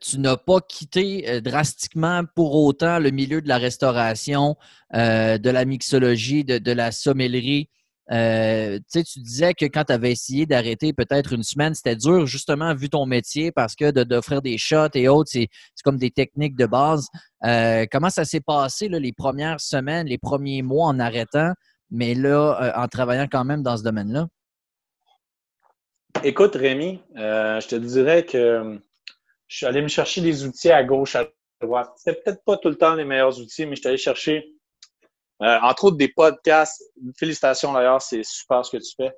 tu 0.00 0.18
n'as 0.18 0.36
pas 0.38 0.60
quitté 0.60 1.42
drastiquement 1.42 2.22
pour 2.34 2.54
autant 2.54 2.98
le 2.98 3.10
milieu 3.10 3.42
de 3.42 3.48
la 3.48 3.58
restauration, 3.58 4.56
de 4.94 5.50
la 5.50 5.64
mixologie, 5.66 6.44
de, 6.44 6.72
la 6.72 6.90
sommellerie. 6.90 7.68
Tu 8.08 9.20
disais 9.20 9.54
que 9.54 9.64
quand 9.66 9.84
tu 9.84 9.92
avais 9.92 10.12
essayé 10.12 10.46
d'arrêter 10.46 10.92
peut-être 10.92 11.32
une 11.32 11.42
semaine, 11.42 11.74
c'était 11.74 11.96
dur 11.96 12.26
justement 12.26 12.74
vu 12.74 12.88
ton 12.88 13.06
métier 13.06 13.52
parce 13.52 13.74
que 13.74 13.90
d'offrir 13.90 14.42
des 14.42 14.58
shots 14.58 14.94
et 14.94 15.08
autres, 15.08 15.30
c'est 15.32 15.48
comme 15.84 15.98
des 15.98 16.10
techniques 16.10 16.56
de 16.56 16.66
base. 16.66 17.06
comment 17.90 18.10
ça 18.10 18.24
s'est 18.24 18.40
passé 18.40 18.88
les 18.88 19.12
premières 19.12 19.60
semaines, 19.60 20.06
les 20.06 20.18
premiers 20.18 20.62
mois 20.62 20.86
en 20.86 20.98
arrêtant? 20.98 21.52
mais 21.90 22.14
là, 22.14 22.58
euh, 22.62 22.82
en 22.82 22.88
travaillant 22.88 23.26
quand 23.30 23.44
même 23.44 23.62
dans 23.62 23.76
ce 23.76 23.82
domaine-là? 23.82 24.28
Écoute, 26.24 26.54
Rémi, 26.54 27.00
euh, 27.16 27.60
je 27.60 27.68
te 27.68 27.76
dirais 27.76 28.24
que 28.24 28.80
je 29.48 29.56
suis 29.56 29.66
allé 29.66 29.82
me 29.82 29.88
chercher 29.88 30.22
des 30.22 30.44
outils 30.44 30.70
à 30.70 30.82
gauche, 30.82 31.14
à 31.14 31.28
droite. 31.60 31.92
C'était 31.96 32.20
peut-être 32.20 32.44
pas 32.44 32.56
tout 32.56 32.68
le 32.68 32.76
temps 32.76 32.94
les 32.94 33.04
meilleurs 33.04 33.38
outils, 33.38 33.66
mais 33.66 33.76
je 33.76 33.80
suis 33.80 33.88
allé 33.88 33.98
chercher, 33.98 34.55
euh, 35.42 35.58
entre 35.62 35.84
autres, 35.84 35.96
des 35.96 36.08
podcasts. 36.08 36.82
Félicitations 37.18 37.72
d'ailleurs, 37.72 38.02
c'est 38.02 38.22
super 38.22 38.64
ce 38.64 38.76
que 38.76 38.82
tu 38.82 38.94
fais. 38.96 39.12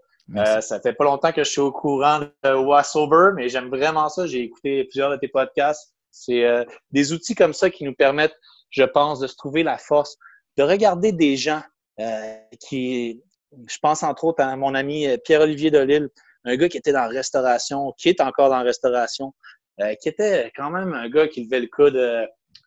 ça 0.61 0.81
fait 0.81 0.93
pas 0.93 1.05
longtemps 1.05 1.33
que 1.33 1.45
je 1.45 1.51
suis 1.51 1.61
au 1.61 1.73
courant 1.73 2.21
de 2.21 2.53
Wassover, 2.53 3.31
mais 3.35 3.49
j'aime 3.49 3.69
vraiment 3.69 4.09
ça. 4.09 4.27
J'ai 4.27 4.43
écouté 4.43 4.85
plusieurs 4.85 5.11
de 5.11 5.17
tes 5.17 5.29
podcasts. 5.29 5.95
C'est 6.11 6.45
des 6.91 7.13
outils 7.13 7.35
comme 7.35 7.53
ça 7.53 7.71
qui 7.71 7.85
nous 7.85 7.95
permettent, 7.95 8.35
je 8.71 8.83
pense, 8.83 9.21
de 9.21 9.27
se 9.27 9.37
trouver 9.37 9.63
la 9.63 9.79
force, 9.79 10.17
de 10.57 10.65
regarder 10.65 11.13
des 11.13 11.37
gens 11.37 11.63
euh, 12.01 12.37
qui, 12.61 13.21
je 13.53 13.79
pense 13.83 14.05
entre 14.05 14.25
autres 14.25 14.43
à 14.43 14.55
mon 14.57 14.75
ami 14.75 15.09
euh, 15.09 15.17
Pierre-Olivier 15.17 15.73
Delille, 15.73 16.09
un 16.45 16.57
gars 16.57 16.69
qui 16.69 16.77
était 16.77 16.93
dans 16.93 17.01
la 17.01 17.09
restauration, 17.09 17.93
qui 17.99 18.09
est 18.09 18.21
encore 18.21 18.51
dans 18.51 18.59
la 18.59 18.63
restauration, 18.63 19.35
euh, 19.81 19.95
qui 20.01 20.09
était 20.09 20.53
quand 20.55 20.71
même 20.71 20.93
un 20.93 21.09
gars 21.09 21.27
qui 21.27 21.43
levait 21.43 21.61
le 21.61 21.67
coude 21.67 22.01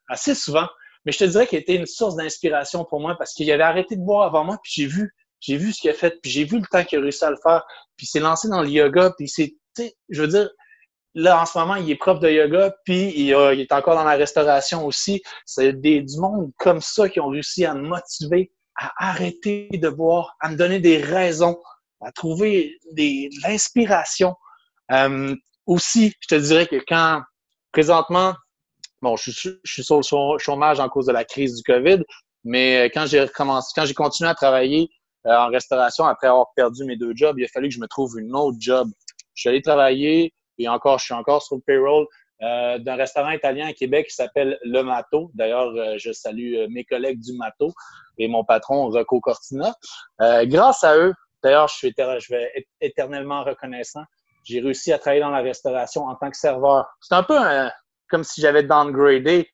assez 0.09 0.35
souvent. 0.35 0.67
Mais 1.05 1.11
je 1.11 1.19
te 1.19 1.23
dirais 1.23 1.47
qu'il 1.47 1.59
était 1.59 1.75
une 1.75 1.85
source 1.85 2.15
d'inspiration 2.15 2.85
pour 2.85 2.99
moi 2.99 3.15
parce 3.17 3.33
qu'il 3.33 3.51
avait 3.51 3.63
arrêté 3.63 3.95
de 3.95 4.01
boire 4.01 4.23
avant 4.23 4.43
moi, 4.43 4.59
puis 4.63 4.71
j'ai 4.75 4.85
vu, 4.85 5.13
j'ai 5.39 5.57
vu 5.57 5.73
ce 5.73 5.81
qu'il 5.81 5.89
a 5.89 5.93
fait, 5.93 6.19
puis 6.21 6.31
j'ai 6.31 6.43
vu 6.43 6.59
le 6.59 6.65
temps 6.65 6.83
qu'il 6.83 6.99
a 6.99 7.01
réussi 7.01 7.23
à 7.25 7.31
le 7.31 7.37
faire, 7.41 7.63
puis 7.97 8.05
il 8.05 8.09
s'est 8.09 8.19
lancé 8.19 8.47
dans 8.49 8.61
le 8.61 8.69
yoga, 8.69 9.11
puis 9.17 9.27
c'est, 9.27 9.55
je 10.09 10.21
veux 10.21 10.27
dire, 10.27 10.49
là, 11.13 11.41
en 11.41 11.45
ce 11.45 11.57
moment, 11.57 11.75
il 11.75 11.89
est 11.89 11.95
prof 11.95 12.19
de 12.19 12.29
yoga, 12.29 12.73
puis 12.85 13.13
il, 13.15 13.31
est 13.31 13.71
encore 13.71 13.95
dans 13.95 14.03
la 14.03 14.15
restauration 14.15 14.85
aussi. 14.85 15.21
C'est 15.45 15.73
des, 15.73 16.01
du 16.01 16.17
monde 16.19 16.51
comme 16.57 16.81
ça 16.81 17.09
qui 17.09 17.19
ont 17.19 17.29
réussi 17.29 17.65
à 17.65 17.73
me 17.73 17.87
motiver 17.87 18.51
à 18.75 19.09
arrêter 19.09 19.69
de 19.73 19.89
boire, 19.89 20.35
à 20.39 20.49
me 20.49 20.55
donner 20.55 20.79
des 20.79 20.97
raisons, 20.97 21.59
à 22.01 22.11
trouver 22.11 22.77
des, 22.93 23.29
de 23.29 23.47
l'inspiration. 23.47 24.35
Euh, 24.91 25.35
aussi, 25.65 26.13
je 26.21 26.27
te 26.27 26.35
dirais 26.35 26.67
que 26.67 26.81
quand, 26.87 27.21
présentement, 27.71 28.33
bon, 29.01 29.15
je, 29.15 29.31
suis 29.31 29.83
sur 29.83 29.97
le 29.99 30.37
chômage 30.39 30.79
en 30.79 30.89
cause 30.89 31.05
de 31.05 31.11
la 31.11 31.25
crise 31.25 31.55
du 31.55 31.63
COVID, 31.63 32.03
mais 32.43 32.85
quand 32.93 33.05
j'ai 33.05 33.21
recommencé, 33.21 33.71
quand 33.75 33.85
j'ai 33.85 33.93
continué 33.93 34.29
à 34.29 34.35
travailler 34.35 34.89
euh, 35.27 35.35
en 35.35 35.47
restauration 35.47 36.05
après 36.05 36.27
avoir 36.27 36.47
perdu 36.55 36.83
mes 36.85 36.97
deux 36.97 37.13
jobs, 37.15 37.37
il 37.37 37.45
a 37.45 37.47
fallu 37.47 37.69
que 37.69 37.75
je 37.75 37.79
me 37.79 37.87
trouve 37.87 38.17
une 38.19 38.35
autre 38.35 38.57
job. 38.59 38.89
Je 39.33 39.41
suis 39.41 39.49
allé 39.49 39.61
travailler 39.61 40.33
et 40.57 40.67
encore, 40.67 40.99
je 40.99 41.05
suis 41.05 41.13
encore 41.13 41.41
sur 41.41 41.55
le 41.55 41.61
payroll 41.61 42.07
euh, 42.43 42.79
d'un 42.79 42.95
restaurant 42.95 43.29
italien 43.29 43.67
à 43.67 43.73
Québec 43.73 44.07
qui 44.07 44.15
s'appelle 44.15 44.57
Le 44.63 44.81
Mato. 44.81 45.29
D'ailleurs, 45.35 45.67
euh, 45.75 45.95
je 45.97 46.11
salue 46.11 46.55
euh, 46.55 46.67
mes 46.71 46.83
collègues 46.83 47.19
du 47.19 47.33
Mato 47.37 47.71
et 48.17 48.27
mon 48.27 48.43
patron 48.43 48.89
Rocco 48.89 49.19
Cortina. 49.19 49.75
grâce 50.45 50.83
à 50.83 50.97
eux, 50.97 51.13
d'ailleurs, 51.43 51.67
je, 51.67 51.75
suis 51.75 51.93
je 51.95 52.33
vais 52.33 52.51
être 52.55 52.67
éternellement 52.81 53.43
reconnaissant. 53.43 54.03
J'ai 54.43 54.59
réussi 54.59 54.91
à 54.91 54.97
travailler 54.97 55.21
dans 55.21 55.29
la 55.29 55.41
restauration 55.41 56.05
en 56.05 56.15
tant 56.15 56.31
que 56.31 56.37
serveur. 56.37 56.87
C'est 56.99 57.13
un 57.13 57.21
peu 57.21 57.37
comme 58.11 58.23
si 58.23 58.41
j'avais 58.41 58.63
downgradé. 58.63 59.49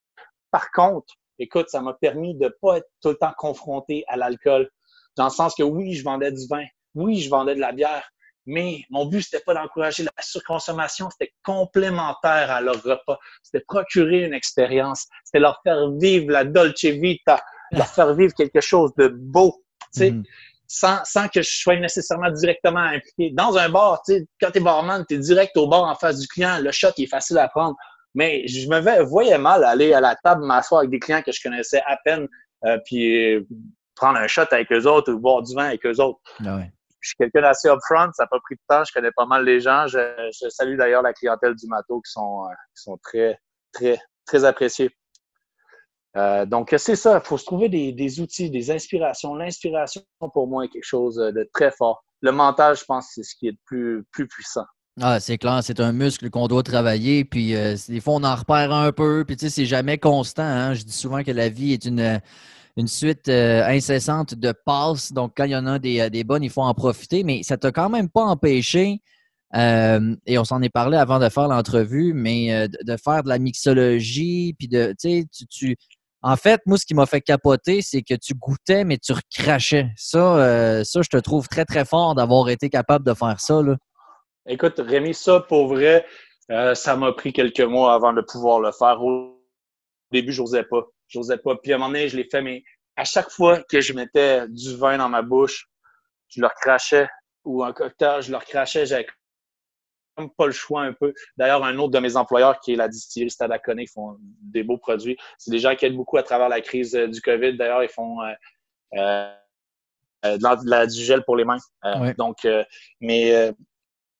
Par 0.50 0.70
contre, 0.72 1.14
écoute, 1.38 1.68
ça 1.70 1.80
m'a 1.80 1.94
permis 1.94 2.34
de 2.34 2.54
pas 2.60 2.78
être 2.78 2.88
tout 3.00 3.10
le 3.10 3.16
temps 3.16 3.32
confronté 3.38 4.04
à 4.08 4.16
l'alcool. 4.16 4.68
Dans 5.16 5.24
le 5.24 5.30
sens 5.30 5.54
que 5.54 5.62
oui, 5.62 5.94
je 5.94 6.04
vendais 6.04 6.32
du 6.32 6.46
vin, 6.48 6.64
oui, 6.94 7.20
je 7.20 7.30
vendais 7.30 7.54
de 7.54 7.60
la 7.60 7.72
bière, 7.72 8.08
mais 8.48 8.82
mon 8.88 9.04
but, 9.04 9.20
c'était 9.20 9.44
pas 9.44 9.52
d'encourager 9.52 10.04
la 10.04 10.10
surconsommation, 10.20 11.10
c'était 11.10 11.34
complémentaire 11.44 12.50
à 12.50 12.62
leur 12.62 12.82
repas. 12.82 13.18
C'était 13.42 13.62
procurer 13.68 14.24
une 14.24 14.32
expérience. 14.32 15.06
C'était 15.22 15.40
leur 15.40 15.60
faire 15.62 15.90
vivre 16.00 16.30
la 16.30 16.44
Dolce 16.44 16.82
Vita, 16.84 17.42
leur 17.72 17.86
faire 17.88 18.14
vivre 18.14 18.32
quelque 18.32 18.62
chose 18.62 18.90
de 18.96 19.08
beau, 19.08 19.62
tu 19.92 19.98
sais, 19.98 20.10
mm-hmm. 20.12 20.24
sans, 20.66 21.04
sans 21.04 21.28
que 21.28 21.42
je 21.42 21.50
sois 21.50 21.76
nécessairement 21.76 22.30
directement 22.30 22.80
impliqué. 22.80 23.32
Dans 23.34 23.58
un 23.58 23.68
bar, 23.68 24.00
tu 24.06 24.14
sais, 24.14 24.26
quand 24.40 24.50
t'es 24.50 24.60
barman, 24.60 25.04
t'es 25.06 25.18
direct 25.18 25.54
au 25.58 25.68
bar 25.68 25.82
en 25.82 25.94
face 25.94 26.18
du 26.18 26.26
client, 26.26 26.58
le 26.58 26.72
shot, 26.72 26.88
il 26.96 27.04
est 27.04 27.08
facile 27.08 27.36
à 27.36 27.48
prendre. 27.48 27.76
Mais 28.14 28.46
je 28.48 28.68
me 28.68 29.02
voyais 29.02 29.38
mal 29.38 29.64
aller 29.64 29.92
à 29.92 30.00
la 30.00 30.16
table, 30.16 30.44
m'asseoir 30.44 30.80
avec 30.80 30.90
des 30.90 30.98
clients 30.98 31.22
que 31.22 31.32
je 31.32 31.42
connaissais 31.42 31.82
à 31.86 31.96
peine, 32.04 32.26
euh, 32.64 32.78
puis 32.84 33.46
prendre 33.94 34.18
un 34.18 34.26
shot 34.26 34.42
avec 34.50 34.72
eux 34.72 34.86
autres 34.86 35.12
ou 35.12 35.18
boire 35.18 35.42
du 35.42 35.54
vin 35.54 35.66
avec 35.66 35.84
eux 35.86 36.00
autres. 36.00 36.20
Ah 36.44 36.56
ouais 36.56 36.72
je 37.00 37.08
suis 37.08 37.16
quelqu'un 37.16 37.42
d'assez 37.42 37.68
upfront, 37.68 38.10
ça 38.12 38.24
n'a 38.24 38.26
pas 38.26 38.40
pris 38.40 38.56
de 38.56 38.60
temps, 38.68 38.84
je 38.84 38.92
connais 38.92 39.12
pas 39.12 39.26
mal 39.26 39.44
les 39.44 39.60
gens. 39.60 39.86
Je, 39.86 40.48
salue 40.48 40.76
d'ailleurs 40.76 41.02
la 41.02 41.12
clientèle 41.12 41.54
du 41.54 41.66
Mato 41.66 42.00
qui 42.00 42.10
sont, 42.10 42.44
euh, 42.44 42.54
qui 42.74 42.82
sont 42.82 42.98
très, 42.98 43.38
très, 43.72 43.98
très 44.26 44.44
appréciés. 44.44 44.90
Euh, 46.16 46.46
donc, 46.46 46.74
c'est 46.76 46.96
ça, 46.96 47.20
il 47.22 47.26
faut 47.26 47.38
se 47.38 47.44
trouver 47.44 47.68
des, 47.68 47.92
des 47.92 48.20
outils, 48.20 48.50
des 48.50 48.70
inspirations. 48.70 49.34
L'inspiration, 49.34 50.02
pour 50.32 50.48
moi, 50.48 50.64
est 50.64 50.68
quelque 50.68 50.84
chose 50.84 51.16
de 51.16 51.48
très 51.52 51.70
fort. 51.70 52.02
Le 52.20 52.32
mental, 52.32 52.76
je 52.76 52.84
pense, 52.84 53.10
c'est 53.14 53.22
ce 53.22 53.36
qui 53.36 53.48
est 53.48 53.52
le 53.52 53.58
plus, 53.64 54.04
plus 54.10 54.26
puissant. 54.26 54.64
Ah, 55.00 55.20
c'est 55.20 55.38
clair, 55.38 55.60
c'est 55.62 55.80
un 55.80 55.92
muscle 55.92 56.28
qu'on 56.30 56.48
doit 56.48 56.62
travailler. 56.62 57.24
Puis 57.24 57.54
euh, 57.54 57.76
des 57.88 58.00
fois, 58.00 58.14
on 58.14 58.24
en 58.24 58.34
repère 58.34 58.72
un 58.72 58.90
peu. 58.92 59.24
Puis 59.26 59.36
tu 59.36 59.46
sais, 59.46 59.50
c'est 59.50 59.66
jamais 59.66 59.98
constant. 59.98 60.42
Hein. 60.42 60.74
Je 60.74 60.82
dis 60.82 60.92
souvent 60.92 61.22
que 61.22 61.30
la 61.30 61.48
vie 61.48 61.72
est 61.72 61.84
une, 61.84 62.20
une 62.78 62.86
suite 62.86 63.28
euh, 63.28 63.64
incessante 63.66 64.34
de 64.34 64.52
passes. 64.52 65.12
Donc, 65.12 65.32
quand 65.36 65.44
il 65.44 65.50
y 65.50 65.56
en 65.56 65.66
a 65.66 65.78
des, 65.80 66.00
euh, 66.00 66.10
des 66.10 66.22
bonnes, 66.24 66.44
il 66.44 66.50
faut 66.50 66.62
en 66.62 66.74
profiter. 66.74 67.24
Mais 67.24 67.42
ça 67.42 67.56
t'a 67.56 67.72
quand 67.72 67.90
même 67.90 68.08
pas 68.08 68.22
empêché, 68.22 69.02
euh, 69.54 70.14
et 70.26 70.38
on 70.38 70.44
s'en 70.44 70.62
est 70.62 70.68
parlé 70.68 70.96
avant 70.96 71.18
de 71.18 71.28
faire 71.28 71.48
l'entrevue, 71.48 72.12
mais 72.14 72.68
de, 72.68 72.96
faire 72.96 73.24
de 73.24 73.28
la 73.28 73.38
mixologie, 73.38 74.54
puis 74.58 74.68
de, 74.68 74.94
tu 75.00 75.26
sais, 75.32 75.46
tu, 75.50 75.76
En 76.22 76.36
fait, 76.36 76.60
moi, 76.66 76.78
ce 76.78 76.86
qui 76.86 76.94
m'a 76.94 77.06
fait 77.06 77.20
capoter, 77.20 77.82
c'est 77.82 78.02
que 78.02 78.14
tu 78.14 78.34
goûtais, 78.34 78.84
mais 78.84 78.98
tu 78.98 79.12
recrachais. 79.12 79.90
Ça, 79.96 80.84
ça, 80.84 81.02
je 81.02 81.08
te 81.08 81.16
trouve 81.16 81.48
très, 81.48 81.64
très 81.64 81.84
fort 81.84 82.14
d'avoir 82.14 82.48
été 82.48 82.70
capable 82.70 83.04
de 83.06 83.14
faire 83.14 83.40
ça. 83.40 83.62
Là. 83.62 83.76
Écoute, 84.48 84.74
Rémi, 84.78 85.14
ça, 85.14 85.40
pour 85.40 85.68
vrai, 85.68 86.06
ça 86.74 86.96
m'a 86.96 87.12
pris 87.12 87.32
quelques 87.32 87.60
mois 87.60 87.94
avant 87.94 88.12
de 88.12 88.22
pouvoir 88.22 88.60
le 88.60 88.72
faire. 88.72 89.02
Au 89.02 89.40
début, 90.10 90.32
je 90.32 90.40
n'osais 90.40 90.64
pas 90.64 90.86
j'osais 91.08 91.38
pas. 91.38 91.56
Puis 91.56 91.72
à 91.72 91.76
un 91.76 91.78
moment 91.78 91.90
donné, 91.90 92.08
je 92.08 92.16
l'ai 92.16 92.24
fait, 92.24 92.42
mais 92.42 92.62
à 92.96 93.04
chaque 93.04 93.30
fois 93.30 93.62
que 93.64 93.80
je 93.80 93.92
mettais 93.92 94.46
du 94.48 94.76
vin 94.76 94.98
dans 94.98 95.08
ma 95.08 95.22
bouche, 95.22 95.68
je 96.28 96.40
leur 96.40 96.54
crachais, 96.54 97.08
ou 97.44 97.64
un 97.64 97.72
cocktail, 97.72 98.22
je 98.22 98.30
leur 98.30 98.44
crachais, 98.44 98.86
j'avais 98.86 99.06
comme 100.16 100.30
pas 100.34 100.46
le 100.46 100.52
choix 100.52 100.82
un 100.82 100.92
peu. 100.92 101.14
D'ailleurs, 101.36 101.64
un 101.64 101.78
autre 101.78 101.92
de 101.92 101.98
mes 102.00 102.16
employeurs 102.16 102.58
qui 102.60 102.72
est 102.72 102.76
la 102.76 102.88
distillerie 102.88 103.30
Stadacone, 103.30 103.78
ils 103.80 103.88
font 103.88 104.16
des 104.20 104.64
beaux 104.64 104.78
produits. 104.78 105.16
C'est 105.38 105.50
des 105.50 105.60
gens 105.60 105.74
qui 105.76 105.86
aident 105.86 105.96
beaucoup 105.96 106.16
à 106.16 106.22
travers 106.22 106.48
la 106.48 106.60
crise 106.60 106.94
euh, 106.96 107.06
du 107.06 107.20
COVID. 107.20 107.56
D'ailleurs, 107.56 107.84
ils 107.84 107.88
font 107.88 108.20
euh, 108.22 108.32
euh, 110.24 110.36
de 110.36 110.68
la, 110.70 110.86
du 110.86 111.00
gel 111.00 111.22
pour 111.24 111.36
les 111.36 111.44
mains. 111.44 111.58
Donc, 112.18 112.46
mais 113.00 113.54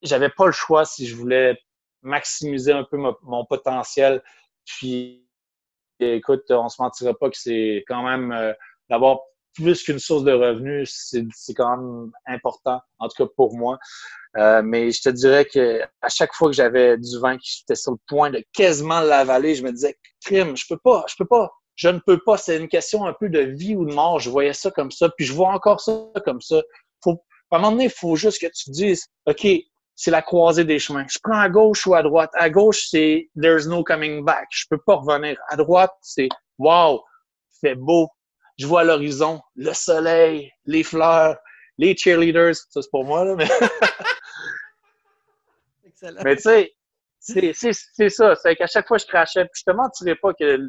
j'avais 0.01 0.29
pas 0.29 0.45
le 0.45 0.51
choix 0.51 0.85
si 0.85 1.07
je 1.07 1.15
voulais 1.15 1.57
maximiser 2.01 2.71
un 2.71 2.83
peu 2.83 2.97
mon 2.97 3.45
potentiel. 3.45 4.23
Puis 4.65 5.27
écoute, 5.99 6.43
on 6.49 6.69
se 6.69 6.81
mentira 6.81 7.13
pas 7.13 7.29
que 7.29 7.37
c'est 7.37 7.83
quand 7.87 8.03
même 8.03 8.31
euh, 8.31 8.53
d'avoir 8.89 9.19
plus 9.55 9.83
qu'une 9.83 9.99
source 9.99 10.23
de 10.23 10.31
revenus, 10.31 10.89
c'est 11.33 11.53
quand 11.53 11.77
même 11.77 12.11
important, 12.25 12.79
en 12.99 13.07
tout 13.07 13.25
cas 13.25 13.29
pour 13.35 13.57
moi. 13.57 13.77
Euh, 14.37 14.61
mais 14.63 14.91
je 14.91 15.01
te 15.01 15.09
dirais 15.09 15.45
que 15.45 15.81
à 16.01 16.09
chaque 16.09 16.33
fois 16.33 16.49
que 16.49 16.55
j'avais 16.55 16.97
du 16.97 17.19
vin 17.19 17.37
qui 17.37 17.63
était 17.63 17.75
sur 17.75 17.93
le 17.93 17.97
point 18.07 18.29
de 18.29 18.43
quasiment 18.53 19.01
l'avaler, 19.01 19.55
je 19.55 19.63
me 19.63 19.71
disais, 19.71 19.97
crime, 20.23 20.55
je 20.55 20.65
peux 20.69 20.77
pas, 20.77 21.03
je 21.09 21.15
peux 21.17 21.25
pas, 21.25 21.51
Je 21.75 21.89
ne 21.89 21.99
peux 21.99 22.19
pas. 22.19 22.37
C'est 22.37 22.57
une 22.57 22.67
question 22.67 23.05
un 23.05 23.13
peu 23.13 23.29
de 23.29 23.39
vie 23.39 23.75
ou 23.75 23.85
de 23.85 23.93
mort. 23.93 24.19
Je 24.19 24.29
voyais 24.29 24.53
ça 24.53 24.69
comme 24.71 24.91
ça, 24.91 25.09
puis 25.17 25.25
je 25.25 25.33
vois 25.33 25.49
encore 25.49 25.81
ça 25.81 26.09
comme 26.25 26.41
ça. 26.41 26.61
Faut, 27.03 27.23
à 27.51 27.55
un 27.55 27.59
moment 27.59 27.71
donné, 27.71 27.85
il 27.85 27.89
faut 27.89 28.15
juste 28.15 28.39
que 28.39 28.47
tu 28.47 28.69
dises, 28.69 29.07
OK, 29.25 29.47
c'est 29.99 30.11
la 30.11 30.21
croisée 30.21 30.63
des 30.63 30.79
chemins. 30.79 31.05
Je 31.09 31.19
prends 31.21 31.41
à 31.41 31.49
gauche 31.49 31.85
ou 31.85 31.93
à 31.93 32.01
droite? 32.01 32.31
À 32.35 32.49
gauche, 32.49 32.87
c'est 32.89 33.29
there's 33.35 33.67
no 33.67 33.83
coming 33.83 34.23
back. 34.23 34.47
Je 34.49 34.63
peux 34.69 34.77
pas 34.77 34.95
revenir. 34.95 35.37
À 35.49 35.57
droite, 35.57 35.91
c'est 36.01 36.29
wow, 36.57 37.03
fait 37.59 37.75
beau. 37.75 38.07
Je 38.57 38.65
vois 38.65 38.85
l'horizon, 38.85 39.41
le 39.57 39.73
soleil, 39.73 40.53
les 40.65 40.83
fleurs, 40.83 41.35
les 41.77 41.97
cheerleaders. 41.97 42.55
Ça, 42.55 42.81
c'est 42.81 42.89
pour 42.89 43.03
moi, 43.03 43.25
là, 43.25 43.35
mais. 43.35 43.49
Excellent. 45.85 46.21
Mais 46.23 46.37
tu 46.37 46.43
sais, 47.19 47.73
c'est 47.73 48.09
ça. 48.09 48.37
C'est 48.37 48.55
qu'à 48.55 48.67
chaque 48.67 48.87
fois, 48.87 48.99
je 48.99 49.05
crachais. 49.05 49.43
Puis 49.51 49.63
je 49.65 49.69
te 49.69 49.75
mentirais 49.75 50.15
pas 50.15 50.33
que 50.33 50.59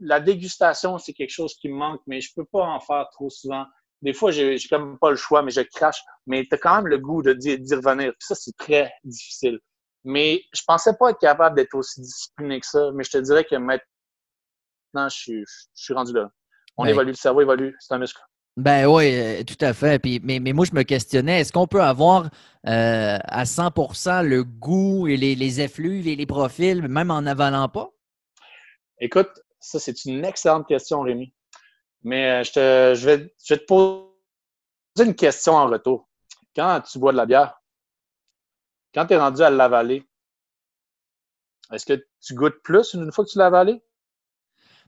la 0.00 0.18
dégustation, 0.18 0.96
c'est 0.96 1.12
quelque 1.12 1.28
chose 1.28 1.54
qui 1.60 1.68
me 1.68 1.74
manque, 1.74 2.00
mais 2.06 2.22
je 2.22 2.32
peux 2.34 2.46
pas 2.46 2.62
en 2.62 2.80
faire 2.80 3.06
trop 3.12 3.28
souvent. 3.28 3.66
Des 4.02 4.12
fois, 4.12 4.30
j'ai 4.30 4.56
comme 4.70 4.98
pas 4.98 5.10
le 5.10 5.16
choix, 5.16 5.42
mais 5.42 5.50
je 5.50 5.60
crache. 5.60 6.02
Mais 6.26 6.44
tu 6.44 6.54
as 6.54 6.58
quand 6.58 6.76
même 6.76 6.86
le 6.86 6.98
goût 6.98 7.22
de 7.22 7.32
d'y 7.32 7.74
revenir. 7.74 8.12
Puis 8.12 8.26
ça, 8.26 8.34
c'est 8.34 8.56
très 8.56 8.92
difficile. 9.04 9.58
Mais 10.04 10.42
je 10.54 10.62
pensais 10.66 10.94
pas 10.98 11.10
être 11.10 11.18
capable 11.18 11.56
d'être 11.56 11.74
aussi 11.74 12.00
discipliné 12.00 12.60
que 12.60 12.66
ça. 12.66 12.90
Mais 12.94 13.04
je 13.04 13.10
te 13.10 13.18
dirais 13.18 13.44
que 13.44 13.56
maintenant, 13.56 15.08
je 15.08 15.16
suis, 15.16 15.44
je 15.74 15.82
suis 15.82 15.94
rendu 15.94 16.12
là. 16.12 16.30
On 16.76 16.84
évolue, 16.84 17.10
le 17.10 17.16
cerveau 17.16 17.40
évolue, 17.40 17.76
c'est 17.80 17.94
un 17.94 17.98
muscle. 17.98 18.20
Ben 18.56 18.86
oui, 18.86 19.14
euh, 19.14 19.42
tout 19.44 19.62
à 19.64 19.72
fait. 19.72 20.00
Puis, 20.00 20.20
mais, 20.22 20.40
mais 20.40 20.52
moi, 20.52 20.64
je 20.64 20.74
me 20.74 20.82
questionnais, 20.82 21.40
est-ce 21.40 21.52
qu'on 21.52 21.66
peut 21.66 21.82
avoir 21.82 22.24
euh, 22.66 23.18
à 23.22 23.44
100% 23.44 24.24
le 24.24 24.42
goût 24.44 25.06
et 25.06 25.16
les, 25.16 25.34
les 25.34 25.60
effluves 25.60 26.08
et 26.08 26.16
les 26.16 26.26
profils, 26.26 26.82
même 26.86 27.10
en 27.10 27.24
avalant 27.26 27.68
pas? 27.68 27.90
Écoute, 29.00 29.30
ça, 29.60 29.78
c'est 29.78 30.04
une 30.04 30.24
excellente 30.24 30.66
question, 30.66 31.02
Rémi. 31.02 31.32
Mais 32.02 32.40
euh, 32.40 32.44
je, 32.44 32.52
te, 32.52 32.94
je, 32.94 33.06
vais, 33.06 33.34
je 33.44 33.54
vais 33.54 33.60
te 33.60 33.64
poser 33.64 34.08
une 35.00 35.14
question 35.14 35.54
en 35.54 35.66
retour. 35.66 36.08
Quand 36.54 36.80
tu 36.80 36.98
bois 36.98 37.12
de 37.12 37.16
la 37.16 37.26
bière, 37.26 37.60
quand 38.94 39.06
tu 39.06 39.14
es 39.14 39.18
rendu 39.18 39.42
à 39.42 39.50
l'avaler, 39.50 40.08
est-ce 41.72 41.86
que 41.86 42.06
tu 42.20 42.34
goûtes 42.34 42.62
plus 42.62 42.94
une 42.94 43.12
fois 43.12 43.24
que 43.24 43.30
tu 43.30 43.38
l'as 43.38 43.46
avalé? 43.46 43.82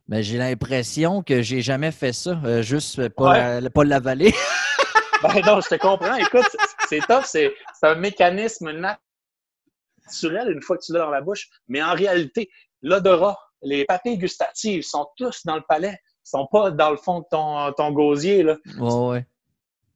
Ben, 0.08 0.22
j'ai 0.22 0.38
l'impression 0.38 1.22
que 1.22 1.42
j'ai 1.42 1.60
jamais 1.60 1.92
fait 1.92 2.12
ça, 2.12 2.40
euh, 2.44 2.62
juste 2.62 3.08
pas, 3.10 3.60
pas 3.60 3.84
l'avaler. 3.84 4.34
ben 5.22 5.40
non, 5.46 5.60
je 5.60 5.68
te 5.68 5.74
comprends. 5.76 6.16
Écoute, 6.16 6.48
c'est 6.88 7.00
top, 7.06 7.24
c'est 7.24 7.52
un 7.82 7.94
mécanisme 7.94 8.72
naturel 8.72 10.50
une 10.50 10.62
fois 10.62 10.78
que 10.78 10.84
tu 10.84 10.92
l'as 10.92 11.00
dans 11.00 11.10
la 11.10 11.20
bouche. 11.20 11.48
Mais 11.68 11.82
en 11.82 11.94
réalité, 11.94 12.50
l'odorat, 12.82 13.38
les 13.62 13.84
papilles 13.84 14.18
gustatives 14.18 14.82
sont 14.82 15.06
tous 15.16 15.44
dans 15.44 15.56
le 15.56 15.62
palais 15.68 15.96
sont 16.22 16.46
pas 16.50 16.70
dans 16.70 16.90
le 16.90 16.96
fond 16.96 17.20
de 17.20 17.26
ton, 17.30 17.72
ton 17.72 17.92
gosier. 17.92 18.42
Là. 18.42 18.56
ouais. 18.78 19.26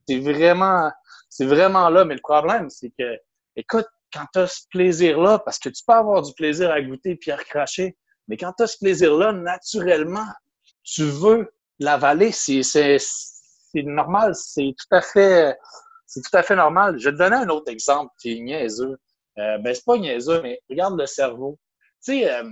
C'est 0.08 0.18
vraiment, 0.18 0.90
c'est 1.28 1.46
vraiment 1.46 1.88
là. 1.88 2.04
Mais 2.04 2.14
le 2.14 2.20
problème, 2.20 2.68
c'est 2.70 2.90
que, 2.98 3.18
écoute, 3.56 3.86
quand 4.12 4.26
tu 4.32 4.38
as 4.40 4.46
ce 4.46 4.62
plaisir-là, 4.70 5.38
parce 5.40 5.58
que 5.58 5.68
tu 5.68 5.82
peux 5.86 5.94
avoir 5.94 6.22
du 6.22 6.32
plaisir 6.34 6.70
à 6.70 6.80
goûter 6.80 7.16
puis 7.16 7.30
à 7.30 7.36
recracher, 7.36 7.96
mais 8.28 8.36
quand 8.36 8.52
tu 8.56 8.62
as 8.62 8.66
ce 8.66 8.78
plaisir-là, 8.78 9.32
naturellement, 9.32 10.26
tu 10.82 11.04
veux 11.04 11.52
l'avaler. 11.78 12.32
C'est, 12.32 12.62
c'est, 12.62 12.98
c'est 12.98 13.82
normal. 13.82 14.34
C'est 14.34 14.74
tout 14.78 14.94
à 14.94 15.00
fait, 15.00 15.56
c'est 16.06 16.20
tout 16.20 16.36
à 16.36 16.42
fait 16.42 16.56
normal. 16.56 16.98
Je 16.98 17.06
vais 17.06 17.12
te 17.12 17.18
donner 17.18 17.36
un 17.36 17.48
autre 17.48 17.70
exemple 17.70 18.12
qui 18.20 18.36
est 18.36 18.40
niaiseux. 18.40 18.96
Euh, 19.38 19.58
ben, 19.58 19.74
c'est 19.74 19.84
pas 19.84 19.98
niaiseux, 19.98 20.40
mais 20.42 20.60
regarde 20.70 20.98
le 20.98 21.06
cerveau. 21.06 21.58
Tu 22.04 22.20
sais, 22.20 22.32
euh, 22.32 22.48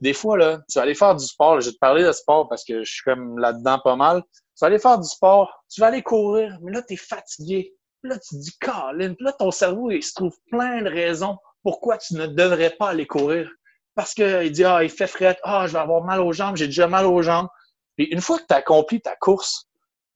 des 0.00 0.14
fois, 0.14 0.38
là, 0.38 0.60
tu 0.68 0.78
vas 0.78 0.82
aller 0.82 0.94
faire 0.94 1.14
du 1.14 1.24
sport. 1.24 1.60
je 1.60 1.66
vais 1.66 1.72
te 1.72 1.78
parler 1.78 2.04
de 2.04 2.12
sport 2.12 2.48
parce 2.48 2.64
que 2.64 2.82
je 2.82 2.90
suis 2.92 3.02
comme 3.02 3.38
là-dedans 3.38 3.78
pas 3.82 3.96
mal. 3.96 4.22
Tu 4.32 4.60
vas 4.60 4.68
aller 4.68 4.78
faire 4.78 4.98
du 4.98 5.08
sport, 5.08 5.64
tu 5.70 5.80
vas 5.80 5.88
aller 5.88 6.02
courir, 6.02 6.58
mais 6.62 6.72
là, 6.72 6.82
tu 6.82 6.94
es 6.94 6.96
fatigué. 6.96 7.74
là, 8.02 8.18
tu 8.18 8.36
te 8.36 8.40
dis, 8.40 8.56
Colin, 8.58 9.14
là, 9.20 9.32
ton 9.32 9.50
cerveau, 9.50 9.90
il 9.90 10.02
se 10.02 10.14
trouve 10.14 10.34
plein 10.50 10.82
de 10.82 10.88
raisons 10.88 11.36
pourquoi 11.62 11.98
tu 11.98 12.14
ne 12.14 12.26
devrais 12.26 12.70
pas 12.70 12.90
aller 12.90 13.06
courir. 13.06 13.50
Parce 13.94 14.14
qu'il 14.14 14.50
dit, 14.52 14.64
ah, 14.64 14.82
il 14.82 14.90
fait 14.90 15.06
fret, 15.06 15.38
ah, 15.42 15.66
je 15.66 15.72
vais 15.72 15.78
avoir 15.78 16.02
mal 16.04 16.20
aux 16.20 16.32
jambes, 16.32 16.56
j'ai 16.56 16.66
déjà 16.66 16.86
mal 16.86 17.06
aux 17.06 17.22
jambes. 17.22 17.48
Puis 17.96 18.06
une 18.06 18.20
fois 18.20 18.38
que 18.38 18.46
tu 18.48 18.54
as 18.54 18.58
accompli 18.58 19.00
ta 19.00 19.16
course, 19.16 19.66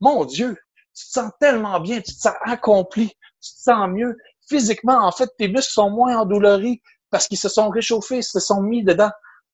mon 0.00 0.24
Dieu, 0.24 0.56
tu 0.94 1.04
te 1.04 1.10
sens 1.10 1.30
tellement 1.40 1.80
bien, 1.80 2.00
tu 2.00 2.14
te 2.14 2.20
sens 2.20 2.34
accompli, 2.46 3.08
tu 3.08 3.50
te 3.52 3.60
sens 3.60 3.88
mieux. 3.88 4.16
Physiquement, 4.48 4.98
en 5.06 5.12
fait, 5.12 5.28
tes 5.38 5.48
muscles 5.48 5.72
sont 5.72 5.90
moins 5.90 6.18
endoloris 6.18 6.80
parce 7.10 7.28
qu'ils 7.28 7.38
se 7.38 7.48
sont 7.48 7.68
réchauffés, 7.68 8.18
ils 8.18 8.24
se 8.24 8.40
sont 8.40 8.62
mis 8.62 8.84
dedans. 8.84 9.10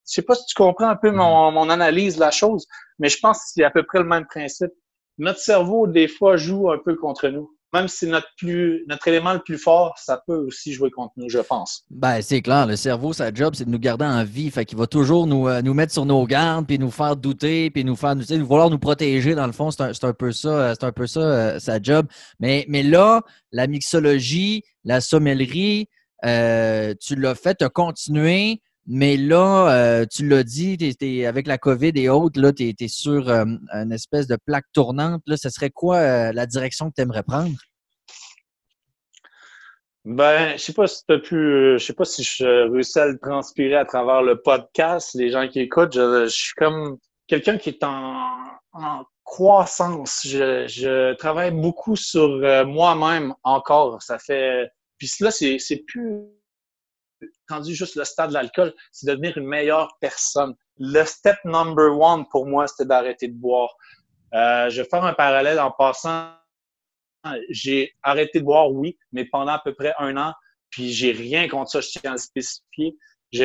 Je 0.08 0.14
sais 0.14 0.22
pas 0.22 0.34
si 0.34 0.44
tu 0.46 0.54
comprends 0.54 0.88
un 0.88 0.96
peu 0.96 1.10
mon, 1.10 1.52
mon 1.52 1.70
analyse 1.70 2.16
de 2.16 2.20
la 2.20 2.30
chose, 2.30 2.66
mais 2.98 3.08
je 3.08 3.18
pense 3.20 3.38
que 3.38 3.44
c'est 3.54 3.64
à 3.64 3.70
peu 3.70 3.84
près 3.84 3.98
le 3.98 4.04
même 4.04 4.26
principe. 4.26 4.72
Notre 5.18 5.40
cerveau, 5.40 5.86
des 5.86 6.08
fois, 6.08 6.36
joue 6.36 6.70
un 6.70 6.78
peu 6.78 6.96
contre 6.96 7.28
nous. 7.28 7.50
Même 7.72 7.86
si 7.86 8.08
notre 8.08 8.26
plus 8.36 8.84
notre 8.88 9.06
élément 9.06 9.32
le 9.32 9.38
plus 9.38 9.58
fort, 9.58 9.94
ça 9.96 10.20
peut 10.26 10.46
aussi 10.46 10.72
jouer 10.72 10.90
contre 10.90 11.12
nous, 11.16 11.28
je 11.28 11.38
pense. 11.38 11.84
Ben, 11.90 12.20
c'est 12.20 12.42
clair, 12.42 12.66
le 12.66 12.74
cerveau, 12.74 13.12
sa 13.12 13.32
job, 13.32 13.54
c'est 13.54 13.64
de 13.64 13.70
nous 13.70 13.78
garder 13.78 14.04
en 14.04 14.24
vie. 14.24 14.50
Fait 14.50 14.64
qu'il 14.64 14.76
va 14.76 14.88
toujours 14.88 15.28
nous, 15.28 15.46
euh, 15.46 15.62
nous 15.62 15.72
mettre 15.72 15.92
sur 15.92 16.04
nos 16.04 16.26
gardes, 16.26 16.66
puis 16.66 16.80
nous 16.80 16.90
faire 16.90 17.16
douter, 17.16 17.70
puis 17.70 17.84
nous 17.84 17.94
faire 17.94 18.16
nous, 18.16 18.24
vouloir 18.44 18.70
nous 18.70 18.78
protéger, 18.78 19.36
dans 19.36 19.46
le 19.46 19.52
fond, 19.52 19.70
c'est 19.70 19.82
un, 19.82 19.92
un, 20.02 20.12
peu 20.12 20.32
ça, 20.32 20.48
euh, 20.48 20.74
c'est 20.78 20.86
un 20.86 20.92
peu 20.92 21.06
ça, 21.06 21.20
euh, 21.20 21.58
sa 21.60 21.80
job. 21.80 22.08
Mais, 22.40 22.64
mais 22.68 22.82
là, 22.82 23.22
la 23.52 23.68
mixologie, 23.68 24.64
la 24.82 25.00
sommellerie, 25.00 25.86
tu 26.22 27.14
l'as 27.16 27.34
fait, 27.36 27.54
tu 27.56 27.64
as 27.64 27.68
continué. 27.68 28.62
Mais 28.86 29.16
là, 29.16 29.70
euh, 29.72 30.06
tu 30.10 30.26
l'as 30.26 30.42
dit, 30.42 30.76
avec 31.26 31.46
la 31.46 31.58
COVID 31.58 31.92
et 31.94 32.08
autres, 32.08 32.40
là, 32.40 32.52
tu 32.52 32.74
es, 32.78 32.88
sur 32.88 33.28
euh, 33.28 33.44
une 33.72 33.92
espèce 33.92 34.26
de 34.26 34.36
plaque 34.44 34.66
tournante. 34.72 35.22
Là, 35.26 35.36
ce 35.36 35.50
serait 35.50 35.70
quoi 35.70 35.96
euh, 35.96 36.32
la 36.32 36.46
direction 36.46 36.88
que 36.90 36.94
tu 36.96 37.02
aimerais 37.02 37.22
prendre? 37.22 37.54
Ben, 40.06 40.56
je 40.56 40.62
sais 40.62 40.72
pas 40.72 40.86
si 40.86 41.04
pu, 41.22 41.76
je 41.78 41.84
sais 41.84 41.92
pas 41.92 42.06
si 42.06 42.22
je 42.22 42.70
réussis 42.72 42.98
à 42.98 43.06
le 43.06 43.18
transpirer 43.18 43.76
à 43.76 43.84
travers 43.84 44.22
le 44.22 44.40
podcast, 44.40 45.10
les 45.14 45.30
gens 45.30 45.46
qui 45.46 45.60
écoutent. 45.60 45.94
Je, 45.94 46.26
suis 46.28 46.54
comme 46.54 46.96
quelqu'un 47.26 47.58
qui 47.58 47.68
est 47.68 47.84
en, 47.84 48.24
croissance. 49.24 50.22
Je, 50.24 50.66
je, 50.66 51.14
travaille 51.14 51.52
beaucoup 51.52 51.96
sur 51.96 52.28
moi-même 52.66 53.34
encore. 53.44 54.00
Ça 54.02 54.18
fait, 54.18 54.70
puis 54.96 55.08
là, 55.20 55.30
c'est 55.30 55.84
plus 55.86 56.24
rendu 57.48 57.74
juste 57.74 57.96
le 57.96 58.04
stade 58.04 58.30
de 58.30 58.34
l'alcool, 58.34 58.74
c'est 58.92 59.06
devenir 59.06 59.36
une 59.36 59.46
meilleure 59.46 59.96
personne. 60.00 60.54
Le 60.78 61.04
step 61.04 61.36
number 61.44 61.98
one 61.98 62.26
pour 62.30 62.46
moi, 62.46 62.66
c'était 62.66 62.86
d'arrêter 62.86 63.28
de 63.28 63.34
boire. 63.34 63.74
Euh, 64.34 64.70
je 64.70 64.82
vais 64.82 64.88
faire 64.88 65.04
un 65.04 65.12
parallèle 65.12 65.60
en 65.60 65.70
passant. 65.70 66.30
J'ai 67.50 67.94
arrêté 68.02 68.40
de 68.40 68.44
boire, 68.44 68.70
oui, 68.70 68.98
mais 69.12 69.24
pendant 69.26 69.52
à 69.52 69.58
peu 69.58 69.74
près 69.74 69.92
un 69.98 70.16
an, 70.16 70.32
puis 70.70 70.90
j'ai 70.92 71.12
rien 71.12 71.48
contre 71.48 71.70
ça, 71.70 71.80
je 71.80 71.88
tiens 71.88 72.12
à 72.12 72.12
le 72.12 72.18
spécifier. 72.18 72.96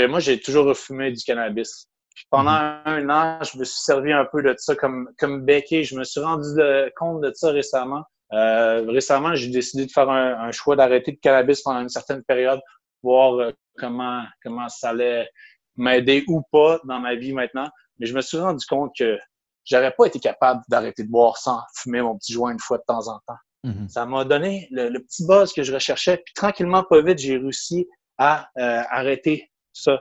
Moi, 0.08 0.20
j'ai 0.20 0.40
toujours 0.40 0.66
refumé 0.66 1.12
du 1.12 1.24
cannabis. 1.24 1.90
Puis 2.16 2.26
pendant 2.30 2.52
mm-hmm. 2.52 2.82
un 2.86 3.10
an, 3.10 3.44
je 3.44 3.58
me 3.58 3.66
suis 3.66 3.82
servi 3.82 4.14
un 4.14 4.26
peu 4.32 4.42
de 4.42 4.56
ça 4.58 4.76
comme, 4.76 5.10
comme 5.20 5.44
béquet. 5.44 5.84
Je 5.84 5.98
me 5.98 6.06
suis 6.06 6.22
rendu 6.22 6.48
compte 6.96 7.22
de 7.22 7.32
ça 7.34 7.52
récemment. 7.52 8.04
Euh, 8.32 8.86
récemment, 8.88 9.36
j'ai 9.36 9.50
décidé 9.50 9.86
de 9.86 9.92
faire 9.92 10.10
un 10.10 10.52
choix 10.52 10.76
d'arrêter 10.76 11.12
de 11.12 11.20
cannabis 11.20 11.62
pendant 11.62 11.82
une 11.82 11.90
certaine 11.90 12.24
période 12.24 12.62
voir 13.06 13.36
euh, 13.36 13.52
comment, 13.78 14.24
comment 14.44 14.68
ça 14.68 14.90
allait 14.90 15.30
m'aider 15.78 16.24
ou 16.28 16.42
pas 16.52 16.80
dans 16.86 17.00
ma 17.00 17.16
vie 17.16 17.34
maintenant. 17.34 17.70
Mais 18.00 18.08
je 18.08 18.16
me 18.16 18.22
suis 18.22 18.38
rendu 18.38 18.66
compte 18.66 18.92
que 18.98 19.18
j'aurais 19.64 19.94
pas 19.98 20.06
été 20.06 20.20
capable 20.20 20.62
d'arrêter 20.70 21.04
de 21.04 21.10
boire 21.10 21.38
sans 21.38 21.62
fumer 21.76 22.02
mon 22.02 22.18
petit 22.18 22.34
joint 22.34 22.52
une 22.52 22.60
fois 22.60 22.78
de 22.78 22.84
temps 22.88 23.08
en 23.08 23.20
temps. 23.28 23.40
Mm-hmm. 23.64 23.90
Ça 23.90 24.06
m'a 24.06 24.26
donné 24.26 24.68
le, 24.72 24.98
petit 25.00 25.26
buzz 25.26 25.54
que 25.54 25.64
je 25.64 25.74
recherchais. 25.74 26.18
Puis 26.18 26.34
tranquillement, 26.34 26.84
pas 26.84 27.02
vite, 27.02 27.20
j'ai 27.20 27.38
réussi 27.38 27.88
à 28.18 28.48
euh, 28.58 28.82
arrêter 28.90 29.50
ça. 29.74 30.00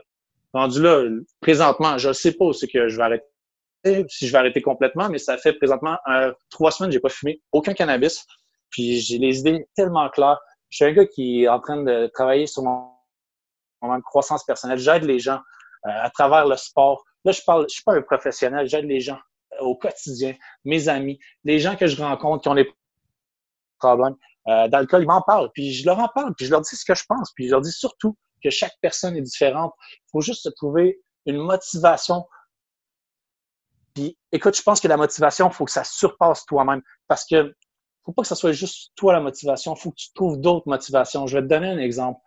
Rendu 0.53 0.81
là, 0.81 1.03
présentement, 1.41 1.97
je 1.97 2.09
ne 2.09 2.13
sais 2.13 2.31
pas 2.31 2.53
ce 2.53 2.65
que 2.65 2.87
je 2.87 2.95
vais 2.95 3.03
arrêter, 3.03 4.05
si 4.07 4.27
je 4.27 4.31
vais 4.31 4.37
arrêter 4.37 4.61
complètement, 4.61 5.09
mais 5.09 5.17
ça 5.17 5.37
fait 5.37 5.53
présentement 5.53 5.97
euh, 6.07 6.31
trois 6.49 6.71
semaines 6.71 6.89
que 6.89 6.93
j'ai 6.93 7.01
pas 7.01 7.09
fumé 7.09 7.41
aucun 7.51 7.73
cannabis. 7.73 8.25
Puis 8.69 8.99
j'ai 8.99 9.17
les 9.17 9.39
idées 9.39 9.67
tellement 9.75 10.09
claires. 10.09 10.39
Je 10.69 10.77
suis 10.77 10.85
un 10.85 10.93
gars 10.93 11.05
qui 11.05 11.43
est 11.43 11.47
en 11.47 11.59
train 11.59 11.83
de 11.83 12.09
travailler 12.13 12.47
sur 12.47 12.63
mon 12.63 12.94
de 13.97 14.03
croissance 14.03 14.43
personnelle. 14.43 14.77
J'aide 14.77 15.03
les 15.03 15.19
gens 15.19 15.39
euh, 15.85 15.89
à 15.89 16.09
travers 16.09 16.47
le 16.47 16.57
sport. 16.57 17.03
Là, 17.23 17.31
je 17.31 17.41
parle, 17.45 17.65
je 17.69 17.75
suis 17.75 17.83
pas 17.83 17.93
un 17.93 18.01
professionnel, 18.01 18.67
j'aide 18.67 18.85
les 18.85 18.99
gens 18.99 19.19
euh, 19.53 19.63
au 19.63 19.75
quotidien, 19.75 20.35
mes 20.63 20.89
amis, 20.89 21.19
les 21.43 21.59
gens 21.59 21.75
que 21.75 21.87
je 21.87 22.01
rencontre 22.01 22.43
qui 22.43 22.49
ont 22.49 22.55
des 22.55 22.69
problèmes 23.79 24.15
euh, 24.47 24.67
d'alcool, 24.67 25.03
ils 25.03 25.07
m'en 25.07 25.21
parlent, 25.21 25.51
puis 25.53 25.73
je 25.73 25.85
leur 25.85 25.99
en 25.99 26.07
parle, 26.07 26.33
puis 26.35 26.45
je 26.45 26.51
leur 26.51 26.61
dis 26.61 26.75
ce 26.75 26.85
que 26.85 26.95
je 26.95 27.03
pense, 27.07 27.31
puis 27.33 27.47
je 27.47 27.51
leur 27.51 27.61
dis 27.61 27.71
surtout 27.71 28.15
que 28.43 28.49
chaque 28.49 28.75
personne 28.81 29.15
est 29.15 29.21
différente. 29.21 29.73
Il 29.91 30.09
faut 30.11 30.21
juste 30.21 30.43
se 30.43 30.49
trouver 30.49 30.99
une 31.25 31.37
motivation. 31.37 32.27
Puis, 33.95 34.17
écoute, 34.31 34.55
je 34.55 34.61
pense 34.61 34.79
que 34.79 34.87
la 34.87 34.97
motivation, 34.97 35.47
il 35.49 35.53
faut 35.53 35.65
que 35.65 35.71
ça 35.71 35.83
surpasse 35.83 36.45
toi-même, 36.45 36.81
parce 37.07 37.25
que 37.25 37.55
faut 38.05 38.11
pas 38.11 38.21
que 38.21 38.27
ça 38.27 38.35
soit 38.35 38.51
juste 38.51 38.91
toi 38.95 39.13
la 39.13 39.19
motivation, 39.19 39.73
il 39.73 39.79
faut 39.79 39.89
que 39.89 39.95
tu 39.97 40.13
trouves 40.13 40.39
d'autres 40.39 40.67
motivations. 40.67 41.25
Je 41.25 41.37
vais 41.37 41.43
te 41.43 41.47
donner 41.47 41.67
un 41.67 41.79
exemple. 41.79 42.19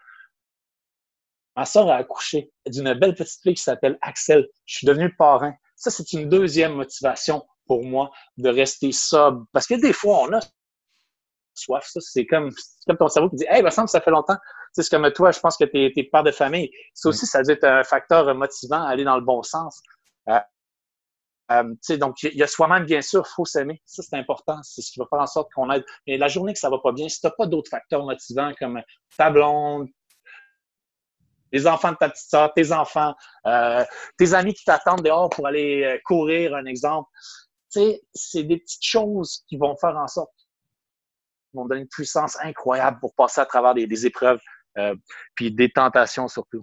Ma 1.59 1.65
soeur 1.65 1.91
a 1.91 1.97
accouché 1.97 2.53
d'une 2.69 2.95
belle 2.95 3.17
petite 3.17 3.43
fille 3.43 3.55
qui 3.55 3.63
s'appelle 3.65 3.99
Axel. 4.01 4.47
Je 4.65 4.77
suis 4.77 4.87
devenu 4.87 5.13
parrain. 5.17 5.55
Ça, 5.75 5.91
c'est 5.91 6.13
une 6.13 6.29
deuxième 6.29 6.75
motivation 6.75 7.45
pour 7.67 7.85
moi 7.85 8.13
de 8.37 8.49
rester 8.49 8.93
sobre. 8.93 9.45
Parce 9.53 9.67
que 9.67 9.75
des 9.75 9.93
fois, 9.93 10.21
on 10.23 10.33
a 10.35 10.41
soif. 11.55 11.91
C'est 11.99 12.27
comme, 12.27 12.51
comme 12.87 12.97
ton 12.97 13.09
cerveau 13.09 13.29
qui 13.29 13.35
dit 13.35 13.47
Hey, 13.49 13.65
me 13.65 13.71
ça 13.71 14.01
fait 14.01 14.11
longtemps. 14.13 14.37
C'est 14.71 14.89
comme 14.89 15.11
toi, 15.11 15.33
je 15.33 15.41
pense 15.41 15.57
que 15.57 15.65
tu 15.65 15.79
es, 15.79 16.05
père 16.05 16.23
de 16.23 16.31
famille. 16.31 16.71
Ça 16.95 17.09
aussi, 17.09 17.27
ça 17.27 17.43
doit 17.43 17.55
être 17.55 17.65
un 17.65 17.83
facteur 17.83 18.33
motivant 18.37 18.85
à 18.85 18.91
aller 18.91 19.03
dans 19.03 19.17
le 19.17 19.25
bon 19.25 19.43
sens. 19.43 19.83
Euh, 20.29 20.39
euh, 21.51 21.97
donc, 21.97 22.23
il 22.23 22.37
y 22.37 22.43
a 22.45 22.47
soi-même, 22.47 22.85
bien 22.85 23.03
sûr, 23.03 23.25
il 23.27 23.35
faut 23.35 23.45
s'aimer. 23.45 23.83
Ça, 23.85 24.05
c'est 24.05 24.17
important. 24.17 24.61
C'est 24.63 24.81
ce 24.81 24.93
qui 24.93 25.01
va 25.01 25.07
faire 25.11 25.19
en 25.19 25.27
sorte 25.27 25.53
qu'on 25.53 25.69
aide. 25.73 25.85
Mais 26.07 26.19
la 26.19 26.29
journée 26.29 26.53
que 26.53 26.61
ça 26.61 26.71
va 26.71 26.79
pas 26.79 26.93
bien, 26.93 27.09
si 27.09 27.19
tu 27.21 27.27
n'as 27.27 27.33
pas 27.33 27.47
d'autres 27.47 27.69
facteurs 27.69 28.05
motivants 28.05 28.53
comme 28.61 28.81
ta 29.17 29.31
blonde, 29.31 29.89
les 31.53 31.67
enfants 31.67 31.93
de 31.93 31.97
ta 31.97 32.09
petite 32.09 32.29
soeur, 32.29 32.53
tes 32.55 32.73
enfants, 32.73 33.15
euh, 33.47 33.85
tes 34.17 34.35
amis 34.35 34.55
qui 34.55 34.65
t'attendent 34.65 35.03
dehors 35.03 35.31
pour 35.31 35.47
aller 35.47 35.85
euh, 35.85 35.99
courir, 36.05 36.55
un 36.55 36.65
exemple. 36.67 37.09
Tu 37.73 37.81
sais, 37.81 38.03
c'est 38.15 38.43
des 38.45 38.59
petites 38.59 38.85
choses 38.85 39.45
qui 39.49 39.57
vont 39.57 39.77
faire 39.77 39.97
en 39.97 40.09
sorte 40.09 40.31
vont 41.55 41.67
donner 41.67 41.81
une 41.81 41.89
puissance 41.89 42.37
incroyable 42.43 42.99
pour 43.01 43.15
passer 43.15 43.41
à 43.41 43.47
travers 43.47 43.75
des, 43.75 44.07
épreuves, 44.07 44.39
euh, 44.77 44.95
puis 45.35 45.51
des 45.51 45.71
tentations 45.71 46.29
surtout. 46.29 46.63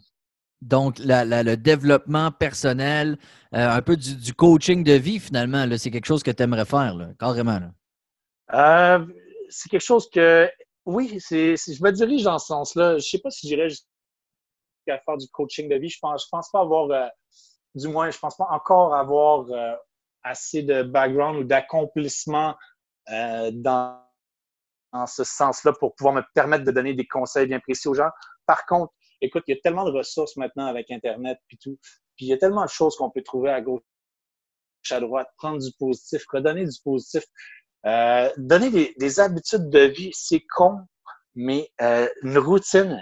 Donc, 0.62 0.98
le 1.00 1.56
développement 1.56 2.32
personnel, 2.32 3.18
un 3.52 3.82
peu 3.82 3.98
du, 3.98 4.34
coaching 4.34 4.84
de 4.84 4.94
vie, 4.94 5.20
finalement, 5.20 5.66
c'est 5.78 5.90
quelque 5.90 6.06
chose 6.06 6.24
que 6.24 6.32
tu 6.32 6.44
aimerais 6.44 6.66
faire, 6.66 6.96
carrément. 7.20 7.60
c'est 9.50 9.70
quelque 9.70 9.82
chose 9.82 10.08
que, 10.10 10.50
oui, 10.86 11.18
c'est, 11.20 11.56
je 11.58 11.84
me 11.84 11.92
dirige 11.92 12.24
dans 12.24 12.40
ce 12.40 12.48
sens-là. 12.48 12.92
Je 12.92 12.96
ne 12.96 13.00
sais 13.00 13.20
pas 13.20 13.32
si 13.32 13.48
j'irais 13.48 13.70
à 14.92 15.00
faire 15.00 15.18
du 15.18 15.28
coaching 15.30 15.70
de 15.70 15.76
vie. 15.76 15.90
Je 15.90 16.00
pense, 16.00 16.24
je 16.24 16.30
pense 16.30 16.50
pas 16.52 16.62
avoir, 16.62 16.90
euh, 16.92 17.08
du 17.76 17.88
moins, 17.88 18.10
je 18.10 18.18
pense 18.18 18.36
pas 18.36 18.48
encore 18.50 18.94
avoir 18.96 19.50
euh, 19.50 19.76
assez 20.24 20.64
de 20.64 20.84
background 20.84 21.38
ou 21.38 21.44
d'accomplissement 21.44 22.56
euh, 23.10 23.52
dans, 23.54 24.02
ce 25.08 25.26
sens-là 25.26 25.74
pour 25.74 25.94
pouvoir 25.96 26.14
me 26.14 26.22
permettre 26.34 26.64
de 26.64 26.72
donner 26.72 26.94
des 26.94 27.06
conseils 27.06 27.48
bien 27.48 27.60
précis 27.60 27.90
aux 27.90 27.94
gens. 27.94 28.10
Par 28.46 28.66
contre, 28.66 28.94
écoute, 29.20 29.44
il 29.48 29.56
y 29.56 29.58
a 29.58 29.62
tellement 29.62 29.84
de 29.84 29.92
ressources 29.92 30.38
maintenant 30.38 30.68
avec 30.68 30.90
Internet 30.90 31.38
puis 31.50 31.58
tout. 31.58 31.78
Puis 32.16 32.28
il 32.28 32.30
y 32.30 32.34
a 32.34 32.38
tellement 32.38 32.64
de 32.64 32.70
choses 32.70 32.96
qu'on 32.96 33.12
peut 33.12 33.22
trouver 33.22 33.50
à 33.50 33.60
gauche, 33.60 33.82
à 34.90 35.02
droite, 35.02 35.28
prendre 35.38 35.60
du 35.60 35.70
positif, 35.78 36.24
redonner 36.32 36.64
du 36.64 36.80
positif. 36.82 37.26
donner 38.38 38.94
des, 38.98 39.20
habitudes 39.20 39.70
de 39.70 39.82
vie, 39.82 40.12
c'est 40.14 40.46
con, 40.56 40.78
mais 41.36 41.70
une 42.24 42.38
routine, 42.38 42.98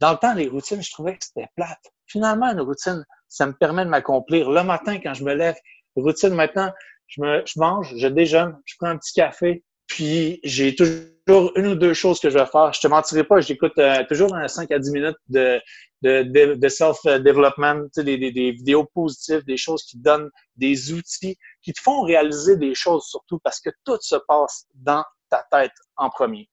dans 0.00 0.12
le 0.12 0.18
temps, 0.18 0.34
les 0.34 0.48
routines, 0.48 0.82
je 0.82 0.90
trouvais 0.90 1.16
que 1.16 1.24
c'était 1.24 1.48
plate. 1.56 1.80
Finalement, 2.06 2.46
une 2.46 2.60
routine, 2.60 3.04
ça 3.28 3.46
me 3.46 3.52
permet 3.52 3.84
de 3.84 3.90
m'accomplir. 3.90 4.50
Le 4.50 4.62
matin, 4.62 4.98
quand 4.98 5.14
je 5.14 5.24
me 5.24 5.34
lève, 5.34 5.56
routine 5.96 6.34
maintenant, 6.34 6.72
je, 7.06 7.20
me, 7.20 7.42
je 7.46 7.58
mange, 7.58 7.94
je 7.96 8.08
déjeune, 8.08 8.56
je 8.64 8.74
prends 8.78 8.88
un 8.88 8.98
petit 8.98 9.12
café, 9.12 9.62
puis 9.86 10.40
j'ai 10.42 10.74
toujours 10.74 11.52
une 11.56 11.68
ou 11.68 11.74
deux 11.74 11.94
choses 11.94 12.20
que 12.20 12.30
je 12.30 12.38
vais 12.38 12.46
faire. 12.46 12.72
Je 12.72 12.80
te 12.80 12.86
mentirai 12.86 13.24
pas, 13.24 13.40
j'écoute 13.40 13.78
euh, 13.78 14.04
toujours 14.08 14.34
un 14.34 14.48
5 14.48 14.70
à 14.70 14.78
10 14.78 14.90
minutes 14.90 15.16
de, 15.28 15.60
de, 16.02 16.54
de, 16.54 16.68
self-development, 16.68 17.88
des, 17.96 18.18
des, 18.18 18.32
des, 18.32 18.52
vidéos 18.52 18.84
positives, 18.84 19.44
des 19.44 19.56
choses 19.56 19.84
qui 19.84 19.98
donnent 19.98 20.30
des 20.56 20.92
outils, 20.92 21.36
qui 21.62 21.72
te 21.72 21.80
font 21.80 22.02
réaliser 22.02 22.56
des 22.56 22.74
choses 22.74 23.06
surtout 23.06 23.38
parce 23.38 23.60
que 23.60 23.70
tout 23.84 23.98
se 24.00 24.16
passe 24.28 24.66
dans 24.74 25.04
ta 25.30 25.46
tête 25.50 25.72
en 25.96 26.10
premier. 26.10 26.48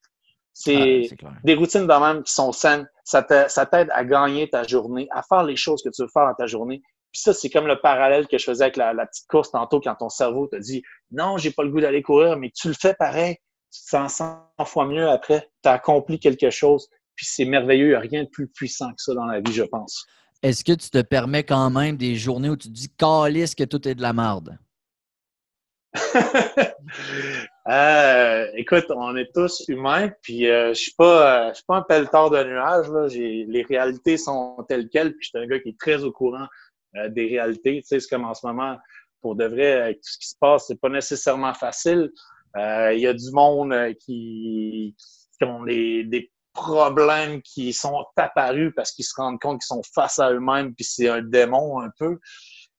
C'est 0.53 1.09
des 1.43 1.55
routines 1.55 1.87
de 1.87 1.99
même 1.99 2.23
qui 2.23 2.33
sont 2.33 2.51
saines. 2.51 2.87
Ça 3.03 3.23
t'aide 3.23 3.89
à 3.91 4.05
gagner 4.05 4.49
ta 4.49 4.63
journée, 4.63 5.07
à 5.11 5.23
faire 5.23 5.43
les 5.43 5.55
choses 5.55 5.81
que 5.83 5.89
tu 5.89 6.01
veux 6.01 6.09
faire 6.13 6.27
dans 6.27 6.35
ta 6.35 6.47
journée. 6.47 6.81
Puis 7.11 7.21
ça, 7.21 7.33
c'est 7.33 7.49
comme 7.49 7.67
le 7.67 7.79
parallèle 7.79 8.27
que 8.27 8.37
je 8.37 8.45
faisais 8.45 8.63
avec 8.65 8.77
la, 8.77 8.93
petite 9.05 9.27
course 9.27 9.51
tantôt 9.51 9.81
quand 9.81 9.95
ton 9.95 10.09
cerveau 10.09 10.47
te 10.47 10.55
dit 10.55 10.81
non, 11.11 11.37
j'ai 11.37 11.51
pas 11.51 11.63
le 11.63 11.69
goût 11.69 11.81
d'aller 11.81 12.01
courir, 12.01 12.37
mais 12.37 12.51
tu 12.55 12.69
le 12.69 12.73
fais 12.73 12.93
pareil. 12.93 13.35
Tu 13.73 13.81
te 13.83 13.89
sens 13.89 14.15
100 14.15 14.65
fois 14.65 14.85
mieux 14.85 15.09
après. 15.09 15.49
Tu 15.63 15.69
as 15.69 15.73
accompli 15.73 16.19
quelque 16.19 16.49
chose. 16.49 16.87
Puis 17.15 17.25
c'est 17.29 17.45
merveilleux. 17.45 17.87
Il 17.87 17.89
n'y 17.89 17.95
a 17.95 17.99
rien 17.99 18.23
de 18.23 18.29
plus 18.29 18.47
puissant 18.47 18.89
que 18.89 19.01
ça 19.01 19.13
dans 19.13 19.25
la 19.25 19.39
vie, 19.39 19.53
je 19.53 19.63
pense. 19.63 20.05
Est-ce 20.41 20.63
que 20.63 20.71
tu 20.71 20.89
te 20.89 21.01
permets 21.01 21.43
quand 21.43 21.69
même 21.69 21.97
des 21.97 22.15
journées 22.15 22.49
où 22.49 22.57
tu 22.57 22.67
te 22.69 22.73
dis 22.73 22.89
calisse 22.89 23.53
que 23.55 23.63
tout 23.63 23.87
est 23.87 23.95
de 23.95 24.01
la 24.01 24.13
merde? 24.13 24.57
Euh, 27.67 28.47
écoute, 28.55 28.85
on 28.89 29.15
est 29.15 29.31
tous 29.33 29.63
humains, 29.67 30.09
puis 30.23 30.47
euh, 30.47 30.69
je 30.69 30.79
suis 30.79 30.93
pas, 30.93 31.45
euh, 31.45 31.49
je 31.49 31.55
suis 31.55 31.65
pas 31.65 31.77
un 31.77 31.81
pelleteur 31.83 32.31
de 32.31 32.43
nuages. 32.43 32.89
Là. 32.89 33.07
Les 33.07 33.63
réalités 33.67 34.17
sont 34.17 34.65
telles 34.67 34.89
quelles, 34.89 35.11
puis 35.15 35.25
je 35.25 35.29
suis 35.29 35.45
un 35.45 35.47
gars 35.47 35.59
qui 35.59 35.69
est 35.69 35.79
très 35.79 36.03
au 36.03 36.11
courant 36.11 36.47
des 37.09 37.27
réalités. 37.27 37.81
Tu 37.81 37.87
sais, 37.87 37.99
c'est 37.99 38.09
comme 38.09 38.25
en 38.25 38.33
ce 38.33 38.45
moment, 38.45 38.77
pour 39.21 39.35
de 39.35 39.45
vrai, 39.45 39.73
avec 39.73 39.97
tout 39.97 40.09
ce 40.11 40.17
qui 40.17 40.27
se 40.27 40.35
passe, 40.37 40.65
c'est 40.67 40.79
pas 40.79 40.89
nécessairement 40.89 41.53
facile. 41.53 42.11
Il 42.55 42.99
y 42.99 43.07
a 43.07 43.13
du 43.13 43.31
monde 43.31 43.73
qui, 43.99 44.95
qui 45.37 45.43
ont 45.45 45.63
des, 45.63 46.03
des 46.03 46.29
problèmes 46.51 47.41
qui 47.43 47.71
sont 47.71 48.03
apparus 48.17 48.73
parce 48.75 48.91
qu'ils 48.91 49.05
se 49.05 49.13
rendent 49.15 49.39
compte 49.39 49.61
qu'ils 49.61 49.67
sont 49.67 49.83
face 49.95 50.19
à 50.19 50.33
eux-mêmes, 50.33 50.75
puis 50.75 50.83
c'est 50.83 51.07
un 51.07 51.21
démon 51.21 51.79
un 51.79 51.91
peu. 51.97 52.19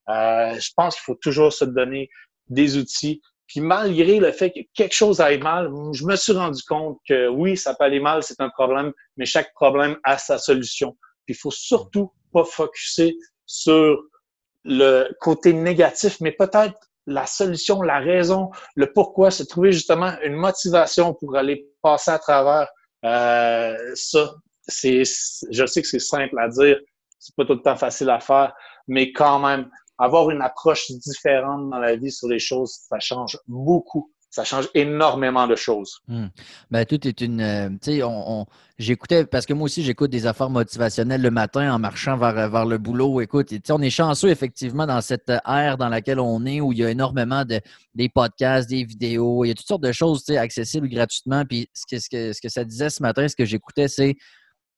je 0.09 0.71
pense 0.77 0.97
qu'il 0.97 1.05
faut 1.05 1.19
toujours 1.23 1.53
se 1.53 1.65
donner 1.65 2.11
des 2.51 2.77
outils. 2.77 3.23
Puis 3.53 3.61
malgré 3.61 4.19
le 4.19 4.33
fait 4.33 4.51
que 4.51 4.61
quelque 4.73 4.95
chose 4.95 5.21
aille 5.21 5.39
mal, 5.39 5.71
je 5.93 6.07
me 6.07 6.17
suis 6.17 6.33
rendu 6.33 6.63
compte 6.63 6.99
que 7.07 7.29
oui, 7.29 7.55
ça 7.55 7.75
peut 7.75 7.85
aller 7.85 8.01
mal, 8.01 8.23
c'est 8.23 8.41
un 8.41 8.49
problème, 8.49 8.95
mais 9.19 9.27
chaque 9.27 9.53
problème 9.53 9.99
a 10.05 10.17
sa 10.17 10.39
solution. 10.39 10.97
Puis 11.27 11.35
il 11.35 11.37
faut 11.37 11.51
surtout 11.51 12.11
pas 12.33 12.45
focuser 12.45 13.15
sur 13.45 14.03
le 14.65 15.07
côté 15.21 15.53
négatif, 15.53 16.19
mais 16.23 16.33
peut-être 16.33 16.79
la 17.07 17.27
solution, 17.27 17.83
la 17.83 17.99
raison, 17.99 18.49
le 18.75 18.91
pourquoi, 18.91 19.31
c'est 19.31 19.45
trouver 19.45 19.71
justement 19.71 20.15
une 20.25 20.37
motivation 20.37 21.13
pour 21.13 21.37
aller 21.37 21.67
passer 21.83 22.13
à 22.13 22.19
travers 22.19 22.69
euh, 23.05 23.77
ça. 23.95 24.35
C'est, 24.67 25.03
je 25.51 25.67
sais 25.67 25.83
que 25.83 25.89
c'est 25.89 25.99
simple 25.99 26.39
à 26.39 26.49
dire, 26.49 26.79
c'est 27.19 27.37
pas 27.37 27.45
tout 27.45 27.53
le 27.53 27.61
temps 27.61 27.77
facile 27.77 28.09
à 28.09 28.21
faire, 28.21 28.55
mais 28.89 29.13
quand 29.13 29.41
même, 29.41 29.69
avoir 30.03 30.31
une 30.31 30.43
approche 30.43 30.91
différente 30.91 31.71
dans 31.71 31.79
la 31.79 31.97
vie 31.97 32.11
sur 32.11 32.29
les 32.29 32.39
choses, 32.39 32.73
ça 32.89 32.99
change 32.99 33.39
beaucoup. 33.47 34.13
Ça 34.31 34.45
change 34.45 34.71
énormément 34.73 35.47
de 35.47 35.55
choses. 35.55 36.01
Hmm. 36.09 36.29
Ben, 36.71 36.87
tout 36.87 37.07
est 37.07 37.21
une. 37.21 37.43
Euh, 37.43 37.69
tu 37.69 37.99
sais, 37.99 38.03
on, 38.03 38.47
j'écoutais, 38.79 39.27
parce 39.27 39.45
que 39.45 39.53
moi 39.53 39.67
aussi, 39.67 39.83
j'écoute 39.83 40.11
des 40.11 40.27
affaires 40.27 40.49
motivationnelles 40.49 41.21
le 41.21 41.31
matin 41.31 41.75
en 41.75 41.79
marchant 41.79 42.17
vers, 42.17 42.49
vers 42.49 42.65
le 42.65 42.79
boulot. 42.79 43.21
Écoute, 43.21 43.53
on 43.69 43.83
est 43.83 43.91
chanceux, 43.91 44.31
effectivement, 44.31 44.87
dans 44.87 45.03
cette 45.03 45.31
ère 45.47 45.77
dans 45.77 45.91
laquelle 45.91 46.19
on 46.19 46.47
est, 46.47 46.63
où 46.63 46.73
il 46.73 46.79
y 46.79 46.85
a 46.85 46.89
énormément 46.89 47.45
de 47.45 47.61
des 47.95 48.09
podcasts, 48.09 48.71
des 48.71 48.85
vidéos, 48.85 49.45
il 49.45 49.49
y 49.49 49.51
a 49.51 49.55
toutes 49.55 49.67
sortes 49.67 49.83
de 49.83 49.93
choses 49.93 50.27
accessibles 50.31 50.89
gratuitement. 50.89 51.45
Puis 51.45 51.69
ce 51.75 51.85
que, 51.87 52.01
ce, 52.01 52.09
que, 52.09 52.33
ce 52.33 52.41
que 52.41 52.49
ça 52.49 52.65
disait 52.65 52.89
ce 52.89 53.03
matin, 53.03 53.29
ce 53.29 53.37
que 53.37 53.45
j'écoutais, 53.45 53.89
c'est 53.89 54.17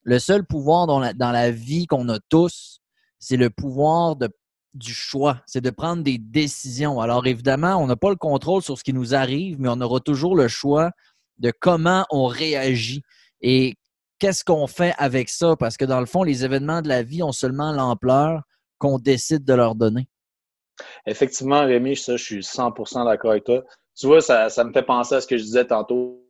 le 0.02 0.18
seul 0.18 0.44
pouvoir 0.44 0.88
dans 0.88 0.98
la, 0.98 1.14
dans 1.14 1.30
la 1.30 1.52
vie 1.52 1.86
qu'on 1.86 2.08
a 2.08 2.18
tous, 2.28 2.80
c'est 3.20 3.36
le 3.36 3.50
pouvoir 3.50 4.16
de 4.16 4.28
du 4.74 4.92
choix, 4.92 5.40
c'est 5.46 5.60
de 5.60 5.70
prendre 5.70 6.02
des 6.02 6.18
décisions. 6.18 7.00
Alors 7.00 7.26
évidemment, 7.26 7.76
on 7.76 7.86
n'a 7.86 7.96
pas 7.96 8.10
le 8.10 8.16
contrôle 8.16 8.62
sur 8.62 8.78
ce 8.78 8.84
qui 8.84 8.92
nous 8.92 9.14
arrive, 9.14 9.60
mais 9.60 9.68
on 9.70 9.80
aura 9.80 10.00
toujours 10.00 10.36
le 10.36 10.48
choix 10.48 10.90
de 11.38 11.52
comment 11.58 12.04
on 12.10 12.26
réagit 12.26 13.02
et 13.40 13.74
qu'est-ce 14.18 14.44
qu'on 14.44 14.66
fait 14.66 14.94
avec 14.98 15.28
ça, 15.28 15.56
parce 15.56 15.76
que 15.76 15.84
dans 15.84 16.00
le 16.00 16.06
fond, 16.06 16.22
les 16.22 16.44
événements 16.44 16.82
de 16.82 16.88
la 16.88 17.02
vie 17.02 17.22
ont 17.22 17.32
seulement 17.32 17.72
l'ampleur 17.72 18.42
qu'on 18.78 18.98
décide 18.98 19.44
de 19.44 19.54
leur 19.54 19.74
donner. 19.74 20.08
Effectivement, 21.06 21.64
Rémi, 21.64 21.96
ça, 21.96 22.16
je 22.16 22.24
suis 22.24 22.40
100% 22.40 23.04
d'accord 23.04 23.32
avec 23.32 23.44
toi. 23.44 23.62
Tu 23.96 24.06
vois, 24.06 24.20
ça, 24.20 24.48
ça 24.48 24.64
me 24.64 24.72
fait 24.72 24.82
penser 24.82 25.14
à 25.14 25.20
ce 25.20 25.26
que 25.26 25.36
je 25.36 25.44
disais 25.44 25.66
tantôt 25.66 26.23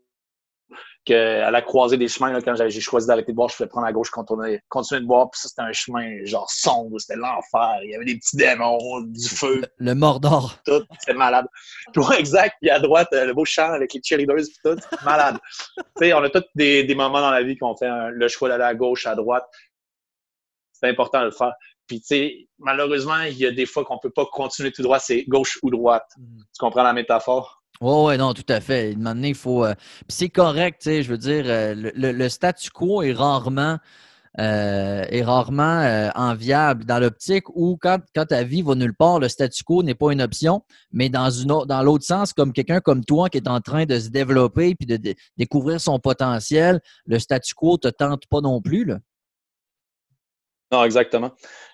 qu'à 1.04 1.50
la 1.50 1.62
croisée 1.62 1.96
des 1.96 2.08
chemins, 2.08 2.32
là, 2.32 2.40
quand 2.40 2.54
j'ai 2.56 2.80
choisi 2.80 3.06
d'arrêter 3.06 3.32
de 3.32 3.36
boire, 3.36 3.48
je 3.48 3.56
faisais 3.56 3.68
prendre 3.68 3.86
à 3.86 3.92
gauche, 3.92 4.10
continuer, 4.10 4.60
continuer 4.68 5.02
de 5.02 5.06
boire, 5.06 5.30
puis 5.30 5.40
ça, 5.40 5.48
c'était 5.48 5.62
un 5.62 5.72
chemin 5.72 6.24
genre 6.24 6.50
sombre, 6.50 6.98
c'était 6.98 7.18
l'enfer. 7.18 7.78
Il 7.82 7.90
y 7.90 7.94
avait 7.94 8.04
des 8.04 8.16
petits 8.16 8.36
démons, 8.36 9.00
du 9.02 9.28
feu. 9.28 9.62
Le, 9.78 9.94
Mordor. 9.94 10.56
Tout, 10.64 10.82
c'était 10.98 11.14
malade. 11.14 11.46
Puis 11.92 12.02
exact, 12.18 12.56
puis 12.60 12.70
à 12.70 12.78
droite, 12.78 13.08
euh, 13.12 13.26
le 13.26 13.34
beau 13.34 13.44
champ 13.44 13.72
avec 13.72 13.92
les 13.92 14.00
cheerleaders, 14.02 14.36
puis 14.36 14.58
tout, 14.64 14.78
malade. 15.04 15.38
tu 15.76 15.82
sais, 15.98 16.12
on 16.14 16.22
a 16.22 16.30
tous 16.30 16.44
des, 16.54 16.84
des, 16.84 16.94
moments 16.94 17.20
dans 17.20 17.30
la 17.30 17.42
vie 17.42 17.56
qu'on 17.56 17.76
fait 17.76 17.90
le 18.10 18.28
choix 18.28 18.48
d'aller 18.48 18.64
à 18.64 18.74
gauche, 18.74 19.06
à 19.06 19.14
droite. 19.14 19.44
C'est 20.72 20.88
important 20.88 21.20
de 21.20 21.26
le 21.26 21.30
faire. 21.30 21.52
Puis, 21.86 22.00
tu 22.00 22.06
sais, 22.06 22.48
malheureusement, 22.58 23.20
il 23.22 23.36
y 23.36 23.46
a 23.46 23.50
des 23.50 23.66
fois 23.66 23.84
qu'on 23.84 23.98
peut 23.98 24.10
pas 24.10 24.26
continuer 24.26 24.72
tout 24.72 24.82
droit, 24.82 24.98
c'est 24.98 25.24
gauche 25.24 25.58
ou 25.62 25.70
droite. 25.70 26.06
Mm. 26.16 26.38
Tu 26.38 26.58
comprends 26.58 26.82
la 26.82 26.92
métaphore? 26.92 27.62
Oui, 27.80 28.04
ouais, 28.04 28.16
non, 28.16 28.32
tout 28.34 28.44
à 28.48 28.60
fait. 28.60 28.92
il 28.92 29.34
faut. 29.34 29.64
Euh, 29.64 29.74
c'est 30.08 30.28
correct, 30.28 30.80
tu 30.80 30.90
sais, 30.90 31.02
je 31.02 31.10
veux 31.10 31.18
dire, 31.18 31.44
euh, 31.46 31.74
le, 31.74 32.28
statu 32.28 32.70
quo 32.70 33.02
est 33.02 33.12
rarement. 33.12 33.78
Euh, 34.40 35.04
est 35.10 35.22
rarement 35.22 36.10
enviable 36.16 36.84
dans 36.84 36.98
l'optique 36.98 37.44
où 37.50 37.78
quand, 37.80 38.00
quand 38.16 38.26
ta 38.26 38.42
vie 38.42 38.62
va 38.62 38.74
nulle 38.74 38.92
part, 38.92 39.20
le 39.20 39.28
statu 39.28 39.62
quo 39.62 39.84
n'est 39.84 39.94
pas 39.94 40.12
une 40.12 40.20
option, 40.20 40.64
mais 40.90 41.08
dans 41.08 41.30
une 41.30 41.46
dans 41.46 41.82
l'autre 41.84 42.04
sens, 42.04 42.32
comme 42.32 42.52
quelqu'un 42.52 42.80
comme 42.80 43.04
toi 43.04 43.28
qui 43.28 43.38
est 43.38 43.46
en 43.46 43.60
train 43.60 43.84
de 43.84 43.96
se 43.96 44.08
développer 44.08 44.74
puis 44.74 44.86
de, 44.86 45.14
découvrir 45.36 45.80
son 45.80 46.00
potentiel, 46.00 46.80
le 47.06 47.20
statu 47.20 47.54
quo 47.54 47.78
te 47.78 47.86
tente 47.86 48.26
pas 48.26 48.40
non 48.40 48.60
plus. 48.60 48.84
Là. 48.84 48.98
Non, 50.72 50.82
exactement. 50.82 51.30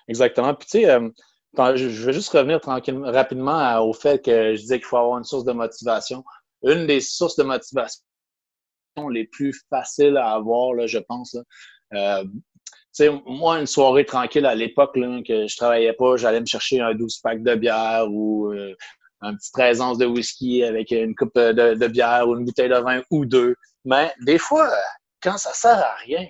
Exactement. 0.07 0.53
Puis 0.53 0.67
tu 0.69 0.81
sais, 0.81 0.99
je 1.57 2.05
vais 2.05 2.13
juste 2.13 2.29
revenir 2.29 2.61
tranquillement, 2.61 3.11
rapidement 3.11 3.79
au 3.79 3.93
fait 3.93 4.23
que 4.23 4.55
je 4.55 4.61
disais 4.61 4.77
qu'il 4.77 4.85
faut 4.85 4.97
avoir 4.97 5.17
une 5.17 5.23
source 5.23 5.43
de 5.43 5.51
motivation. 5.51 6.23
Une 6.63 6.85
des 6.87 7.01
sources 7.01 7.35
de 7.35 7.43
motivation 7.43 8.01
les 9.11 9.25
plus 9.25 9.59
faciles 9.69 10.17
à 10.17 10.33
avoir, 10.33 10.73
là, 10.73 10.87
je 10.87 10.99
pense. 10.99 11.35
Euh, 11.93 12.23
moi, 13.25 13.59
une 13.59 13.67
soirée 13.67 14.05
tranquille 14.05 14.45
à 14.45 14.55
l'époque, 14.55 14.93
que 14.93 15.47
je 15.47 15.55
travaillais 15.57 15.93
pas, 15.93 16.17
j'allais 16.17 16.41
me 16.41 16.45
chercher 16.45 16.81
un 16.81 16.93
12 16.93 17.17
pack 17.23 17.41
de 17.41 17.55
bière 17.55 18.05
ou 18.09 18.51
euh, 18.51 18.75
un 19.21 19.35
petit 19.35 19.51
13 19.51 19.81
onces 19.81 19.97
de 19.97 20.05
whisky 20.05 20.63
avec 20.63 20.91
une 20.91 21.15
coupe 21.15 21.37
de, 21.37 21.87
bière 21.87 22.27
ou 22.27 22.37
une 22.37 22.45
bouteille 22.45 22.69
de 22.69 22.75
vin 22.75 23.01
ou 23.09 23.25
deux. 23.25 23.55
Mais 23.85 24.13
des 24.25 24.37
fois, 24.37 24.69
quand 25.21 25.37
ça 25.37 25.53
sert 25.53 25.77
à 25.77 25.95
rien, 26.05 26.27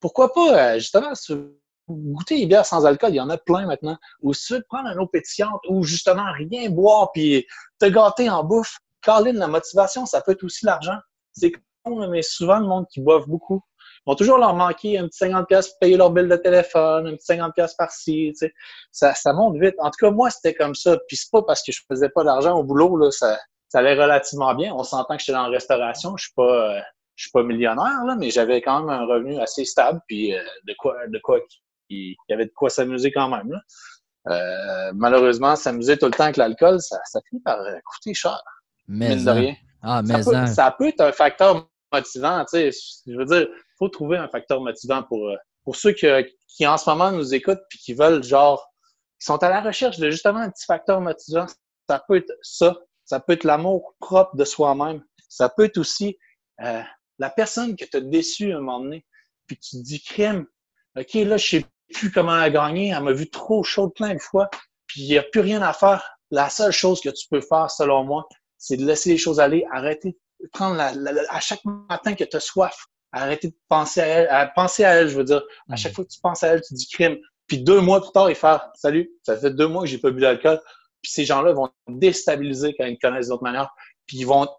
pourquoi 0.00 0.32
pas, 0.32 0.74
euh, 0.74 0.78
justement, 0.78 1.12
goûter 1.88 2.38
les 2.38 2.46
bières 2.46 2.66
sans 2.66 2.86
alcool, 2.86 3.10
il 3.10 3.16
y 3.16 3.20
en 3.20 3.30
a 3.30 3.38
plein 3.38 3.66
maintenant. 3.66 3.96
Ou 4.22 4.32
si 4.34 4.54
tu 4.54 4.62
prendre 4.68 4.88
un 4.88 4.96
eau 4.98 5.06
pétillante 5.06 5.60
ou 5.68 5.82
justement 5.82 6.32
rien 6.32 6.70
boire 6.70 7.10
puis 7.12 7.46
te 7.78 7.86
gâter 7.86 8.30
en 8.30 8.44
bouffe, 8.44 8.78
Caroline, 9.02 9.36
la 9.36 9.48
motivation, 9.48 10.06
ça 10.06 10.22
peut 10.22 10.32
être 10.32 10.44
aussi 10.44 10.64
l'argent. 10.64 10.96
C'est 11.32 11.52
con, 11.84 12.08
mais 12.08 12.22
souvent, 12.22 12.58
le 12.58 12.66
monde 12.66 12.86
qui 12.90 13.00
boive 13.00 13.26
beaucoup 13.26 13.60
vont 14.06 14.14
toujours 14.14 14.38
leur 14.38 14.54
manquer 14.54 14.98
un 14.98 15.08
petit 15.08 15.24
50$ 15.24 15.46
pour 15.46 15.78
payer 15.80 15.96
leur 15.96 16.10
bill 16.10 16.28
de 16.28 16.36
téléphone, 16.36 17.06
un 17.06 17.16
petit 17.16 17.32
50$ 17.32 17.74
par-ci. 17.76 18.32
Tu 18.32 18.46
sais. 18.46 18.54
ça, 18.92 19.14
ça 19.14 19.32
monte 19.32 19.56
vite. 19.58 19.74
En 19.78 19.90
tout 19.90 19.98
cas, 20.00 20.10
moi, 20.10 20.30
c'était 20.30 20.54
comme 20.54 20.74
ça. 20.74 20.98
Puis 21.08 21.16
c'est 21.16 21.30
pas 21.30 21.42
parce 21.42 21.62
que 21.62 21.72
je 21.72 21.80
faisais 21.88 22.08
pas 22.08 22.24
d'argent 22.24 22.58
au 22.58 22.64
boulot, 22.64 22.96
là, 22.96 23.10
ça, 23.10 23.38
ça 23.68 23.78
allait 23.78 23.94
relativement 23.94 24.54
bien. 24.54 24.74
On 24.74 24.84
s'entend 24.84 25.16
que 25.16 25.20
j'étais 25.20 25.32
dans 25.32 25.46
la 25.46 25.54
restauration. 25.54 26.16
Je 26.16 26.24
suis 26.24 26.34
pas, 26.34 26.76
euh, 26.76 26.80
je 27.16 27.24
suis 27.24 27.30
pas 27.30 27.42
millionnaire, 27.42 28.04
là, 28.06 28.16
mais 28.18 28.30
j'avais 28.30 28.60
quand 28.60 28.80
même 28.80 28.90
un 28.90 29.06
revenu 29.06 29.38
assez 29.40 29.64
stable. 29.64 30.00
Puis 30.06 30.34
euh, 30.34 30.42
de 30.66 30.74
quoi, 30.78 30.94
de 31.08 31.18
quoi, 31.18 31.40
il 31.88 32.16
y 32.28 32.32
avait 32.32 32.46
de 32.46 32.52
quoi 32.54 32.70
s'amuser 32.70 33.12
quand 33.12 33.28
même. 33.28 33.50
Là. 33.50 33.60
Euh, 34.28 34.92
malheureusement, 34.94 35.54
s'amuser 35.56 35.98
tout 35.98 36.06
le 36.06 36.12
temps 36.12 36.24
avec 36.24 36.36
l'alcool, 36.36 36.80
ça, 36.80 36.98
ça 37.04 37.20
finit 37.28 37.42
par 37.42 37.58
coûter 37.84 38.14
cher. 38.14 38.40
Mais 38.88 39.16
de 39.16 39.30
rien. 39.30 39.54
Ah, 39.82 40.02
mais 40.02 40.22
ça, 40.22 40.30
peut, 40.30 40.46
ça 40.46 40.70
peut 40.70 40.88
être 40.88 41.00
un 41.00 41.12
facteur 41.12 41.68
motivant. 41.92 42.44
Tu 42.44 42.70
sais, 42.72 42.78
je 43.06 43.16
veux 43.16 43.26
dire, 43.26 43.42
il 43.42 43.76
faut 43.78 43.88
trouver 43.88 44.16
un 44.16 44.28
facteur 44.28 44.60
motivant 44.60 45.02
pour, 45.02 45.28
euh, 45.28 45.36
pour 45.62 45.76
ceux 45.76 45.92
qui, 45.92 46.06
qui 46.48 46.66
en 46.66 46.78
ce 46.78 46.88
moment 46.88 47.12
nous 47.12 47.34
écoutent 47.34 47.62
puis 47.68 47.78
qui 47.78 47.94
veulent, 47.94 48.22
genre, 48.22 48.66
qui 49.20 49.26
sont 49.26 49.42
à 49.42 49.48
la 49.48 49.60
recherche 49.60 49.98
de 49.98 50.10
justement 50.10 50.40
un 50.40 50.50
petit 50.50 50.64
facteur 50.64 51.00
motivant. 51.00 51.46
Ça 51.88 52.02
peut 52.06 52.16
être 52.16 52.32
ça. 52.42 52.76
Ça 53.04 53.20
peut 53.20 53.34
être 53.34 53.44
l'amour 53.44 53.94
propre 54.00 54.34
de 54.36 54.44
soi-même. 54.44 55.02
Ça 55.28 55.50
peut 55.50 55.64
être 55.64 55.76
aussi 55.76 56.16
euh, 56.62 56.80
la 57.18 57.30
personne 57.30 57.76
que 57.76 57.84
tu 57.84 57.96
as 57.98 58.00
déçue 58.00 58.52
à 58.52 58.56
un 58.56 58.60
moment 58.60 58.80
donné, 58.80 59.04
puis 59.46 59.58
tu 59.58 59.76
te 59.76 59.82
dis, 59.82 60.02
crème, 60.02 60.46
OK, 60.96 61.12
là, 61.14 61.36
je 61.36 61.46
sais 61.46 61.66
plus 61.92 62.10
comment 62.10 62.40
elle 62.40 62.52
gagner. 62.52 62.88
Elle 62.88 63.02
m'a 63.02 63.12
vu 63.12 63.28
trop 63.28 63.62
chaude 63.62 63.92
plein 63.94 64.14
de 64.14 64.20
fois, 64.20 64.48
puis 64.86 65.02
il 65.02 65.08
n'y 65.08 65.18
a 65.18 65.22
plus 65.22 65.40
rien 65.40 65.62
à 65.62 65.72
faire. 65.72 66.02
La 66.30 66.48
seule 66.48 66.72
chose 66.72 67.00
que 67.00 67.10
tu 67.10 67.26
peux 67.28 67.40
faire, 67.40 67.70
selon 67.70 68.04
moi, 68.04 68.26
c'est 68.58 68.76
de 68.76 68.84
laisser 68.84 69.10
les 69.10 69.18
choses 69.18 69.40
aller, 69.40 69.66
arrêter, 69.72 70.16
prendre 70.52 70.76
la, 70.76 70.92
à 71.28 71.40
chaque 71.40 71.64
matin 71.64 72.14
que 72.14 72.24
tu 72.24 72.36
as 72.36 72.40
soif, 72.40 72.86
arrêter 73.12 73.48
de 73.48 73.56
penser 73.68 74.00
à 74.00 74.06
elle, 74.06 74.28
à 74.28 74.46
penser 74.46 74.84
à 74.84 74.94
elle, 74.94 75.08
je 75.08 75.16
veux 75.16 75.24
dire. 75.24 75.42
À 75.70 75.76
chaque 75.76 75.92
mm. 75.92 75.94
fois 75.94 76.04
que 76.04 76.10
tu 76.10 76.20
penses 76.20 76.42
à 76.42 76.48
elle, 76.48 76.62
tu 76.62 76.74
dis 76.74 76.88
crime. 76.88 77.16
Puis 77.46 77.62
deux 77.62 77.80
mois 77.80 78.00
plus 78.00 78.12
tard, 78.12 78.30
il 78.30 78.36
fait 78.36 78.60
Salut, 78.74 79.10
ça 79.22 79.36
fait 79.36 79.50
deux 79.50 79.68
mois 79.68 79.82
que 79.82 79.88
j'ai 79.88 79.98
pas 79.98 80.10
bu 80.10 80.20
d'alcool. 80.20 80.60
Puis 81.02 81.12
ces 81.12 81.24
gens-là 81.24 81.52
vont 81.52 81.68
déstabiliser 81.88 82.74
quand 82.78 82.86
ils 82.86 82.98
connaissent 82.98 83.28
d'autres 83.28 83.42
manières. 83.42 83.70
Puis 84.06 84.18
ils 84.18 84.26
vont 84.26 84.44
être 84.44 84.58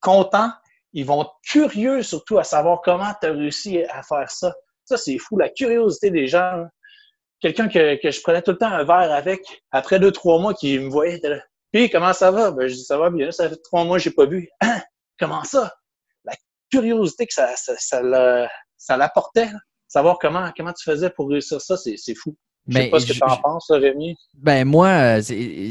contents, 0.00 0.52
ils 0.92 1.04
vont 1.04 1.22
être 1.22 1.34
curieux 1.44 2.02
surtout 2.02 2.38
à 2.38 2.44
savoir 2.44 2.80
comment 2.82 3.12
tu 3.20 3.26
as 3.26 3.32
réussi 3.32 3.82
à 3.84 4.02
faire 4.02 4.30
ça. 4.30 4.54
Ça, 4.90 4.96
c'est 4.96 5.18
fou, 5.18 5.38
la 5.38 5.48
curiosité 5.48 6.10
des 6.10 6.26
gens. 6.26 6.64
Quelqu'un 7.38 7.68
que, 7.68 7.98
je 8.02 8.20
prenais 8.22 8.42
tout 8.42 8.50
le 8.50 8.58
temps 8.58 8.72
un 8.72 8.82
verre 8.82 9.12
avec, 9.12 9.40
après 9.70 10.00
deux, 10.00 10.10
trois 10.10 10.40
mois, 10.40 10.52
qui 10.52 10.78
me 10.80 10.90
voyait, 10.90 11.20
puis 11.72 11.88
comment 11.88 12.12
ça 12.12 12.32
va? 12.32 12.50
Ben, 12.50 12.66
je 12.66 12.74
dis, 12.74 12.84
ça 12.84 12.98
va 12.98 13.08
bien, 13.08 13.30
ça 13.30 13.48
fait 13.48 13.60
trois 13.62 13.84
mois 13.84 13.98
que 13.98 14.02
j'ai 14.02 14.10
pas 14.10 14.26
bu. 14.26 14.48
comment 15.18 15.44
ça? 15.44 15.72
curiosité 16.72 17.26
que 17.26 17.34
ça, 17.34 17.54
ça, 17.56 18.48
ça 18.76 18.96
l'apportait. 18.96 19.50
Savoir 19.88 20.18
comment, 20.20 20.52
comment 20.56 20.72
tu 20.72 20.84
faisais 20.84 21.10
pour 21.10 21.28
réussir 21.28 21.60
ça, 21.60 21.76
c'est 21.76 22.14
fou. 22.14 22.36
Je 22.70 22.78
sais 22.78 22.88
pas 22.88 23.00
ce 23.00 23.06
que 23.06 23.12
tu 23.12 23.22
en 23.22 23.36
penses, 23.36 23.70
Rémi. 23.70 24.16
Ben 24.34 24.64
moi, 24.64 25.20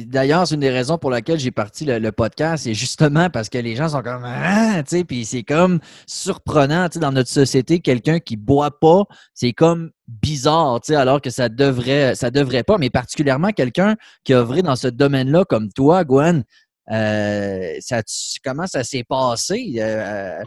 d'ailleurs, 0.06 0.46
c'est 0.46 0.56
une 0.56 0.62
des 0.62 0.70
raisons 0.70 0.98
pour 0.98 1.10
laquelle 1.10 1.40
j'ai 1.40 1.52
parti 1.52 1.86
le, 1.86 2.12
podcast, 2.12 2.66
c'est 2.66 2.74
justement 2.74 3.30
parce 3.30 3.50
que 3.50 3.58
les 3.58 3.76
gens 3.76 3.90
sont 3.90 4.02
comme 4.02 4.26
ah, 4.26 4.84
tu 4.84 4.98
sais, 4.98 5.04
puis 5.04 5.26
c'est 5.26 5.44
comme 5.44 5.80
surprenant, 6.06 6.90
tu 6.90 6.96
sais, 6.96 7.00
dans 7.00 7.12
notre 7.12 7.30
société, 7.30 7.80
quelqu'un 7.80 8.20
qui 8.20 8.36
boit 8.36 8.78
pas, 8.80 9.04
c'est 9.34 9.54
comme 9.54 9.92
bizarre, 10.08 10.82
tu 10.82 10.94
sais, 10.94 10.96
alors 10.96 11.22
que 11.22 11.30
ça 11.30 11.50
devrait, 11.50 12.16
ça 12.16 12.32
devrait 12.32 12.64
pas, 12.64 12.78
mais 12.78 12.90
particulièrement 12.90 13.52
quelqu'un 13.52 13.96
qui 14.24 14.34
a 14.34 14.40
œuvré 14.40 14.62
dans 14.62 14.76
ce 14.76 14.88
domaine-là 14.88 15.46
comme 15.46 15.72
toi, 15.72 16.04
Gwen. 16.04 16.44
Euh, 16.92 17.76
ça, 17.80 18.02
comment 18.44 18.66
ça 18.68 18.84
s'est 18.84 19.04
passé? 19.04 19.76
Euh, 19.78 20.44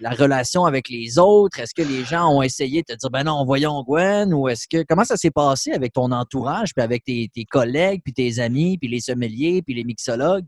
la 0.00 0.10
relation 0.10 0.64
avec 0.64 0.88
les 0.88 1.18
autres? 1.18 1.60
Est-ce 1.60 1.74
que 1.74 1.82
les 1.82 2.04
gens 2.04 2.28
ont 2.28 2.42
essayé 2.42 2.82
de 2.82 2.94
te 2.94 2.98
dire, 2.98 3.10
ben 3.10 3.24
non, 3.24 3.44
voyons 3.44 3.82
Gwen, 3.82 4.32
ou 4.32 4.48
est-ce 4.48 4.66
que, 4.66 4.84
comment 4.88 5.04
ça 5.04 5.16
s'est 5.16 5.30
passé 5.30 5.72
avec 5.72 5.92
ton 5.92 6.10
entourage, 6.12 6.74
puis 6.74 6.82
avec 6.82 7.04
tes, 7.04 7.30
collègues, 7.50 8.00
puis 8.02 8.12
tes 8.12 8.38
amis, 8.40 8.78
puis 8.78 8.88
les 8.88 9.00
sommeliers, 9.00 9.62
puis 9.62 9.74
les 9.74 9.84
mixologues? 9.84 10.46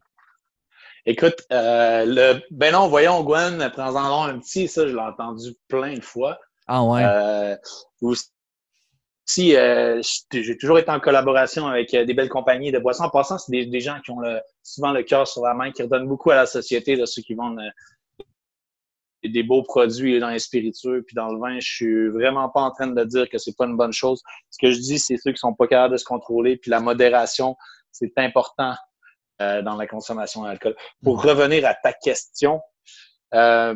Écoute, 1.04 1.42
euh, 1.52 2.04
le 2.04 2.42
ben 2.50 2.72
non, 2.72 2.88
voyons 2.88 3.22
Gwen, 3.22 3.70
prends-en 3.72 4.24
un 4.24 4.38
petit, 4.40 4.66
ça, 4.66 4.88
je 4.88 4.92
l'ai 4.92 5.00
entendu 5.00 5.54
plein 5.68 5.94
de 5.94 6.02
fois. 6.02 6.38
Ah 6.66 6.82
ouais. 6.82 7.04
Euh, 7.04 7.56
aussi, 8.00 9.54
euh, 9.54 10.02
j'ai 10.32 10.56
toujours 10.56 10.80
été 10.80 10.90
en 10.90 10.98
collaboration 10.98 11.68
avec 11.68 11.92
des 11.92 12.12
belles 12.12 12.28
compagnies 12.28 12.72
de 12.72 12.80
boissons. 12.80 13.04
En 13.04 13.10
passant, 13.10 13.38
c'est 13.38 13.66
des, 13.66 13.80
gens 13.80 14.00
qui 14.04 14.10
ont 14.10 14.20
souvent 14.64 14.90
le 14.90 15.04
cœur 15.04 15.28
sur 15.28 15.44
la 15.44 15.54
main, 15.54 15.70
qui 15.70 15.82
redonnent 15.82 16.08
beaucoup 16.08 16.32
à 16.32 16.36
la 16.36 16.46
société, 16.46 16.96
de 16.96 17.06
ceux 17.06 17.22
qui 17.22 17.34
vendent 17.34 17.60
des 19.28 19.42
beaux 19.42 19.62
produits 19.62 20.18
dans 20.20 20.30
les 20.30 20.38
spiritueux 20.38 21.02
puis 21.06 21.14
dans 21.14 21.28
le 21.28 21.38
vin. 21.38 21.58
Je 21.60 21.68
suis 21.68 22.08
vraiment 22.08 22.48
pas 22.48 22.60
en 22.60 22.70
train 22.70 22.86
de 22.86 23.04
dire 23.04 23.28
que 23.28 23.38
c'est 23.38 23.56
pas 23.56 23.66
une 23.66 23.76
bonne 23.76 23.92
chose. 23.92 24.22
Ce 24.50 24.58
que 24.60 24.70
je 24.70 24.78
dis, 24.78 24.98
c'est 24.98 25.16
ceux 25.16 25.32
qui 25.32 25.38
sont 25.38 25.54
pas 25.54 25.66
capables 25.66 25.92
de 25.92 25.98
se 25.98 26.04
contrôler. 26.04 26.56
Puis 26.56 26.70
la 26.70 26.80
modération, 26.80 27.56
c'est 27.92 28.12
important 28.18 28.74
euh, 29.40 29.62
dans 29.62 29.76
la 29.76 29.86
consommation 29.86 30.42
d'alcool. 30.44 30.74
Pour 31.02 31.22
revenir 31.22 31.66
à 31.66 31.74
ta 31.74 31.92
question, 31.92 32.60
euh, 33.34 33.74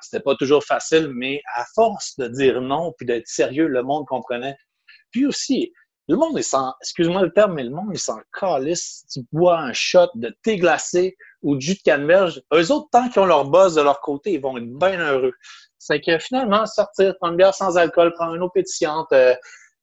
c'était 0.00 0.22
pas 0.22 0.34
toujours 0.34 0.64
facile, 0.64 1.08
mais 1.14 1.40
à 1.54 1.64
force 1.74 2.16
de 2.18 2.28
dire 2.28 2.60
non 2.60 2.92
puis 2.96 3.06
d'être 3.06 3.26
sérieux, 3.26 3.68
le 3.68 3.82
monde 3.82 4.06
comprenait. 4.06 4.56
Puis 5.10 5.26
aussi, 5.26 5.72
le 6.08 6.16
monde 6.16 6.38
est 6.38 6.42
sans, 6.42 6.74
excuse-moi 6.80 7.22
le 7.22 7.32
terme, 7.32 7.54
mais 7.54 7.62
le 7.62 7.70
monde 7.70 7.94
est 7.94 7.98
sans 7.98 8.18
calice. 8.38 9.06
Tu 9.12 9.20
bois 9.32 9.58
un 9.58 9.72
shot 9.72 10.08
de 10.14 10.34
thé 10.42 10.56
glacé 10.56 11.16
ou 11.42 11.56
de 11.56 11.60
jus 11.60 11.74
de 11.74 11.82
canneberge. 11.82 12.42
Eux 12.54 12.70
autres, 12.70 12.88
tant 12.90 13.08
qu'ils 13.08 13.20
ont 13.20 13.26
leur 13.26 13.44
buzz 13.44 13.74
de 13.74 13.82
leur 13.82 14.00
côté, 14.00 14.32
ils 14.32 14.40
vont 14.40 14.56
être 14.56 14.78
bien 14.78 14.98
heureux. 14.98 15.32
C'est 15.78 16.00
que 16.00 16.18
finalement, 16.18 16.64
sortir, 16.66 17.16
prendre 17.18 17.32
une 17.32 17.38
bière 17.38 17.54
sans 17.54 17.76
alcool, 17.76 18.12
prendre 18.14 18.34
une 18.34 18.42
eau 18.42 18.48
pétillante. 18.48 19.08
Euh, 19.12 19.34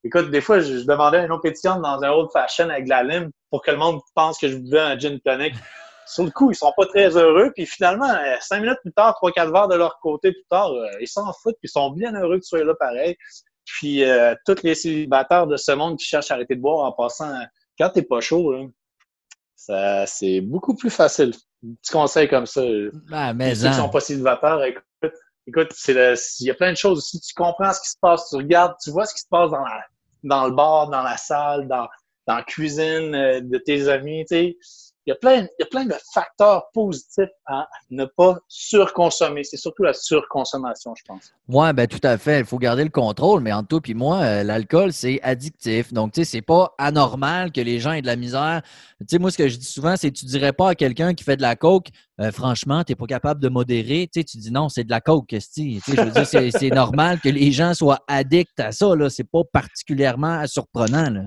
écoute, 0.04 0.32
des 0.32 0.42
fois, 0.42 0.62
je, 0.62 0.86
demandais 0.86 1.26
une 1.26 1.32
eau 1.32 1.40
pétillante 1.40 1.82
dans 1.82 2.02
un 2.02 2.10
old 2.10 2.30
fashion 2.32 2.70
avec 2.70 2.86
de 2.86 2.90
la 2.90 3.04
lime 3.04 3.32
pour 3.50 3.62
que 3.62 3.72
le 3.72 3.78
monde 3.78 4.00
pense 4.16 4.38
que 4.38 4.48
je 4.48 4.56
buvais 4.56 4.80
un 4.80 4.98
gin 4.98 5.20
tonic. 5.20 5.54
Sur 6.08 6.24
le 6.24 6.32
coup, 6.32 6.50
ils 6.50 6.56
sont 6.56 6.74
pas 6.76 6.88
très 6.88 7.16
heureux. 7.18 7.52
Puis 7.54 7.66
finalement, 7.66 8.10
euh, 8.10 8.36
cinq 8.40 8.62
minutes 8.62 8.80
plus 8.82 8.94
tard, 8.94 9.14
trois, 9.16 9.32
quatre 9.32 9.52
verres 9.52 9.68
de 9.68 9.76
leur 9.76 10.00
côté 10.00 10.32
plus 10.32 10.46
tard, 10.50 10.72
euh, 10.72 10.88
ils 11.02 11.08
s'en 11.08 11.32
foutent. 11.34 11.58
Puis 11.62 11.68
ils 11.68 11.70
sont 11.70 11.92
bien 11.92 12.14
heureux 12.16 12.38
que 12.38 12.44
tu 12.44 12.48
sois 12.48 12.64
là 12.64 12.74
pareil. 12.80 13.16
Puis 13.66 14.04
tous 14.48 14.64
les 14.64 14.74
célibataires 14.74 15.46
de 15.46 15.56
ce 15.56 15.72
monde 15.74 16.00
qui 16.00 16.06
cherchent 16.06 16.32
à 16.32 16.34
arrêter 16.34 16.56
de 16.56 16.62
boire 16.62 16.88
en 16.88 16.92
passant, 16.92 17.32
quand 17.78 17.92
t'es 17.92 18.02
pas 18.02 18.20
chaud, 18.20 18.52
ça 19.56 20.08
c'est 20.08 20.42
beaucoup 20.42 20.76
plus 20.76 20.90
facile. 20.90 21.34
Petit 21.62 21.92
conseil 21.92 22.28
comme 22.28 22.46
ça. 22.46 22.62
Ben, 23.10 23.34
mais 23.34 23.56
ceux 23.56 23.70
qui 23.70 23.74
sont 23.76 23.90
pas 23.90 24.00
célibataires, 24.00 24.64
écoute, 24.64 25.14
écoute, 25.48 25.74
il 25.88 26.46
y 26.46 26.52
a 26.52 26.54
plein 26.54 26.72
de 26.72 26.78
choses. 26.78 27.06
Si 27.06 27.20
tu 27.20 27.34
comprends 27.34 27.74
ce 27.74 27.82
qui 27.82 27.90
se 27.90 27.98
passe, 28.02 28.30
tu 28.30 28.38
regardes, 28.38 28.76
tu 28.82 28.92
vois 28.92 29.06
ce 29.06 29.14
qui 29.14 29.22
se 29.22 29.28
passe 29.30 29.52
dans, 29.52 29.64
la, 29.64 29.86
dans 30.24 30.46
le 30.46 30.52
bar, 30.52 30.90
dans 30.90 31.04
la 31.04 31.18
salle, 31.18 31.68
dans, 31.68 31.88
dans 32.28 32.36
la 32.36 32.44
cuisine 32.44 33.14
euh, 33.14 33.42
de 33.42 33.58
tes 33.58 33.90
amis, 33.90 34.26
tu 34.26 34.36
sais 34.36 34.58
il 35.06 35.12
y, 35.12 35.14
a 35.14 35.16
plein, 35.16 35.42
il 35.42 35.62
y 35.62 35.64
a 35.64 35.66
plein 35.66 35.86
de 35.86 35.96
facteurs 36.14 36.70
positifs 36.74 37.30
à 37.48 37.68
ne 37.90 38.06
pas 38.06 38.38
surconsommer. 38.48 39.44
C'est 39.44 39.58
surtout 39.58 39.84
la 39.84 39.94
surconsommation, 39.94 40.94
je 40.96 41.04
pense. 41.08 41.34
Oui, 41.48 41.74
ben 41.74 41.88
tout 41.88 42.02
à 42.04 42.18
fait. 42.18 42.40
Il 42.40 42.46
faut 42.46 42.60
garder 42.60 42.84
le 42.84 42.90
contrôle, 42.90 43.42
mais 43.42 43.54
en 43.54 43.64
tout 43.64 43.82
puis 43.82 43.94
moi, 43.94 44.18
euh, 44.18 44.44
l'alcool, 44.44 44.94
c'est 44.94 45.20
addictif. 45.24 45.94
Donc, 45.94 46.14
tu 46.14 46.22
sais, 46.22 46.26
c'est 46.26 46.42
pas 46.42 46.76
anormal 46.78 47.52
que 47.52 47.62
les 47.62 47.80
gens 47.80 47.94
aient 47.94 48.02
de 48.02 48.08
la 48.08 48.18
misère. 48.18 48.62
Tu 49.00 49.06
sais, 49.10 49.20
moi, 49.20 49.32
ce 49.32 49.38
que 49.38 49.48
je 49.48 49.58
dis 49.58 49.66
souvent, 49.66 49.96
c'est 49.96 50.12
tu 50.12 50.26
dirais 50.26 50.54
pas 50.54 50.70
à 50.70 50.76
quelqu'un 50.76 51.14
qui 51.14 51.24
fait 51.24 51.38
de 51.38 51.42
la 51.42 51.56
coke, 51.56 51.88
euh, 52.20 52.32
franchement, 52.32 52.84
tu 52.84 52.92
n'es 52.92 52.96
pas 52.96 53.08
capable 53.08 53.42
de 53.42 53.50
modérer. 53.50 54.10
Tu 54.14 54.20
sais, 54.20 54.24
tu 54.24 54.38
dis 54.38 54.52
non, 54.52 54.70
c'est 54.70 54.84
de 54.84 54.92
la 54.92 55.02
coke, 55.02 55.28
tu 55.28 55.40
sais, 55.40 55.80
je 55.88 56.02
veux 56.02 56.12
dire, 56.12 56.52
c'est 56.52 56.70
normal 56.70 57.20
que 57.20 57.30
les 57.30 57.52
gens 57.52 57.74
soient 57.74 58.00
addicts 58.08 58.60
à 58.60 58.72
ça, 58.72 58.96
là. 58.96 59.10
C'est 59.10 59.24
pas 59.24 59.44
particulièrement 59.52 60.46
surprenant, 60.46 61.10
là. 61.10 61.22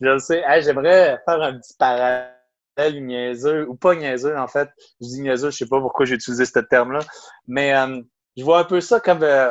Je 0.00 0.08
le 0.08 0.18
sais. 0.18 0.42
J'aimerais 0.60 1.18
faire 1.26 1.42
un 1.42 1.58
petit 1.58 1.74
parallèle 1.76 2.35
niaiseux, 2.78 3.68
ou 3.68 3.74
pas 3.74 3.94
niaiseux 3.94 4.36
en 4.36 4.48
fait. 4.48 4.68
Je 5.00 5.06
dis 5.06 5.20
niaiseux, 5.20 5.50
je 5.50 5.56
sais 5.56 5.66
pas 5.66 5.80
pourquoi 5.80 6.06
j'ai 6.06 6.14
utilisé 6.14 6.44
ce 6.44 6.58
terme-là. 6.58 7.00
Mais 7.46 7.74
euh, 7.74 8.00
je 8.36 8.44
vois 8.44 8.60
un 8.60 8.64
peu 8.64 8.80
ça 8.80 9.00
comme 9.00 9.22
euh, 9.22 9.50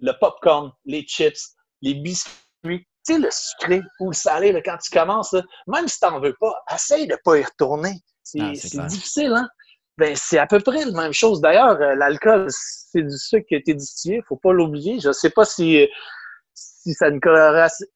le 0.00 0.12
popcorn, 0.20 0.72
les 0.84 1.02
chips, 1.02 1.56
les 1.80 1.94
biscuits. 1.94 2.32
tu 2.64 2.86
sais, 3.02 3.18
le 3.18 3.28
sucré 3.30 3.82
ou 4.00 4.10
le 4.10 4.14
salé, 4.14 4.62
quand 4.64 4.78
tu 4.78 4.90
commences, 4.90 5.34
même 5.66 5.88
si 5.88 5.98
tu 5.98 6.06
n'en 6.06 6.20
veux 6.20 6.36
pas, 6.38 6.54
essaye 6.74 7.06
de 7.06 7.12
ne 7.12 7.18
pas 7.24 7.38
y 7.38 7.42
retourner. 7.42 8.00
C'est 8.22 8.40
ah, 8.40 8.86
difficile, 8.86 9.32
hein? 9.34 9.48
Ben, 9.98 10.16
c'est 10.16 10.38
à 10.38 10.46
peu 10.46 10.58
près 10.58 10.84
la 10.84 11.02
même 11.02 11.12
chose. 11.12 11.40
D'ailleurs, 11.40 11.78
euh, 11.80 11.94
l'alcool, 11.94 12.46
c'est 12.48 13.02
du 13.02 13.18
sucre 13.18 13.46
qui 13.46 13.54
a 13.56 13.58
été 13.58 13.74
distillé, 13.74 14.22
faut 14.26 14.36
pas 14.36 14.52
l'oublier. 14.52 15.00
Je 15.00 15.08
ne 15.08 15.12
sais 15.12 15.30
pas 15.30 15.44
si 15.44 15.86
si 16.82 16.94
ça 16.94 17.06
a 17.06 17.08
une 17.10 17.20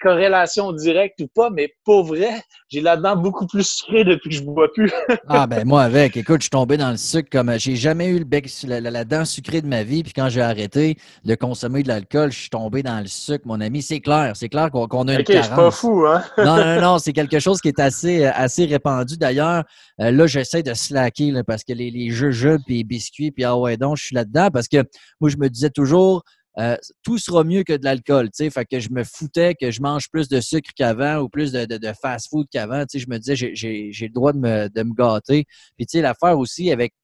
corrélation 0.00 0.72
directe 0.72 1.20
ou 1.20 1.26
pas, 1.26 1.50
mais 1.50 1.74
pour 1.84 2.04
vrai, 2.04 2.42
j'ai 2.68 2.80
là-dedans 2.80 3.16
beaucoup 3.16 3.46
plus 3.46 3.66
sucré 3.66 4.04
depuis 4.04 4.30
que 4.30 4.36
je 4.36 4.42
bois 4.42 4.72
plus. 4.72 4.92
ah 5.28 5.46
ben 5.48 5.66
moi 5.66 5.82
avec, 5.82 6.16
écoute, 6.16 6.36
je 6.38 6.44
suis 6.44 6.50
tombé 6.50 6.76
dans 6.76 6.90
le 6.90 6.96
sucre 6.96 7.28
comme 7.30 7.52
j'ai 7.58 7.74
jamais 7.74 8.06
eu 8.06 8.18
le 8.20 8.24
bec 8.24 8.48
la, 8.64 8.80
la, 8.80 9.04
dent 9.04 9.24
sucrée 9.24 9.60
de 9.60 9.66
ma 9.66 9.82
vie, 9.82 10.04
puis 10.04 10.12
quand 10.12 10.28
j'ai 10.28 10.40
arrêté 10.40 10.96
de 11.24 11.34
consommer 11.34 11.82
de 11.82 11.88
l'alcool, 11.88 12.30
je 12.30 12.38
suis 12.38 12.50
tombé 12.50 12.84
dans 12.84 13.00
le 13.00 13.06
sucre, 13.06 13.44
mon 13.46 13.60
ami. 13.60 13.82
C'est 13.82 14.00
clair, 14.00 14.32
c'est 14.34 14.48
clair 14.48 14.70
qu'on 14.70 15.08
a 15.08 15.14
une 15.14 15.20
Ok, 15.20 15.32
je 15.32 15.42
suis 15.42 15.54
pas 15.54 15.70
fou, 15.72 16.06
hein? 16.06 16.22
non, 16.38 16.56
non, 16.56 16.80
non, 16.80 16.98
c'est 16.98 17.12
quelque 17.14 17.40
chose 17.40 17.60
qui 17.60 17.68
est 17.68 17.80
assez, 17.80 18.24
assez 18.24 18.66
répandu. 18.66 19.16
D'ailleurs, 19.16 19.64
euh, 20.00 20.12
là, 20.12 20.26
j'essaie 20.26 20.62
de 20.62 20.74
slacker 20.74 21.32
parce 21.44 21.64
que 21.64 21.72
les, 21.72 21.90
les 21.90 22.10
jeux, 22.10 22.30
jeux, 22.30 22.58
puis 22.64 22.78
les 22.78 22.84
biscuits, 22.84 23.32
puis 23.32 23.42
ah 23.42 23.56
ouais 23.56 23.76
donc, 23.76 23.96
je 23.96 24.04
suis 24.04 24.14
là-dedans 24.14 24.50
parce 24.52 24.68
que 24.68 24.78
moi, 25.20 25.28
je 25.28 25.36
me 25.38 25.48
disais 25.48 25.70
toujours, 25.70 26.22
euh, 26.58 26.76
tout 27.02 27.18
sera 27.18 27.44
mieux 27.44 27.64
que 27.64 27.74
de 27.74 27.84
l'alcool. 27.84 28.26
tu 28.26 28.44
sais. 28.44 28.50
Fait 28.50 28.64
que 28.64 28.80
je 28.80 28.90
me 28.90 29.04
foutais 29.04 29.54
que 29.54 29.70
je 29.70 29.82
mange 29.82 30.08
plus 30.10 30.28
de 30.28 30.40
sucre 30.40 30.70
qu'avant 30.74 31.18
ou 31.18 31.28
plus 31.28 31.52
de, 31.52 31.66
de, 31.66 31.92
fast-food 32.00 32.46
qu'avant. 32.50 32.84
Je 32.92 33.06
me 33.08 33.18
disais, 33.18 33.36
j'ai 33.36 33.92
le 33.92 34.12
droit 34.12 34.32
de 34.32 34.38
me, 34.38 34.68
de 34.68 34.82
me 34.82 34.94
gâter. 34.94 35.44
Puis 35.76 35.86
l'affaire 36.00 36.38
aussi 36.38 36.70
avec 36.70 36.94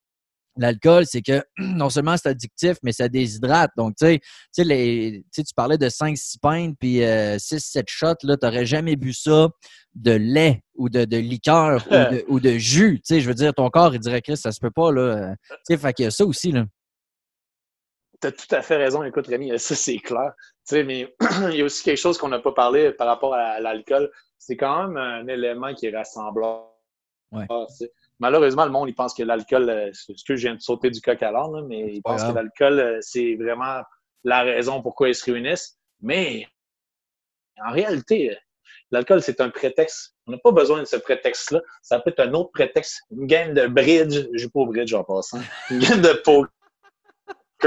l'alcool, 0.56 1.04
c'est 1.06 1.20
que 1.20 1.42
non 1.58 1.90
seulement 1.90 2.16
c'est 2.16 2.30
addictif, 2.30 2.78
mais 2.82 2.92
ça 2.92 3.08
déshydrate. 3.08 3.70
Donc, 3.76 3.94
tu 3.96 4.18
sais, 4.52 5.22
tu 5.34 5.54
parlais 5.54 5.78
de 5.78 5.88
5-6 5.88 6.36
pintes 6.40 6.76
puis 6.78 7.00
6-7 7.00 7.00
euh, 7.00 7.82
shots, 7.86 8.06
là, 8.22 8.36
tu 8.38 8.46
n'aurais 8.46 8.64
jamais 8.66 8.96
bu 8.96 9.12
ça 9.12 9.48
de 9.94 10.12
lait 10.12 10.62
ou 10.76 10.88
de, 10.88 11.04
de 11.04 11.18
liqueur 11.18 11.86
ou, 11.86 11.90
de, 11.90 12.24
ou, 12.28 12.40
de, 12.40 12.56
jus. 12.56 13.02
Tu 13.06 13.14
sais, 13.14 13.20
je 13.20 13.28
veux 13.28 13.34
dire, 13.34 13.52
ton 13.52 13.68
corps, 13.68 13.94
il 13.94 14.00
dirait, 14.00 14.22
Chris, 14.22 14.38
ça 14.38 14.50
se 14.50 14.60
peut 14.60 14.70
pas, 14.70 14.90
là. 14.92 15.34
Tu 15.50 15.56
sais, 15.64 15.76
fait 15.76 15.92
qu'il 15.92 16.04
y 16.04 16.08
a 16.08 16.10
ça 16.10 16.24
aussi, 16.24 16.52
là 16.52 16.64
tu 18.22 18.28
as 18.28 18.32
tout 18.32 18.54
à 18.54 18.62
fait 18.62 18.76
raison. 18.76 19.02
Écoute, 19.02 19.26
Rémi, 19.26 19.50
ça, 19.58 19.74
c'est 19.74 19.98
clair. 19.98 20.32
Tu 20.66 20.76
sais, 20.76 20.84
mais 20.84 21.14
il 21.50 21.56
y 21.56 21.62
a 21.62 21.64
aussi 21.64 21.82
quelque 21.82 21.98
chose 21.98 22.16
qu'on 22.16 22.28
n'a 22.28 22.38
pas 22.38 22.52
parlé 22.52 22.92
par 22.92 23.08
rapport 23.08 23.34
à, 23.34 23.60
l'alcool. 23.60 24.10
C'est 24.38 24.56
quand 24.56 24.88
même 24.88 24.96
un 24.96 25.26
élément 25.26 25.74
qui 25.74 25.86
est 25.86 25.96
rassemblant. 25.96 26.68
Malheureusement, 28.18 28.64
le 28.64 28.70
monde, 28.70 28.88
il 28.88 28.94
pense 28.94 29.14
que 29.14 29.22
l'alcool, 29.22 29.68
euh, 29.68 29.90
ce 29.92 30.12
que 30.24 30.36
je 30.36 30.46
viens 30.46 30.54
de 30.54 30.60
sauter 30.60 30.90
du 30.90 31.00
coq 31.00 31.20
à 31.22 31.32
l'âne, 31.32 31.66
mais 31.66 31.94
il 31.94 32.02
pense 32.02 32.22
que 32.22 32.32
l'alcool, 32.32 32.78
euh, 32.78 32.98
c'est 33.00 33.34
vraiment 33.36 33.82
la 34.22 34.42
raison 34.42 34.80
pourquoi 34.80 35.08
ils 35.08 35.14
se 35.14 35.24
réunissent. 35.24 35.78
Mais 36.00 36.46
en 37.64 37.72
réalité, 37.72 38.36
l'alcool, 38.90 39.22
c'est 39.22 39.40
un 39.40 39.48
prétexte. 39.48 40.14
On 40.26 40.32
n'a 40.32 40.38
pas 40.38 40.52
besoin 40.52 40.80
de 40.80 40.84
ce 40.84 40.96
prétexte-là. 40.96 41.60
Ça 41.80 41.98
peut 41.98 42.10
être 42.10 42.20
un 42.20 42.32
autre 42.34 42.50
prétexte. 42.52 43.00
Une 43.10 43.26
game 43.26 43.54
de 43.54 43.66
bridge. 43.66 44.28
Je 44.32 44.38
joue 44.38 44.50
pas 44.50 44.60
au 44.60 44.66
bridge 44.66 44.92
en 44.94 45.02
passant. 45.02 45.40
Une 45.70 45.80
game 45.80 46.00
de 46.00 46.12
poker 46.12 46.50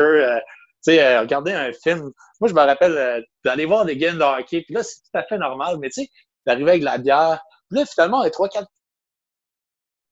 euh, 0.02 0.39
tu 0.86 0.93
sais, 0.93 1.04
euh, 1.04 1.22
regarder 1.22 1.54
un 1.54 1.72
film. 1.74 2.12
Moi, 2.39 2.50
je 2.50 2.54
me 2.54 2.62
rappelle 2.62 2.98
euh, 2.98 3.22
d'aller 3.43 3.66
voir 3.66 3.86
des 3.86 3.98
games 3.98 4.18
de 4.18 4.24
hockey, 4.24 4.62
puis 4.62 4.76
là, 4.76 4.84
c'est 4.84 4.96
tout 4.96 5.18
à 5.18 5.24
fait 5.24 5.38
normal, 5.38 5.78
mais 5.80 5.89
tu 5.89 6.04
sais, 6.04 6.10
d'arriver 6.46 6.72
avec 6.72 6.84
la 6.84 6.98
bière. 6.98 7.41
Puis 7.70 7.80
là, 7.80 7.86
finalement, 7.86 8.20
on 8.20 8.24
est 8.24 8.32
3, 8.32 8.50
4, 8.50 8.68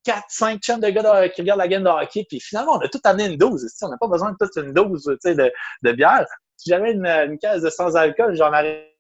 4, 0.04 0.24
5 0.30 0.62
chums 0.62 0.80
de 0.80 0.90
gars 0.90 1.30
qui 1.30 1.42
regardent 1.42 1.60
la 1.60 1.68
game 1.68 1.84
de 1.84 1.90
hockey, 1.90 2.26
puis 2.28 2.40
finalement, 2.40 2.74
on 2.74 2.80
a 2.80 2.88
tout 2.90 3.00
amené 3.04 3.26
une 3.26 3.38
dose. 3.38 3.66
On 3.82 3.90
n'a 3.90 3.98
pas 3.98 4.08
besoin 4.08 4.32
de 4.32 4.38
toute 4.40 4.56
une 4.58 4.74
dose 4.74 5.04
de, 5.04 5.52
de 5.84 5.92
bière. 5.92 6.26
Si 6.58 6.70
j'avais 6.70 6.92
une, 6.92 7.06
une 7.06 7.38
caisse 7.38 7.62
de 7.62 7.70
sans-alcool, 7.70 8.36
j'en 8.36 8.50
aurais 8.50 8.94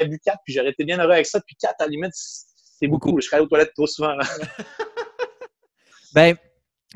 bu 0.00 0.18
4, 0.18 0.38
puis 0.44 0.54
j'aurais 0.54 0.70
été 0.70 0.84
bien 0.84 0.98
heureux 0.98 1.12
avec 1.12 1.26
ça. 1.26 1.40
Puis 1.40 1.56
4, 1.60 1.74
à 1.80 1.84
la 1.84 1.90
limite, 1.90 2.12
c'est 2.14 2.86
beaucoup. 2.86 3.18
Je 3.20 3.26
serais 3.26 3.40
aux 3.40 3.46
toilettes 3.46 3.72
trop 3.74 3.86
souvent. 3.86 4.16
ben, 6.14 6.36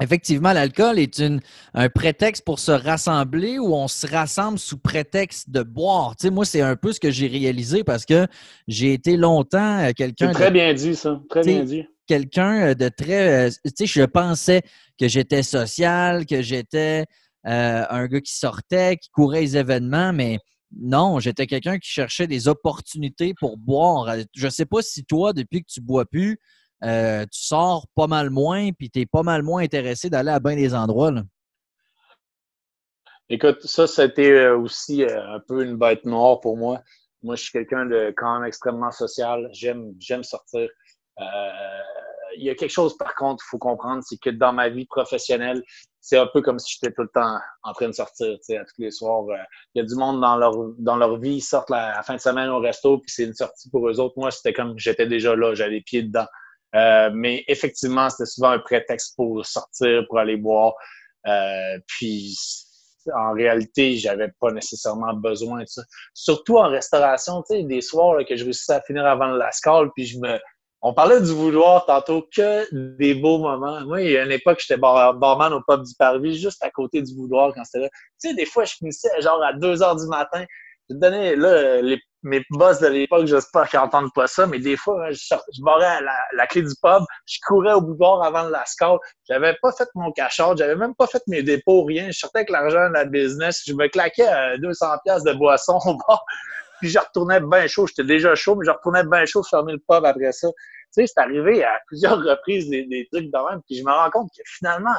Effectivement, 0.01 0.53
l'alcool 0.53 0.99
est 0.99 1.19
une, 1.19 1.41
un 1.75 1.89
prétexte 1.91 2.45
pour 2.45 2.59
se 2.59 2.73
rassembler 2.73 3.59
ou 3.59 3.75
on 3.75 3.87
se 3.87 4.07
rassemble 4.07 4.59
sous 4.59 4.79
prétexte 4.79 5.51
de 5.51 5.63
boire. 5.63 6.17
Tu 6.17 6.27
sais, 6.27 6.31
moi, 6.31 6.47
c'est 6.47 6.63
un 6.63 6.75
peu 6.75 6.93
ce 6.93 7.01
que 7.01 7.11
j'ai 7.11 7.27
réalisé 7.27 7.85
parce 7.85 8.07
que 8.07 8.27
j'ai 8.67 8.95
été 8.95 9.17
longtemps 9.17 9.81
euh, 9.81 9.93
quelqu'un. 9.95 10.33
Très 10.33 10.51
bien 10.51 10.73
dit, 10.73 10.97
ça. 10.97 11.21
Très 11.29 11.43
bien 11.43 11.65
dit. 11.65 11.85
Quelqu'un 12.07 12.69
euh, 12.69 12.75
de 12.75 12.89
très. 12.89 13.49
Euh, 13.49 13.51
tu 13.65 13.71
sais, 13.77 13.87
je 13.87 14.05
pensais 14.05 14.63
que 14.99 15.07
j'étais 15.07 15.43
social, 15.43 16.25
que 16.25 16.41
j'étais 16.41 17.05
un 17.45 18.07
gars 18.07 18.21
qui 18.21 18.35
sortait, 18.35 18.99
qui 18.99 19.09
courait 19.11 19.41
les 19.41 19.57
événements, 19.57 20.13
mais 20.13 20.39
non, 20.79 21.21
j'étais 21.21 21.47
quelqu'un 21.47 21.79
qui 21.79 21.89
cherchait 21.89 22.27
des 22.27 22.49
opportunités 22.49 23.35
pour 23.39 23.57
boire. 23.57 24.15
Je 24.35 24.47
ne 24.47 24.51
sais 24.51 24.67
pas 24.67 24.83
si 24.83 25.05
toi, 25.05 25.33
depuis 25.33 25.63
que 25.63 25.71
tu 25.73 25.81
bois 25.81 26.05
plus, 26.05 26.39
euh, 26.85 27.25
tu 27.25 27.43
sors 27.43 27.87
pas 27.95 28.07
mal 28.07 28.31
moins, 28.31 28.71
puis 28.73 28.91
tu 28.91 29.01
es 29.01 29.07
pas 29.07 29.23
mal 29.23 29.43
moins 29.43 29.63
intéressé 29.63 30.09
d'aller 30.09 30.31
à 30.31 30.41
bien 30.41 30.57
des 30.57 30.75
endroits. 30.75 31.13
Écoute, 33.29 33.63
ça, 33.63 33.87
c'était 33.87 34.33
euh, 34.33 34.59
aussi 34.59 35.05
euh, 35.05 35.35
un 35.35 35.41
peu 35.41 35.63
une 35.63 35.77
bête 35.77 36.05
noire 36.05 36.41
pour 36.41 36.57
moi. 36.57 36.81
Moi, 37.23 37.37
je 37.37 37.43
suis 37.43 37.53
quelqu'un 37.53 37.87
de 37.87 38.13
quand 38.17 38.39
même 38.39 38.49
extrêmement 38.49 38.91
social. 38.91 39.49
J'aime, 39.53 39.93
j'aime 39.99 40.25
sortir. 40.25 40.69
il 42.37 42.45
y 42.45 42.49
a 42.49 42.55
quelque 42.55 42.71
chose, 42.71 42.97
par 42.97 43.15
contre, 43.15 43.45
il 43.47 43.51
faut 43.51 43.59
comprendre, 43.59 44.03
c'est 44.05 44.17
que 44.17 44.31
dans 44.31 44.55
ma 44.55 44.71
vie 44.71 44.87
professionnelle, 44.87 45.63
c'est 46.01 46.17
un 46.17 46.27
peu 46.27 46.41
comme 46.41 46.59
si 46.59 46.75
j'étais 46.75 46.95
tout 46.95 47.03
le 47.03 47.11
temps 47.13 47.37
en 47.63 47.73
train 47.75 47.89
de 47.89 47.93
sortir, 47.93 48.39
tu 48.39 48.39
sais, 48.41 48.57
à 48.57 48.65
tous 48.65 48.81
les 48.81 48.91
soirs. 48.91 49.25
Il 49.75 49.81
y 49.81 49.83
a 49.83 49.85
du 49.85 49.95
monde 49.97 50.23
dans 50.23 50.37
leur, 50.37 50.55
dans 50.79 50.97
leur 50.97 51.19
vie, 51.19 51.37
ils 51.37 51.41
sortent 51.43 51.69
la, 51.69 51.95
la 51.97 52.03
fin 52.03 52.17
de 52.17 52.21
semaine 52.21 52.49
au 52.49 52.59
resto, 52.59 52.99
puis 52.99 53.13
c'est 53.13 53.25
une 53.25 53.35
sortie 53.35 53.69
pour 53.69 53.87
eux 53.87 54.01
autres. 54.01 54.15
Moi, 54.17 54.31
c'était 54.31 54.55
comme 54.55 54.79
j'étais 54.79 55.07
déjà 55.07 55.37
là, 55.37 55.55
j'avais 55.55 55.73
les 55.73 55.83
pieds 55.83 56.05
dedans. 56.05 56.27
Euh, 56.75 57.11
mais 57.13 57.45
effectivement, 57.49 58.09
c'était 58.11 58.27
souvent 58.27 58.51
un 58.51 58.59
prétexte 58.59 59.17
pour 59.17 59.45
sortir, 59.45 60.05
pour 60.09 60.19
aller 60.19 60.37
boire. 60.37 60.75
Euh, 61.27 61.79
puis 61.87 62.37
en 63.15 63.33
réalité, 63.33 63.97
j'avais 63.97 64.31
pas 64.41 64.53
nécessairement 64.53 65.15
besoin 65.15 65.61
de 65.61 65.67
ça. 65.67 65.83
Surtout 66.15 66.59
en 66.59 66.69
restauration, 66.69 67.43
tu 67.43 67.57
sais, 67.57 67.63
des 67.65 67.81
soirs 67.81 68.19
que 68.29 68.37
je 68.37 68.45
réussissais 68.45 68.75
à 68.75 68.83
finir 68.83 69.07
avant 69.07 69.27
la 69.27 69.51
scale, 69.53 69.91
puis 69.95 70.07
je 70.07 70.19
me... 70.19 70.39
On 70.83 70.95
parlait 70.95 71.21
du 71.21 71.33
vouloir 71.33 71.85
tantôt, 71.85 72.27
que 72.35 72.97
des 72.97 73.15
beaux 73.15 73.39
moments. 73.39 73.83
Moi, 73.83 74.01
il 74.01 74.13
y 74.13 74.17
a 74.17 74.25
une 74.25 74.33
époque, 74.33 74.61
j'étais 74.67 74.81
barman 74.81 75.53
au 75.53 75.61
pub 75.61 75.83
du 75.83 75.95
Parvis, 75.99 76.39
juste 76.39 76.63
à 76.65 76.71
côté 76.71 77.03
du 77.03 77.15
vouloir 77.15 77.53
quand 77.55 77.65
c'était 77.65 77.85
là. 77.85 77.91
Tu 78.19 78.31
sais, 78.31 78.35
des 78.35 78.47
fois, 78.47 78.65
je 78.65 78.73
finissais 78.75 79.11
genre 79.21 79.43
à 79.43 79.53
2 79.53 79.83
heures 79.83 79.97
du 79.97 80.07
matin. 80.07 80.47
Je 80.91 80.97
donnais, 80.97 81.37
là, 81.37 81.81
mes 82.23 82.43
boss 82.51 82.81
de 82.81 82.89
l'époque, 82.89 83.27
j'espère 83.27 83.69
qu'ils 83.69 83.79
n'entendent 83.79 84.13
pas 84.13 84.27
ça, 84.27 84.47
mais 84.47 84.59
des 84.59 84.77
fois, 84.77 85.07
hein, 85.07 85.11
je, 85.13 85.35
je 85.57 85.63
barrais 85.63 86.03
la, 86.03 86.17
la, 86.37 86.47
clé 86.49 86.63
du 86.63 86.75
pub, 86.83 87.05
je 87.27 87.39
courais 87.47 87.75
au 87.75 87.81
boudoir 87.81 88.23
avant 88.23 88.49
la 88.49 88.65
score. 88.67 89.01
J'avais 89.29 89.57
pas 89.63 89.71
fait 89.73 89.89
mon 89.95 90.11
cachot, 90.11 90.57
j'avais 90.57 90.75
même 90.75 90.95
pas 90.97 91.07
fait 91.07 91.23
mes 91.29 91.43
dépôts, 91.43 91.85
rien. 91.85 92.11
Je 92.11 92.19
sortais 92.19 92.41
avec 92.41 92.51
l'argent 92.51 92.89
de 92.89 92.95
la 92.95 93.05
business. 93.05 93.63
Je 93.67 93.73
me 93.73 93.87
claquais 93.89 94.27
à 94.27 94.59
200 94.59 94.87
pièces 95.05 95.23
de 95.23 95.33
boisson 95.33 95.79
au 95.87 95.95
bord. 95.95 96.25
Puis 96.81 96.91
je 96.91 96.99
retournais 96.99 97.41
bien 97.41 97.67
chaud. 97.67 97.87
J'étais 97.87 98.05
déjà 98.05 98.35
chaud, 98.35 98.57
mais 98.57 98.67
je 98.67 98.71
retournais 98.71 99.05
bien 99.05 99.25
chaud 99.27 99.43
fermer 99.43 99.73
le 99.73 99.79
pub 99.79 100.05
après 100.05 100.33
ça. 100.33 100.49
Tu 100.49 100.57
sais, 100.91 101.07
c'est 101.07 101.21
arrivé 101.21 101.63
à 101.63 101.79
plusieurs 101.87 102.19
reprises 102.19 102.69
des, 102.69 102.85
des 102.87 103.07
trucs 103.13 103.27
de 103.27 103.51
même. 103.51 103.61
Puis 103.67 103.79
je 103.79 103.85
me 103.85 103.93
rends 103.93 104.11
compte 104.11 104.31
que 104.37 104.43
finalement, 104.45 104.95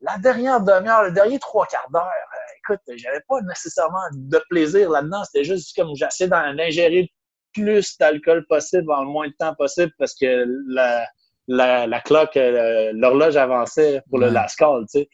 la 0.00 0.18
dernière 0.18 0.60
demi-heure, 0.60 1.04
le 1.04 1.12
dernier 1.12 1.38
trois 1.38 1.66
quarts 1.66 1.88
d'heure, 1.92 2.10
écoute, 2.58 2.80
j'avais 2.96 3.22
pas 3.28 3.40
nécessairement 3.42 4.04
de 4.12 4.40
plaisir 4.50 4.90
là-dedans. 4.90 5.24
C'était 5.24 5.44
juste 5.44 5.74
comme 5.76 5.94
j'essayais 5.94 6.28
d'ingérer 6.28 7.10
plus 7.52 7.96
d'alcool 7.98 8.44
possible 8.46 8.90
en 8.92 9.02
le 9.02 9.08
moins 9.08 9.28
de 9.28 9.34
temps 9.38 9.54
possible 9.54 9.92
parce 9.98 10.14
que 10.14 10.44
la, 10.68 11.06
la, 11.48 11.86
la 11.86 12.00
cloque, 12.00 12.36
euh, 12.36 12.92
l'horloge 12.94 13.36
avançait 13.36 14.02
pour 14.10 14.18
le 14.18 14.28
last 14.28 14.56
call, 14.58 14.82
tu 14.82 15.00
sais. 15.00 15.08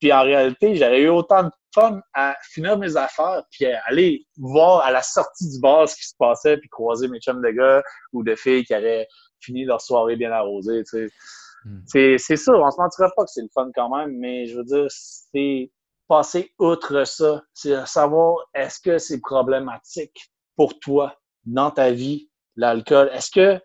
Puis 0.00 0.12
en 0.12 0.22
réalité, 0.22 0.76
j'avais 0.76 1.00
eu 1.00 1.08
autant 1.08 1.44
de 1.44 1.50
fun 1.74 2.00
à 2.14 2.36
finir 2.52 2.78
mes 2.78 2.96
affaires, 2.96 3.42
puis 3.50 3.66
à 3.66 3.82
aller 3.86 4.24
voir 4.36 4.84
à 4.84 4.92
la 4.92 5.02
sortie 5.02 5.48
du 5.50 5.60
bar 5.60 5.88
ce 5.88 5.96
qui 5.96 6.06
se 6.06 6.14
passait, 6.16 6.56
puis 6.56 6.68
croiser 6.68 7.08
mes 7.08 7.18
chums 7.18 7.42
de 7.42 7.50
gars 7.50 7.82
ou 8.12 8.22
de 8.22 8.34
filles 8.36 8.64
qui 8.64 8.74
avaient 8.74 9.08
fini 9.40 9.64
leur 9.64 9.80
soirée 9.80 10.16
bien 10.16 10.30
arrosée, 10.30 10.84
tu 10.84 11.08
sais. 11.08 11.14
Hmm. 11.68 12.16
C'est 12.18 12.36
ça, 12.36 12.52
on 12.52 12.70
se 12.70 12.80
mentira 12.80 13.10
pas 13.14 13.24
que 13.24 13.30
c'est 13.30 13.42
le 13.42 13.48
fun 13.52 13.70
quand 13.74 13.94
même, 13.94 14.16
mais 14.16 14.46
je 14.46 14.56
veux 14.56 14.64
dire, 14.64 14.86
c'est 14.88 15.70
passer 16.08 16.52
outre 16.58 17.04
ça, 17.04 17.42
c'est 17.52 17.86
savoir 17.86 18.38
est-ce 18.54 18.80
que 18.80 18.98
c'est 18.98 19.20
problématique 19.20 20.30
pour 20.56 20.78
toi 20.78 21.18
dans 21.44 21.70
ta 21.70 21.90
vie, 21.90 22.30
l'alcool? 22.56 23.10
Est-ce 23.12 23.30
que, 23.30 23.60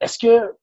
est-ce 0.00 0.18
que 0.18 0.54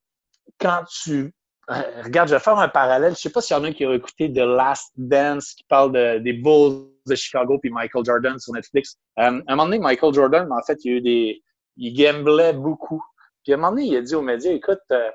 quand 0.59 0.83
tu 0.89 1.33
euh, 1.69 2.01
regarde, 2.03 2.29
je 2.29 2.33
vais 2.33 2.39
faire 2.39 2.57
un 2.57 2.67
parallèle. 2.67 3.13
Je 3.13 3.19
sais 3.19 3.29
pas 3.29 3.41
s'il 3.41 3.55
y 3.55 3.59
en 3.59 3.63
a 3.63 3.71
qui 3.71 3.85
ont 3.85 3.93
écouté 3.93 4.31
The 4.31 4.39
Last 4.39 4.91
Dance 4.97 5.53
qui 5.53 5.63
parle 5.65 5.91
des 6.23 6.33
Bulls 6.33 6.87
de 7.05 7.15
Chicago 7.15 7.59
puis 7.59 7.69
Michael 7.69 8.03
Jordan 8.03 8.39
sur 8.39 8.53
Netflix. 8.53 8.97
Euh, 9.19 9.21
à 9.21 9.27
un 9.27 9.41
moment 9.49 9.65
donné, 9.65 9.77
Michael 9.77 10.13
Jordan, 10.13 10.51
en 10.51 10.63
fait, 10.63 10.83
il 10.83 10.93
a 10.93 10.95
eu 10.95 11.01
des, 11.01 11.43
il 11.77 11.93
gamblait 11.93 12.53
beaucoup. 12.53 13.03
Puis 13.43 13.53
à 13.53 13.55
un 13.55 13.59
moment 13.59 13.71
donné, 13.71 13.85
il 13.85 13.97
a 13.97 14.01
dit 14.01 14.15
aux 14.15 14.21
médias, 14.23 14.51
écoute, 14.51 14.79
euh, 14.91 15.11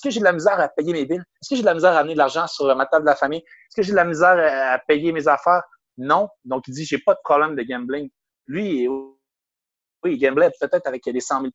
est-ce 0.00 0.08
que 0.08 0.14
j'ai 0.14 0.20
de 0.20 0.24
la 0.24 0.32
misère 0.32 0.58
à 0.58 0.68
payer 0.70 0.94
mes 0.94 1.04
billes? 1.04 1.18
Est-ce 1.42 1.50
que 1.50 1.56
j'ai 1.56 1.60
de 1.60 1.66
la 1.66 1.74
misère 1.74 1.92
à 1.92 1.98
amener 1.98 2.14
de 2.14 2.18
l'argent 2.18 2.46
sur 2.46 2.74
ma 2.74 2.86
table 2.86 3.04
de 3.04 3.10
la 3.10 3.16
famille? 3.16 3.40
Est-ce 3.40 3.76
que 3.76 3.82
j'ai 3.82 3.90
de 3.90 3.96
la 3.96 4.06
misère 4.06 4.72
à 4.72 4.78
payer 4.78 5.12
mes 5.12 5.28
affaires? 5.28 5.62
Non. 5.98 6.30
Donc, 6.46 6.66
il 6.68 6.74
dit, 6.74 6.86
j'ai 6.86 6.96
pas 6.96 7.12
de 7.12 7.20
problème 7.22 7.54
de 7.54 7.62
gambling. 7.62 8.08
Lui, 8.46 8.88
oui, 8.88 10.14
il 10.14 10.18
gamblait 10.18 10.50
peut-être 10.58 10.86
avec 10.86 11.04
des 11.04 11.20
100 11.20 11.42
000 11.42 11.52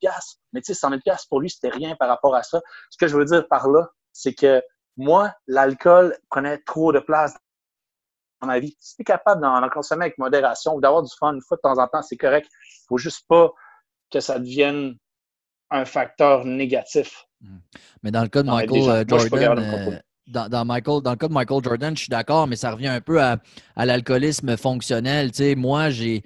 mais 0.53 0.61
tu 0.61 0.75
sais, 0.75 0.79
100 0.79 0.89
000 0.89 1.01
pour 1.27 1.41
lui, 1.41 1.49
c'était 1.49 1.69
rien 1.69 1.95
par 1.95 2.07
rapport 2.07 2.35
à 2.35 2.43
ça. 2.43 2.61
Ce 2.91 2.97
que 2.99 3.07
je 3.07 3.17
veux 3.17 3.25
dire 3.25 3.47
par 3.47 3.67
là, 3.67 3.89
c'est 4.13 4.35
que 4.35 4.61
moi, 4.95 5.33
l'alcool 5.47 6.15
prenait 6.29 6.59
trop 6.59 6.91
de 6.91 6.99
place 6.99 7.33
dans 8.41 8.47
ma 8.47 8.59
vie. 8.59 8.77
Si 8.79 8.95
tu 8.95 9.01
es 9.01 9.05
capable 9.05 9.41
d'en 9.41 9.67
consommer 9.69 10.05
avec 10.05 10.19
modération 10.19 10.75
ou 10.75 10.81
d'avoir 10.81 11.01
du 11.01 11.11
fun 11.17 11.33
une 11.33 11.41
fois 11.41 11.57
de 11.57 11.61
temps 11.61 11.79
en 11.79 11.87
temps, 11.87 12.03
c'est 12.03 12.15
correct. 12.15 12.47
Il 12.61 12.85
faut 12.89 12.99
juste 12.99 13.25
pas 13.27 13.51
que 14.11 14.19
ça 14.19 14.37
devienne 14.37 14.97
un 15.71 15.85
facteur 15.85 16.45
négatif. 16.45 17.25
Mmh. 17.45 17.57
Mais 18.03 18.11
dans 18.11 18.23
le 18.23 18.29
cas 18.29 18.43
de 18.43 18.47
Michael 18.47 18.89
euh, 18.89 19.03
Jordan, 19.07 20.01
dans, 20.27 20.65
Michael, 20.65 21.01
dans 21.03 21.11
le 21.11 21.17
cas 21.17 21.27
de 21.27 21.33
Michael 21.33 21.63
Jordan, 21.63 21.95
je 21.95 22.01
suis 22.01 22.09
d'accord, 22.09 22.47
mais 22.47 22.55
ça 22.55 22.71
revient 22.71 22.87
un 22.87 23.01
peu 23.01 23.21
à, 23.21 23.37
l'alcoolisme 23.77 24.57
fonctionnel. 24.57 25.31
Tu 25.31 25.55
moi, 25.55 25.89
j'ai, 25.89 26.23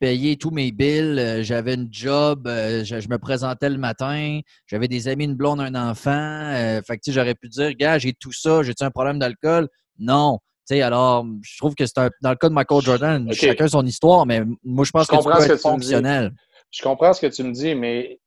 payé 0.00 0.36
tous 0.36 0.50
mes 0.50 0.72
bills, 0.72 1.18
euh, 1.18 1.42
j'avais 1.42 1.74
une 1.74 1.88
job, 1.90 2.46
euh, 2.46 2.84
je, 2.84 3.08
me 3.08 3.18
présentais 3.18 3.68
le 3.68 3.78
matin, 3.78 4.40
j'avais 4.66 4.88
des 4.88 5.08
amis, 5.08 5.24
une 5.24 5.34
blonde, 5.34 5.60
un 5.60 5.74
enfant. 5.74 6.10
Euh, 6.12 6.80
fait 6.86 6.98
que, 6.98 7.12
j'aurais 7.12 7.34
pu 7.34 7.48
dire, 7.48 7.72
gars, 7.74 7.98
j'ai 7.98 8.14
tout 8.14 8.32
ça, 8.32 8.62
j'ai-tu 8.62 8.84
un 8.84 8.90
problème 8.90 9.18
d'alcool? 9.18 9.68
Non. 9.98 10.38
Tu 10.68 10.80
alors, 10.80 11.26
je 11.42 11.58
trouve 11.58 11.74
que 11.74 11.84
c'est 11.84 11.98
dans 12.22 12.30
le 12.30 12.36
cas 12.36 12.48
de 12.48 12.54
Michael 12.54 12.82
Jordan, 12.82 13.32
chacun 13.32 13.68
son 13.68 13.84
histoire, 13.84 14.24
mais 14.24 14.42
moi, 14.64 14.84
je 14.84 14.90
pense 14.92 15.08
que, 15.08 15.16
tu 15.16 15.22
peux 15.22 15.52
être 15.52 15.60
fonctionnel. 15.60 16.32
Je 16.70 16.82
comprends 16.82 17.12
ce 17.12 17.20
que 17.20 17.26
tu 17.26 17.42
me 17.42 17.52
dis, 17.52 17.74
mais 17.74 18.18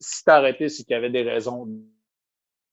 si 0.00 0.24
tu 0.24 0.30
as 0.30 0.36
arrêté, 0.36 0.68
c'est 0.68 0.84
qu'il 0.84 0.94
y 0.94 0.96
avait 0.96 1.10
des 1.10 1.22
raisons 1.22 1.66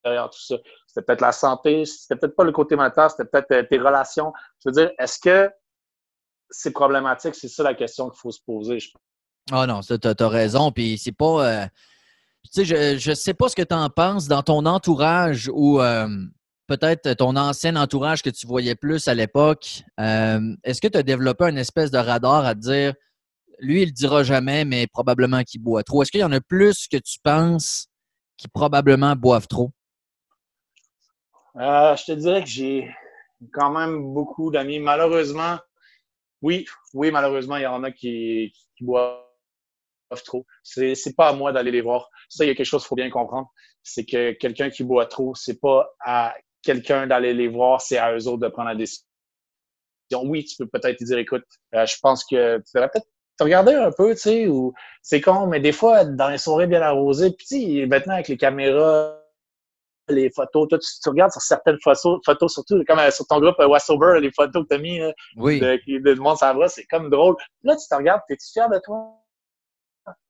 derrière 0.03 0.29
tout 0.29 0.39
ça. 0.39 0.55
C'était 0.87 1.01
peut-être 1.01 1.21
la 1.21 1.31
santé, 1.31 1.85
c'était 1.85 2.15
peut-être 2.15 2.35
pas 2.35 2.43
le 2.43 2.51
côté 2.51 2.75
mental, 2.75 3.09
c'était 3.09 3.25
peut-être 3.25 3.51
euh, 3.51 3.63
tes 3.63 3.77
relations. 3.77 4.31
Je 4.63 4.69
veux 4.69 4.73
dire, 4.73 4.91
est-ce 4.99 5.19
que 5.19 5.51
c'est 6.49 6.71
problématique? 6.71 7.35
C'est 7.35 7.47
ça 7.47 7.63
la 7.63 7.73
question 7.73 8.09
qu'il 8.09 8.19
faut 8.19 8.31
se 8.31 8.41
poser. 8.45 8.77
Ah 9.51 9.65
non, 9.65 9.81
tu 9.81 9.93
as, 9.93 10.27
raison. 10.27 10.71
Puis 10.71 10.97
c'est 10.97 11.11
pas. 11.11 11.47
Euh, 11.47 11.65
tu 12.53 12.65
sais, 12.65 12.97
je 12.99 13.09
ne 13.09 13.15
sais 13.15 13.33
pas 13.33 13.49
ce 13.49 13.55
que 13.55 13.63
tu 13.63 13.73
en 13.73 13.89
penses 13.89 14.27
dans 14.27 14.43
ton 14.43 14.65
entourage 14.65 15.49
ou 15.51 15.81
euh, 15.81 16.07
peut-être 16.67 17.13
ton 17.15 17.35
ancien 17.35 17.75
entourage 17.75 18.21
que 18.21 18.29
tu 18.29 18.45
voyais 18.45 18.75
plus 18.75 19.07
à 19.07 19.15
l'époque. 19.15 19.83
Est-ce 19.97 20.79
que 20.79 20.87
tu 20.87 20.97
as 20.97 21.03
développé 21.03 21.45
une 21.45 21.57
espèce 21.57 21.89
de 21.89 21.97
radar 21.97 22.45
à 22.45 22.53
te 22.53 22.59
dire 22.59 22.93
lui, 23.59 23.83
il 23.83 23.87
le 23.87 23.91
dira 23.91 24.23
jamais, 24.23 24.65
mais 24.65 24.87
probablement 24.87 25.43
qu'il 25.43 25.61
boit 25.61 25.83
trop? 25.83 26.01
Est-ce 26.01 26.11
qu'il 26.11 26.21
y 26.21 26.25
en 26.25 26.31
a 26.31 26.41
plus 26.41 26.87
que 26.87 26.97
tu 26.97 27.19
penses 27.23 27.87
qui 28.37 28.47
probablement 28.47 29.15
boivent 29.15 29.47
trop? 29.47 29.71
Euh, 31.57 31.95
je 31.95 32.03
te 32.05 32.11
dirais 32.11 32.43
que 32.43 32.49
j'ai 32.49 32.89
quand 33.53 33.71
même 33.71 34.13
beaucoup 34.13 34.51
d'amis. 34.51 34.79
Malheureusement, 34.79 35.57
oui, 36.41 36.65
oui, 36.93 37.11
malheureusement, 37.11 37.57
il 37.57 37.63
y 37.63 37.67
en 37.67 37.83
a 37.83 37.91
qui, 37.91 38.53
boivent 38.81 39.21
trop. 40.25 40.45
C'est, 40.63 40.95
c'est 40.95 41.15
pas 41.15 41.29
à 41.29 41.33
moi 41.33 41.51
d'aller 41.51 41.71
les 41.71 41.81
voir. 41.81 42.09
Ça, 42.29 42.43
il 42.43 42.49
y 42.49 42.51
a 42.51 42.55
quelque 42.55 42.65
chose 42.65 42.83
qu'il 42.83 42.89
faut 42.89 42.95
bien 42.95 43.09
comprendre. 43.09 43.51
C'est 43.83 44.05
que 44.05 44.31
quelqu'un 44.33 44.69
qui 44.69 44.83
boit 44.83 45.05
trop, 45.05 45.33
c'est 45.35 45.59
pas 45.59 45.89
à 46.03 46.35
quelqu'un 46.61 47.07
d'aller 47.07 47.33
les 47.33 47.47
voir, 47.47 47.81
c'est 47.81 47.97
à 47.97 48.13
eux 48.15 48.27
autres 48.27 48.41
de 48.41 48.47
prendre 48.49 48.69
la 48.69 48.75
décision. 48.75 49.05
Oui, 50.23 50.43
tu 50.43 50.55
peux 50.57 50.67
peut-être 50.67 51.01
dire, 51.03 51.17
écoute, 51.17 51.45
euh, 51.73 51.85
je 51.85 51.95
pense 52.01 52.23
que 52.25 52.57
tu 52.57 52.71
devrais 52.73 52.89
peut-être 52.89 53.07
te 53.37 53.43
regarder 53.43 53.73
un 53.73 53.91
peu, 53.91 54.13
tu 54.13 54.21
sais, 54.21 54.47
ou 54.47 54.73
c'est 55.01 55.21
con, 55.21 55.47
mais 55.47 55.59
des 55.59 55.71
fois, 55.71 56.05
dans 56.05 56.29
les 56.29 56.37
soirées 56.37 56.67
bien 56.67 56.81
arrosées, 56.81 57.31
puis 57.31 57.85
maintenant 57.87 58.13
avec 58.13 58.27
les 58.27 58.37
caméras, 58.37 59.21
les 60.07 60.29
photos, 60.29 60.67
toi, 60.69 60.79
tu, 60.79 61.09
regardes 61.09 61.31
sur 61.31 61.41
certaines 61.41 61.79
photos, 61.83 62.19
photos 62.23 62.53
surtout 62.53 62.83
comme 62.87 62.99
euh, 62.99 63.11
sur 63.11 63.25
ton 63.25 63.39
groupe 63.39 63.59
euh, 63.59 63.67
Wassober, 63.67 64.19
les 64.21 64.31
photos 64.31 64.63
que 64.63 64.69
tu 64.69 64.75
as 64.75 64.77
mis 64.77 64.99
oui. 65.35 65.59
de, 65.59 65.99
de, 65.99 66.19
monde 66.19 66.37
ça 66.37 66.53
va, 66.53 66.67
c'est 66.67 66.85
comme 66.85 67.09
drôle. 67.09 67.35
Là, 67.63 67.75
tu 67.75 67.87
te 67.87 67.95
regardes, 67.95 68.21
es-tu 68.29 68.51
fier 68.51 68.69
de 68.69 68.79
toi? 68.79 69.19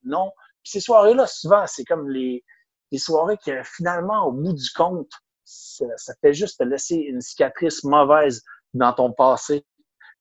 Non. 0.04 0.32
Puis 0.64 0.72
ces 0.72 0.80
soirées-là, 0.80 1.28
souvent, 1.28 1.68
c'est 1.68 1.84
comme 1.84 2.10
les, 2.10 2.44
les 2.92 2.98
soirées 2.98 3.38
que 3.38 3.62
finalement, 3.64 4.28
au 4.28 4.32
bout 4.32 4.54
du 4.54 4.70
compte, 4.72 5.12
ça, 5.44 6.14
fait 6.22 6.34
juste 6.34 6.60
te 6.60 6.64
laisser 6.64 6.96
une 6.96 7.22
cicatrice 7.22 7.84
mauvaise 7.84 8.42
dans 8.74 8.94
ton 8.94 9.12
passé. 9.12 9.66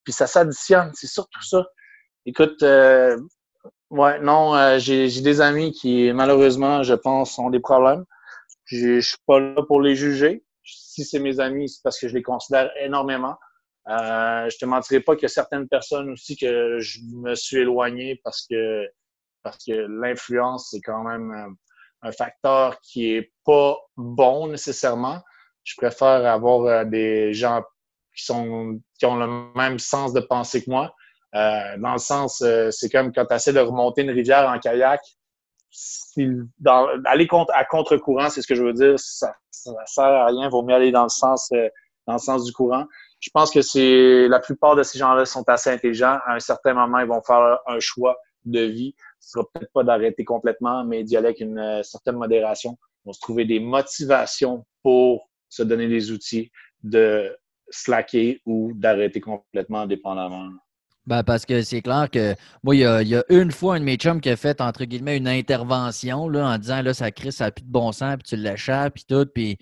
Puis 0.05 0.13
ça 0.13 0.27
s'additionne, 0.27 0.91
c'est 0.95 1.07
surtout 1.07 1.43
ça. 1.43 1.65
Écoute, 2.27 2.63
euh, 2.63 3.19
ouais, 3.91 4.19
non, 4.21 4.55
euh, 4.55 4.79
j'ai 4.79 5.09
des 5.21 5.41
amis 5.41 5.73
qui, 5.73 6.13
malheureusement, 6.13 6.83
je 6.83 6.95
pense, 6.95 7.39
ont 7.39 7.51
des 7.51 7.61
problèmes. 7.61 8.05
Je 8.65 9.01
suis 9.01 9.19
pas 9.27 9.41
là 9.41 9.63
pour 9.67 9.81
les 9.83 9.95
juger. 9.95 10.45
Si 10.65 11.05
c'est 11.05 11.19
mes 11.19 11.41
amis, 11.41 11.69
c'est 11.69 11.83
parce 11.83 11.99
que 11.99 12.09
je 12.09 12.15
les 12.15 12.23
considère 12.23 12.71
énormément. 12.81 13.37
Euh, 13.89 14.49
je 14.49 14.57
te 14.57 14.65
mentirai 14.65 15.01
pas 15.01 15.13
a 15.23 15.29
certaines 15.29 15.69
personnes 15.69 16.11
aussi 16.11 16.37
que 16.37 16.79
je 16.79 17.01
me 17.13 17.35
suis 17.35 17.59
éloigné 17.59 18.19
parce 18.25 18.47
que 18.49 18.89
parce 19.43 19.59
que 19.59 19.73
l'influence 19.73 20.71
c'est 20.71 20.81
quand 20.81 21.03
même 21.03 21.55
un, 22.01 22.13
facteur 22.13 22.81
qui 22.81 23.13
est 23.13 23.33
pas 23.45 23.77
bon 23.97 24.47
nécessairement. 24.49 25.21
Je 25.65 25.75
préfère 25.77 26.25
avoir 26.27 26.65
euh, 26.65 26.85
des 26.85 27.35
gens 27.35 27.63
qui 28.17 28.25
sont 28.25 28.81
qui 28.99 29.05
ont 29.05 29.17
le 29.17 29.53
même 29.55 29.79
sens 29.79 30.15
de 30.15 30.21
pensée 30.21 30.65
que 30.65 30.71
moi. 30.71 30.95
Euh, 31.35 31.77
dans 31.79 31.93
le 31.93 31.99
sens, 31.99 32.43
euh, 32.43 32.71
c'est 32.71 32.89
comme 32.89 33.13
quand 33.13 33.27
tu 33.27 33.35
essaies 33.35 33.53
de 33.53 33.61
remonter 33.61 34.03
une 34.03 34.11
rivière 34.11 34.49
en 34.49 34.59
kayak, 34.59 35.01
aller 37.07 37.29
à 37.53 37.65
contre-courant, 37.65 38.31
c'est 38.31 38.43
ce 38.43 38.47
que 38.47 38.55
je 38.55 38.63
veux 38.63 38.73
dire, 38.73 38.99
ça, 38.99 39.35
ça 39.51 39.73
sert 39.87 40.05
à 40.05 40.27
rien, 40.27 40.49
vaut 40.49 40.63
mieux 40.63 40.75
aller 40.75 40.93
dans 40.93 41.03
le 41.05 41.09
sens, 41.09 41.51
euh, 41.53 41.69
dans 42.07 42.15
le 42.15 42.19
sens 42.19 42.45
du 42.45 42.53
courant. 42.53 42.87
Je 43.21 43.31
pense 43.33 43.51
que 43.51 43.63
c'est 43.63 44.29
la 44.29 44.39
plupart 44.39 44.77
de 44.77 44.83
ces 44.83 44.99
gens-là 44.99 45.25
sont 45.25 45.49
assez 45.49 45.71
intelligents. 45.71 46.19
À 46.27 46.35
un 46.35 46.41
certain 46.41 46.75
moment, 46.75 46.99
ils 46.99 47.07
vont 47.07 47.23
faire 47.23 47.59
un 47.67 47.81
choix 47.81 48.17
de 48.45 48.61
vie. 48.61 48.95
Ce 49.21 49.31
sera 49.31 49.45
peut-être 49.53 49.73
pas 49.73 49.85
d'arrêter 49.85 50.25
complètement, 50.25 50.85
mais 50.85 51.03
d'y 51.03 51.17
aller 51.17 51.29
avec 51.29 51.41
une 51.41 51.59
euh, 51.59 51.83
certaine 51.83 52.17
modération. 52.17 52.79
Ils 53.05 53.09
vont 53.09 53.13
se 53.13 53.21
trouver 53.21 53.45
des 53.45 53.61
motivations 53.61 54.65
pour 54.83 55.31
se 55.49 55.63
donner 55.63 55.89
des 55.89 56.11
outils 56.11 56.51
de 56.83 57.35
slacker 57.71 58.43
ou 58.45 58.73
d'arrêter 58.75 59.21
complètement 59.21 59.87
dépendamment. 59.87 60.51
Ben 61.07 61.23
parce 61.23 61.45
que 61.45 61.61
c'est 61.63 61.83
clair 61.83 62.09
que 62.11 62.35
moi, 62.63 62.75
il 62.75 62.81
y, 62.81 63.15
a, 63.15 63.25
une 63.29 63.53
fois 63.53 63.75
un 63.75 63.81
de 63.81 63.85
mes 63.85 63.97
chums 63.97 64.23
qui 64.23 64.31
a 64.31 64.37
fait, 64.37 64.61
entre 64.63 64.85
guillemets, 64.85 65.19
une 65.19 65.29
intervention 65.29 66.29
là, 66.29 66.49
en 66.49 66.59
disant 66.59 66.81
là, 66.81 66.95
ça 66.95 67.11
crie, 67.11 67.31
ça 67.31 67.47
n'a 67.47 67.51
plus 67.51 67.65
de 67.65 67.71
bon 67.71 67.93
sens, 67.93 68.17
puis 68.17 68.29
tu 68.29 68.37
l'échappes, 68.37 68.95
puis 68.95 69.05
tout. 69.07 69.27
Puis, 69.35 69.59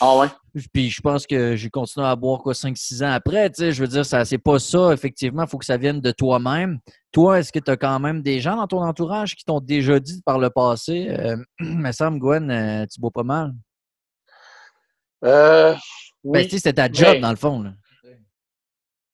ah 0.00 0.18
ouais? 0.18 0.26
Puis 0.72 0.90
je 0.90 1.00
pense 1.00 1.26
que 1.26 1.56
j'ai 1.56 1.70
continué 1.70 2.06
à 2.06 2.14
boire 2.16 2.40
quoi 2.40 2.52
5-6 2.52 3.02
ans 3.02 3.12
après. 3.12 3.48
Tu 3.48 3.62
sais, 3.62 3.72
je 3.72 3.80
veux 3.80 3.88
dire, 3.88 4.04
ça 4.04 4.26
c'est 4.26 4.38
pas 4.38 4.58
ça, 4.58 4.92
effectivement, 4.92 5.44
il 5.44 5.48
faut 5.48 5.58
que 5.58 5.64
ça 5.64 5.78
vienne 5.78 6.00
de 6.00 6.10
toi-même. 6.10 6.80
Toi, 7.12 7.40
est-ce 7.40 7.50
que 7.50 7.58
tu 7.60 7.70
as 7.70 7.76
quand 7.78 7.98
même 7.98 8.20
des 8.20 8.40
gens 8.40 8.56
dans 8.56 8.66
ton 8.66 8.82
entourage 8.82 9.36
qui 9.36 9.44
t'ont 9.46 9.60
déjà 9.60 9.98
dit 9.98 10.20
par 10.22 10.38
le 10.38 10.50
passé 10.50 11.08
euh, 11.08 11.36
me 11.60 11.92
semble, 11.92 12.18
Gwen, 12.18 12.50
euh, 12.50 12.84
tu 12.86 13.00
bois 13.00 13.10
pas 13.10 13.22
mal? 13.22 13.54
Euh, 15.24 15.72
ben, 16.22 16.40
oui. 16.42 16.48
C'était 16.50 16.74
ta 16.74 16.92
job, 16.92 17.20
dans 17.20 17.30
le 17.30 17.36
fond. 17.36 17.62
Là. 17.62 17.70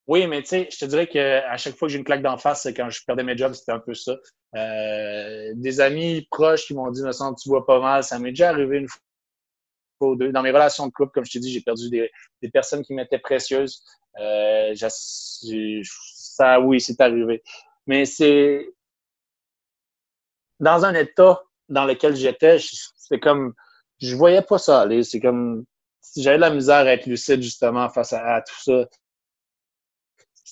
Oui, 0.06 0.26
mais 0.26 0.42
tu 0.42 0.48
sais, 0.48 0.68
je 0.70 0.78
te 0.78 0.84
dirais 0.84 1.06
qu'à 1.06 1.56
chaque 1.56 1.76
fois 1.76 1.88
que 1.88 1.92
j'ai 1.92 1.98
une 1.98 2.04
claque 2.04 2.20
d'en 2.22 2.36
face, 2.36 2.68
quand 2.76 2.90
je 2.90 3.02
perdais 3.06 3.22
mes 3.22 3.36
jobs, 3.36 3.54
c'était 3.54 3.72
un 3.72 3.78
peu 3.78 3.94
ça. 3.94 4.16
Euh, 4.54 5.52
des 5.54 5.80
amis 5.80 6.28
proches 6.30 6.66
qui 6.66 6.74
m'ont 6.74 6.90
dit, 6.90 7.02
me 7.02 7.40
tu 7.42 7.48
vois 7.48 7.64
pas 7.64 7.80
mal. 7.80 8.04
Ça 8.04 8.18
m'est 8.18 8.30
déjà 8.30 8.50
arrivé 8.50 8.78
une 8.78 8.88
fois 8.88 9.00
ou 10.00 10.16
deux. 10.16 10.32
Dans 10.32 10.42
mes 10.42 10.50
relations 10.50 10.86
de 10.86 10.92
couple, 10.92 11.12
comme 11.12 11.24
je 11.24 11.32
t'ai 11.32 11.38
dit, 11.38 11.50
j'ai 11.50 11.62
perdu 11.62 11.88
des, 11.88 12.10
des, 12.42 12.50
personnes 12.50 12.82
qui 12.82 12.92
m'étaient 12.92 13.18
précieuses. 13.18 13.82
Euh, 14.20 14.74
ça, 14.74 16.60
oui, 16.60 16.80
c'est 16.80 17.00
arrivé. 17.00 17.42
Mais 17.86 18.04
c'est 18.04 18.68
dans 20.60 20.84
un 20.84 20.94
état 20.94 21.40
dans 21.68 21.86
lequel 21.86 22.14
j'étais, 22.14 22.58
c'est 22.96 23.20
comme, 23.20 23.54
je 24.00 24.14
voyais 24.14 24.42
pas 24.42 24.58
ça 24.58 24.82
aller. 24.82 25.02
C'est 25.02 25.20
comme, 25.20 25.64
j'avais 26.16 26.36
de 26.36 26.42
la 26.42 26.50
misère 26.50 26.76
à 26.76 26.92
être 26.92 27.06
lucide 27.06 27.42
justement 27.42 27.88
face 27.88 28.12
à 28.12 28.42
tout 28.42 28.62
ça 28.62 28.86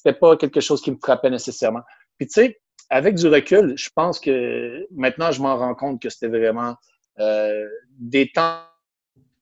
c'était 0.02 0.18
pas 0.18 0.36
quelque 0.36 0.60
chose 0.60 0.82
qui 0.82 0.90
me 0.90 0.96
frappait 0.96 1.30
nécessairement. 1.30 1.82
Puis 2.18 2.26
tu 2.26 2.34
sais, 2.34 2.60
avec 2.90 3.14
du 3.14 3.28
recul, 3.28 3.74
je 3.76 3.88
pense 3.94 4.18
que 4.18 4.86
maintenant, 4.90 5.30
je 5.30 5.40
m'en 5.40 5.56
rends 5.56 5.74
compte 5.74 6.02
que 6.02 6.10
c'était 6.10 6.28
vraiment 6.28 6.74
euh, 7.20 7.68
des 7.98 8.32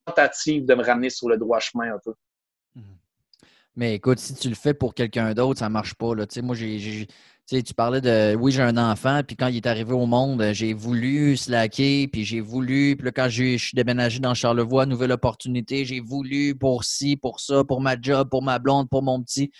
tentatives 0.07 0.67
de 0.67 0.75
me 0.75 0.85
ramener 0.85 1.11
sur 1.11 1.29
le 1.29 1.39
droit 1.39 1.61
chemin 1.61 1.95
un 1.95 1.99
peu. 2.05 2.13
Mhm. 2.75 2.85
Mais 3.77 3.95
écoute, 3.95 4.19
si 4.19 4.35
tu 4.35 4.49
le 4.49 4.55
fais 4.55 4.75
pour 4.75 4.95
quelqu'un 4.95 5.33
d'autre, 5.33 5.61
ça 5.61 5.69
marche 5.69 5.95
pas. 5.95 6.15
Là. 6.15 6.27
moi, 6.43 6.55
j'ai, 6.55 7.07
tu 7.49 7.75
parlais 7.75 8.03
de 8.03 8.37
oui, 8.37 8.53
j'ai 8.53 8.63
un 8.63 8.77
enfant, 8.77 9.23
puis 9.27 9.37
quand 9.37 9.47
il 9.47 9.57
est 9.57 9.67
arrivé 9.67 9.95
au 9.95 10.07
monde, 10.07 10.51
j'ai 10.53 10.75
voulu 10.75 11.39
slacker, 11.39 12.07
puis 12.09 12.25
j'ai 12.25 12.41
voulu, 12.41 12.97
puis 12.97 13.07
là, 13.07 13.13
quand 13.13 13.29
je 13.31 13.57
suis 13.57 13.75
déménagé 13.75 14.21
dans 14.21 14.35
Charlevoix, 14.35 14.85
nouvelle 14.85 15.13
opportunité, 15.13 15.87
j'ai 15.87 16.01
voulu 16.01 16.55
pour 16.55 16.85
ci, 16.85 17.17
pour 17.17 17.41
ça, 17.41 17.65
pour 17.65 17.81
ma 17.81 17.99
job, 17.99 18.29
pour 18.29 18.43
ma 18.43 18.59
blonde, 18.59 18.91
pour 18.91 19.03
mon 19.03 19.23
petit 19.23 19.51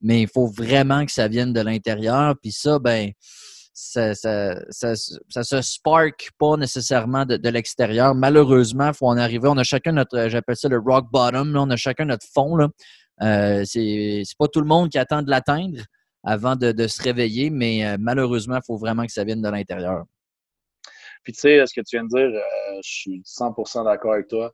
mais 0.00 0.22
il 0.22 0.28
faut 0.28 0.46
vraiment 0.46 1.04
que 1.04 1.12
ça 1.12 1.28
vienne 1.28 1.52
de 1.52 1.60
l'intérieur. 1.60 2.34
Puis 2.40 2.52
ça, 2.52 2.78
ben, 2.78 3.10
ça, 3.72 4.14
ça, 4.14 4.56
ça, 4.70 4.94
ça, 4.94 5.42
se 5.44 5.62
spark 5.62 6.30
pas 6.38 6.56
nécessairement 6.56 7.24
de, 7.24 7.48
l'extérieur. 7.48 8.14
Malheureusement, 8.14 8.88
il 8.88 8.94
faut 8.94 9.06
en 9.06 9.16
arriver. 9.16 9.48
On 9.48 9.56
a 9.56 9.64
chacun 9.64 9.92
notre, 9.92 10.28
j'appelle 10.28 10.56
ça 10.56 10.68
le 10.68 10.78
rock 10.78 11.06
bottom, 11.10 11.56
on 11.56 11.70
a 11.70 11.76
chacun 11.76 12.06
notre 12.06 12.26
fond. 12.26 12.56
Là. 12.56 12.68
Euh, 13.22 13.64
c'est 13.64 14.22
pas 14.38 14.48
tout 14.48 14.60
le 14.60 14.66
monde 14.66 14.90
qui 14.90 14.98
attend 14.98 15.22
de 15.22 15.30
l'atteindre. 15.30 15.80
avant 16.24 16.56
de, 16.56 16.86
se 16.88 17.02
réveiller, 17.02 17.50
mais 17.50 17.86
euh, 17.86 17.96
malheureusement, 17.98 18.56
il 18.56 18.66
faut 18.66 18.76
vraiment 18.76 19.06
que 19.06 19.12
ça 19.12 19.24
vienne 19.24 19.40
de 19.40 19.48
l'intérieur. 19.48 20.04
Puis 21.22 21.32
tu 21.32 21.40
sais, 21.40 21.64
ce 21.66 21.72
que 21.72 21.80
tu 21.86 21.96
viens 21.96 22.04
de 22.04 22.08
dire, 22.08 22.40
euh, 22.40 22.80
je 22.84 22.90
suis 22.90 23.22
100% 23.24 23.84
d'accord 23.84 24.14
avec 24.14 24.28
toi. 24.28 24.52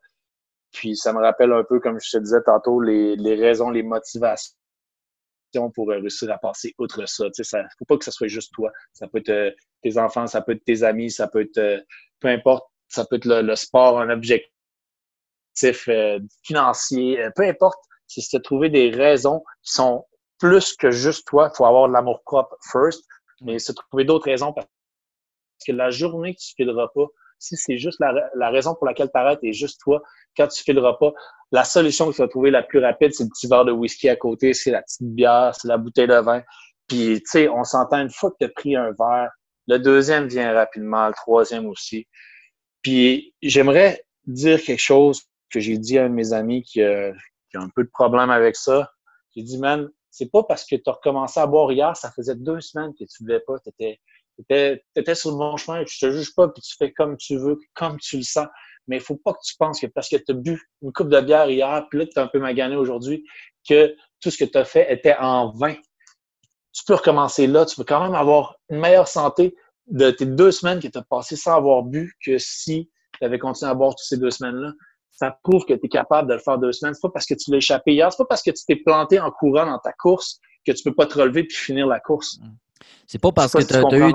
Puis 0.72 0.96
ça 0.96 1.12
me 1.12 1.20
rappelle 1.20 1.52
un 1.52 1.64
peu, 1.64 1.80
comme 1.80 1.98
je 2.00 2.10
te 2.10 2.18
disais 2.18 2.42
tantôt, 2.44 2.80
les, 2.80 3.16
raisons, 3.36 3.70
les 3.70 3.82
motivations 3.82 4.54
pour 5.70 5.88
réussir 5.88 6.30
à 6.30 6.38
passer 6.38 6.74
outre 6.78 7.06
ça. 7.06 7.30
Tu 7.30 7.44
sais, 7.44 7.62
faut 7.78 7.84
pas 7.84 7.96
que 7.96 8.04
ce 8.04 8.10
soit 8.10 8.28
juste 8.28 8.52
toi. 8.52 8.70
Ça 8.92 9.08
peut 9.08 9.22
être 9.24 9.54
tes 9.82 9.98
enfants, 9.98 10.26
ça 10.26 10.40
peut 10.42 10.52
être 10.52 10.64
tes 10.64 10.82
amis, 10.82 11.10
ça 11.10 11.28
peut 11.28 11.42
être, 11.42 11.84
peu 12.20 12.28
importe, 12.28 12.66
ça 12.88 13.04
peut 13.04 13.16
être 13.16 13.26
le, 13.26 13.56
sport, 13.56 14.00
un 14.00 14.10
objectif 14.10 14.50
financier, 16.42 17.28
peu 17.36 17.42
importe. 17.42 17.82
C'est 18.06 18.36
de 18.36 18.42
trouver 18.42 18.68
des 18.68 18.90
raisons 18.90 19.42
qui 19.62 19.72
sont 19.72 20.04
plus 20.38 20.76
que 20.76 20.90
juste 20.90 21.26
toi. 21.26 21.50
Il 21.52 21.56
faut 21.56 21.64
avoir 21.64 21.88
de 21.88 21.92
l'amour 21.92 22.22
propre 22.24 22.56
first, 22.70 23.04
mais 23.40 23.58
se 23.58 23.72
trouver 23.72 24.04
d'autres 24.04 24.26
raisons 24.26 24.52
parce 24.52 24.68
que 25.66 25.72
la 25.72 25.90
journée 25.90 26.34
que 26.34 26.40
tu 26.40 26.64
ne 26.64 26.72
pas, 26.72 27.06
si 27.44 27.56
c'est 27.56 27.76
juste 27.76 28.00
la, 28.00 28.50
raison 28.50 28.74
pour 28.74 28.86
laquelle 28.86 29.10
tu 29.12 29.18
arrêtes 29.18 29.40
et 29.42 29.52
juste 29.52 29.80
toi, 29.80 30.02
quand 30.36 30.48
tu 30.48 30.62
fileras 30.62 30.94
pas, 30.94 31.12
la 31.52 31.64
solution 31.64 32.10
que 32.10 32.16
tu 32.16 32.22
vas 32.22 32.28
trouver 32.28 32.50
la 32.50 32.62
plus 32.62 32.78
rapide, 32.78 33.12
c'est 33.12 33.24
le 33.24 33.28
petit 33.28 33.46
verre 33.46 33.64
de 33.64 33.72
whisky 33.72 34.08
à 34.08 34.16
côté, 34.16 34.54
c'est 34.54 34.70
la 34.70 34.82
petite 34.82 35.02
bière, 35.02 35.54
c'est 35.54 35.68
la 35.68 35.76
bouteille 35.76 36.08
de 36.08 36.14
vin. 36.14 36.42
Puis, 36.88 37.20
tu 37.20 37.22
sais, 37.26 37.48
on 37.48 37.64
s'entend 37.64 37.98
une 37.98 38.10
fois 38.10 38.30
que 38.30 38.36
tu 38.40 38.46
as 38.46 38.48
pris 38.48 38.76
un 38.76 38.92
verre, 38.98 39.30
le 39.66 39.78
deuxième 39.78 40.26
vient 40.26 40.52
rapidement, 40.52 41.06
le 41.06 41.14
troisième 41.14 41.66
aussi. 41.66 42.06
Puis, 42.82 43.34
j'aimerais 43.42 44.04
dire 44.26 44.62
quelque 44.62 44.82
chose 44.82 45.22
que 45.50 45.60
j'ai 45.60 45.78
dit 45.78 45.98
à 45.98 46.04
un 46.04 46.08
de 46.08 46.14
mes 46.14 46.32
amis 46.32 46.62
qui, 46.62 46.82
a 46.82 47.12
un 47.54 47.68
peu 47.74 47.84
de 47.84 47.90
problème 47.90 48.30
avec 48.30 48.56
ça. 48.56 48.90
J'ai 49.36 49.42
dit, 49.42 49.58
man, 49.58 49.88
c'est 50.10 50.30
pas 50.30 50.42
parce 50.42 50.64
que 50.64 50.76
tu 50.76 50.82
as 50.86 50.92
recommencé 50.92 51.40
à 51.40 51.46
boire 51.46 51.70
hier, 51.72 51.96
ça 51.96 52.10
faisait 52.10 52.34
deux 52.34 52.60
semaines 52.60 52.92
que 52.98 53.04
tu 53.04 53.22
ne 53.22 53.26
buvais 53.26 53.40
pas, 53.46 53.58
tu 53.60 53.98
sur 55.14 55.30
le 55.30 55.36
bon 55.36 55.56
chemin, 55.56 55.80
et 55.80 55.86
je 55.86 55.98
te 55.98 56.10
juge 56.10 56.34
pas, 56.34 56.48
puis 56.48 56.62
tu 56.62 56.76
fais 56.76 56.92
comme 56.92 57.16
tu 57.16 57.36
veux, 57.36 57.58
comme 57.74 57.98
tu 57.98 58.16
le 58.18 58.22
sens. 58.22 58.46
Mais 58.86 58.96
il 58.96 59.02
faut 59.02 59.16
pas 59.16 59.32
que 59.32 59.38
tu 59.44 59.54
penses 59.56 59.80
que 59.80 59.86
parce 59.86 60.08
que 60.08 60.16
tu 60.16 60.32
as 60.32 60.34
bu 60.34 60.60
une 60.82 60.92
coupe 60.92 61.08
de 61.08 61.20
bière 61.20 61.48
hier, 61.48 61.86
puis 61.88 62.00
là, 62.00 62.06
tu 62.06 62.18
un 62.18 62.26
peu 62.26 62.38
magané 62.38 62.76
aujourd'hui, 62.76 63.24
que 63.68 63.94
tout 64.20 64.30
ce 64.30 64.36
que 64.36 64.44
tu 64.44 64.58
as 64.58 64.64
fait 64.64 64.92
était 64.92 65.16
en 65.18 65.52
vain. 65.52 65.74
Tu 66.72 66.82
peux 66.86 66.94
recommencer 66.94 67.46
là, 67.46 67.64
tu 67.64 67.76
peux 67.76 67.84
quand 67.84 68.02
même 68.02 68.14
avoir 68.14 68.56
une 68.68 68.80
meilleure 68.80 69.08
santé 69.08 69.54
de 69.86 70.10
tes 70.10 70.26
deux 70.26 70.50
semaines 70.50 70.80
que 70.80 70.88
tu 70.88 70.98
as 70.98 71.02
passées 71.02 71.36
sans 71.36 71.54
avoir 71.54 71.82
bu 71.82 72.14
que 72.24 72.36
si 72.38 72.90
tu 73.18 73.24
avais 73.24 73.38
continué 73.38 73.70
à 73.70 73.74
boire 73.74 73.94
toutes 73.94 74.06
ces 74.06 74.18
deux 74.18 74.30
semaines-là 74.30 74.72
ça 75.14 75.38
prouve 75.42 75.64
que 75.64 75.74
tu 75.74 75.86
es 75.86 75.88
capable 75.88 76.28
de 76.28 76.34
le 76.34 76.40
faire 76.40 76.58
deux 76.58 76.72
semaines. 76.72 76.94
C'est 76.94 77.02
pas 77.02 77.10
parce 77.10 77.26
que 77.26 77.34
tu 77.34 77.50
l'as 77.50 77.58
échappé 77.58 77.92
hier, 77.92 78.10
c'est 78.10 78.18
pas 78.18 78.26
parce 78.26 78.42
que 78.42 78.50
tu 78.50 78.64
t'es 78.66 78.76
planté 78.76 79.20
en 79.20 79.30
courant 79.30 79.66
dans 79.66 79.78
ta 79.78 79.92
course 79.92 80.40
que 80.66 80.72
tu 80.72 80.82
peux 80.82 80.94
pas 80.94 81.06
te 81.06 81.18
relever 81.18 81.44
puis 81.44 81.56
finir 81.56 81.86
la 81.86 82.00
course. 82.00 82.38
C'est 83.06 83.20
pas 83.20 83.32
parce 83.32 83.52
que 83.52 83.62
tu 83.62 83.74
as, 83.74 83.98
eu. 83.98 84.12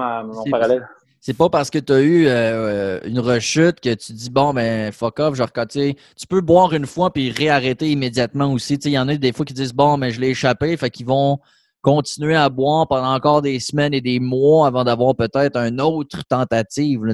C'est 1.20 1.38
pas 1.38 1.50
parce 1.50 1.70
que 1.70 1.80
tu 1.80 1.94
as 1.94 2.00
eu 2.00 2.28
euh, 2.28 3.00
une 3.04 3.20
rechute 3.20 3.80
que 3.80 3.94
tu 3.94 4.14
dis 4.14 4.30
bon 4.30 4.54
ben 4.54 4.92
fuck 4.92 5.20
off, 5.20 5.36
genre 5.36 5.52
tu 5.68 6.28
peux 6.28 6.42
boire 6.42 6.74
une 6.74 6.86
fois 6.86 7.12
puis 7.12 7.32
réarrêter 7.32 7.90
immédiatement 7.92 8.52
aussi. 8.52 8.76
Il 8.76 8.92
y 8.92 9.00
en 9.00 9.08
a 9.08 9.16
des 9.16 9.34
fois 9.34 9.46
qui 9.46 9.54
disent 9.54 9.74
bon 9.74 9.98
mais 9.98 10.08
ben, 10.08 10.14
je 10.14 10.22
l'ai 10.22 10.30
échappé, 10.30 10.76
fait 10.78 10.90
qu'ils 10.90 11.06
vont 11.06 11.40
continuer 11.82 12.36
à 12.36 12.50
boire 12.50 12.88
pendant 12.88 13.14
encore 13.14 13.42
des 13.42 13.60
semaines 13.60 13.94
et 13.94 14.02
des 14.02 14.20
mois 14.20 14.68
avant 14.68 14.84
d'avoir 14.84 15.16
peut-être 15.16 15.58
une 15.58 15.82
autre 15.82 16.24
tentative. 16.28 17.06
Là, 17.06 17.14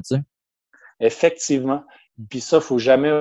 Effectivement. 0.99 1.83
Puis 2.29 2.41
ça, 2.41 2.61
faut 2.61 2.79
jamais 2.79 3.11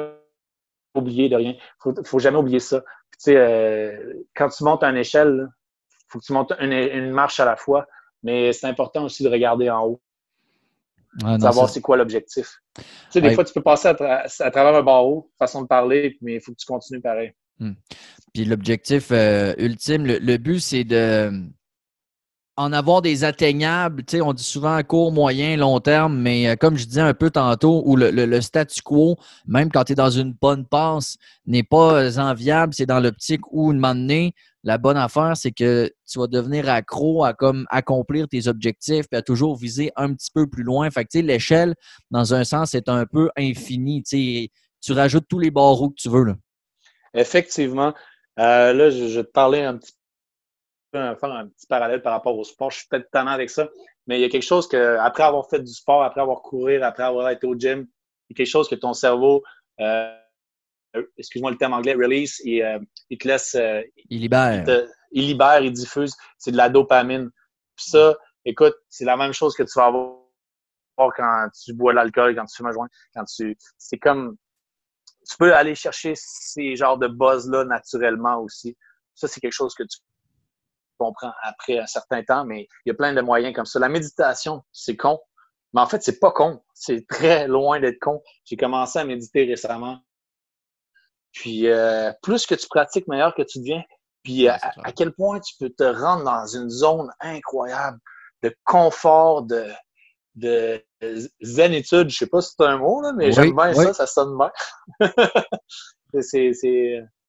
oublier 0.95 1.29
de 1.29 1.37
rien. 1.37 1.55
Faut, 1.79 1.93
faut 2.05 2.19
jamais 2.19 2.39
oublier 2.39 2.61
ça. 2.61 2.83
euh, 3.29 4.15
quand 4.35 4.49
tu 4.49 4.65
montes 4.65 4.85
une 4.85 4.97
échelle, 4.97 5.49
faut 6.09 6.19
que 6.21 6.25
tu 6.25 6.33
montes 6.33 6.53
une, 6.61 7.11
marche 7.11 7.41
à 7.41 7.45
la 7.45 7.57
fois, 7.57 7.87
mais 8.25 8.53
c'est 8.53 8.67
important 8.67 9.05
aussi 9.05 9.23
de 9.23 9.29
regarder 9.29 9.71
en 9.71 9.85
haut. 9.87 10.01
savoir 11.39 11.69
c'est 11.69 11.81
quoi 11.81 11.97
l'objectif. 11.97 12.61
Tu 12.77 12.83
sais, 13.11 13.21
des 13.21 13.35
fois, 13.35 13.45
tu 13.45 13.53
peux 13.53 13.63
passer 13.63 13.89
à, 13.89 14.51
travers 14.51 14.75
un 14.75 14.83
barreau, 14.83 15.31
façon 15.39 15.63
de 15.63 15.69
parler, 15.69 16.19
mais 16.21 16.35
il 16.35 16.41
faut 16.41 16.51
que 16.51 16.57
tu 16.57 16.67
continues 16.67 17.01
pareil. 17.01 17.33
Hmm. 17.61 17.75
Puis 18.33 18.45
l'objectif 18.45 19.13
euh, 19.13 19.55
ultime, 19.59 20.05
le 20.07 20.37
but, 20.39 20.59
c'est 20.59 20.83
de 20.83 21.31
en 22.57 22.73
avoir 22.73 23.03
des 23.03 23.25
atteignables, 23.25 24.05
on 24.23 24.33
dit 24.33 24.45
souvent 24.45 24.81
court, 24.83 25.13
moyen, 25.13 25.57
long 25.57 25.81
terme, 25.81 26.17
mais 26.17 26.49
euh, 26.49 26.57
comme 26.57 26.77
je 26.77 26.85
disais 26.85 27.01
un 27.01 27.15
peu 27.15 27.31
tantôt, 27.31 27.83
où 27.85 27.97
le, 27.97 28.41
statu 28.41 28.81
quo, 28.83 29.17
même 29.47 29.71
quand 29.73 29.85
tu 29.85 29.93
es 29.93 29.97
dans 29.97 30.11
une 30.11 30.33
bonne 30.33 30.65
passe, 30.65 31.17
n'est 31.47 31.65
pas 31.65 32.19
enviable, 32.19 32.75
c'est 32.75 32.87
dans 32.87 33.01
l'optique 33.01 33.41
où, 33.51 33.73
une 33.73 33.79
moment 33.79 33.95
donné, 33.95 34.35
la 34.63 34.79
bonne 34.79 34.97
affaire, 34.97 35.37
c'est 35.37 35.51
que 35.51 35.93
tu 36.09 36.19
vas 36.19 36.27
devenir 36.27 36.69
accro 36.69 37.25
à 37.25 37.35
accomplir 37.71 38.29
tes 38.29 38.49
objectifs 38.49 39.07
et 39.13 39.17
à 39.17 39.23
toujours 39.23 39.57
viser 39.57 39.93
un 39.97 40.15
petit 40.15 40.31
peu 40.33 40.47
plus 40.47 40.63
loin. 40.63 40.91
Fait 40.91 41.05
que, 41.05 41.19
l'échelle, 41.19 41.75
dans 42.11 42.35
un 42.35 42.45
sens, 42.45 42.75
est 42.75 42.89
un 42.89 43.05
peu 43.05 43.29
infinie. 43.37 44.03
Tu 44.03 44.93
rajoutes 44.93 45.27
tous 45.29 45.39
les 45.39 45.51
barreaux 45.51 45.91
que 45.91 46.01
tu 46.01 46.09
veux. 46.09 46.35
Effectivement. 47.13 47.93
Euh, 48.39 48.73
là, 48.73 48.91
je, 48.91 49.21
te 49.21 49.31
parler 49.31 49.63
un 49.63 49.77
petit 49.77 49.93
faire 50.95 51.33
un 51.33 51.49
petit 51.49 51.67
parallèle 51.67 52.03
par 52.03 52.13
rapport 52.13 52.37
au 52.39 52.45
sport. 52.45 52.71
Je 52.71 52.79
suis 52.79 52.89
peut-être 52.89 53.11
tannant 53.11 53.33
avec 53.33 53.51
ça, 53.51 53.69
mais 54.07 54.19
il 54.19 54.23
y 54.23 54.25
a 54.25 54.29
quelque 54.29 54.43
chose 54.43 54.69
que, 54.69 54.97
après 54.99 55.23
avoir 55.23 55.49
fait 55.49 55.61
du 55.61 55.73
sport, 55.73 56.03
après 56.03 56.21
avoir 56.21 56.43
couru, 56.43 56.83
après 56.83 57.03
avoir 57.03 57.31
été 57.31 57.47
au 57.47 57.55
gym, 57.55 57.87
il 58.29 58.33
y 58.33 58.35
a 58.35 58.37
quelque 58.37 58.51
chose 58.51 58.69
que 58.69 58.75
ton 58.75 58.95
cerveau, 58.95 59.43
euh, 59.81 60.13
excuse-moi 61.17 61.51
le 61.51 61.57
terme 61.57 61.73
anglais, 61.73 61.95
release, 61.95 62.41
et, 62.45 62.65
euh, 62.65 62.79
il 63.11 63.19
te 63.19 63.29
laisse. 63.29 63.55
Euh, 63.55 63.83
il 64.09 64.21
libère. 64.21 64.65
Il, 65.13 65.27
libère, 65.27 65.61
il 65.61 65.73
diffuse. 65.73 66.17
C'est 66.39 66.51
de 66.51 66.57
la 66.57 66.69
dopamine. 66.69 67.31
Puis 67.77 67.87
ça, 67.87 68.17
écoute, 68.45 68.75
c'est 68.89 69.05
la 69.05 69.17
même 69.17 69.33
chose 69.33 69.55
que 69.55 69.63
tu 69.63 69.73
vas 69.77 69.87
avoir 69.87 70.19
quand 70.97 71.49
tu 71.65 71.73
bois 71.73 71.93
de 71.93 71.97
l'alcool, 71.97 72.35
quand 72.35 72.47
tu 72.47 72.57
fumes 72.57 72.67
un 72.67 72.73
joint, 72.73 72.89
quand 73.15 73.25
tu. 73.25 73.57
C'est 73.79 73.99
comme. 73.99 74.37
Tu 75.29 75.37
peux 75.39 75.55
aller 75.55 75.75
chercher 75.75 76.13
ces 76.17 76.77
genres 76.77 76.99
de 76.99 77.09
buzz-là 77.09 77.65
naturellement 77.65 78.41
aussi. 78.41 78.77
Ça, 79.15 79.27
c'est 79.27 79.41
quelque 79.41 79.53
chose 79.53 79.75
que 79.75 79.83
tu 79.85 79.99
comprend 80.99 81.33
après 81.43 81.79
un 81.79 81.87
certain 81.87 82.23
temps, 82.23 82.45
mais 82.45 82.69
il 82.85 82.89
y 82.89 82.91
a 82.91 82.95
plein 82.95 83.13
de 83.13 83.21
moyens 83.21 83.55
comme 83.55 83.67
ça. 83.67 83.79
La 83.79 83.89
méditation, 83.89 84.63
c'est 84.73 84.97
con, 84.97 85.19
mais 85.75 85.81
en 85.81 85.87
fait, 85.87 86.03
c'est 86.03 86.21
pas 86.21 86.31
con. 86.31 86.63
C'est 86.73 87.07
très 87.09 87.49
loin 87.49 87.81
d'être 87.81 87.99
con. 87.99 88.23
J'ai 88.45 88.57
commencé 88.57 88.99
à 89.01 89.05
méditer 89.05 89.45
récemment. 89.45 89.99
Puis, 91.33 91.67
euh, 91.67 92.13
plus 92.23 92.47
que 92.47 92.55
tu 92.55 92.69
pratiques, 92.69 93.09
meilleur 93.09 93.35
que 93.35 93.43
tu 93.43 93.59
deviens. 93.59 93.83
Puis, 94.23 94.49
à, 94.49 94.59
quel 94.97 95.13
point 95.13 95.41
tu 95.41 95.55
peux 95.59 95.71
te 95.71 95.83
rendre 95.83 96.25
dans 96.25 96.47
une 96.47 96.71
zone 96.71 97.11
incroyable 97.21 97.99
de 98.43 98.55
confort, 98.65 99.43
de, 99.43 99.67
de 100.37 100.83
zénitude. 101.41 102.09
Je 102.09 102.19
sais 102.19 102.27
pas 102.29 102.41
si 102.41 102.55
c'est 102.57 102.65
un 102.65 102.79
mot, 102.79 103.03
là, 103.03 103.13
mais 103.13 103.33
j'aime 103.33 103.55
bien 103.55 103.75
ça, 103.75 103.93
ça 103.93 104.07
sonne 104.07 104.39
bien. 104.39 104.53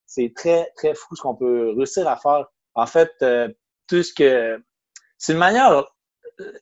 c'est 0.05 0.34
très, 0.36 0.72
très 0.76 0.93
fou 0.93 1.16
ce 1.16 1.22
qu'on 1.22 1.36
peut 1.36 1.74
réussir 1.76 2.07
à 2.07 2.16
faire 2.18 2.45
en 2.76 2.86
fait, 2.86 3.11
euh, 3.21 3.49
tout 3.88 4.03
ce 4.03 4.13
que. 4.13 4.61
C'est 5.17 5.34
une 5.34 5.39
manière. 5.39 5.86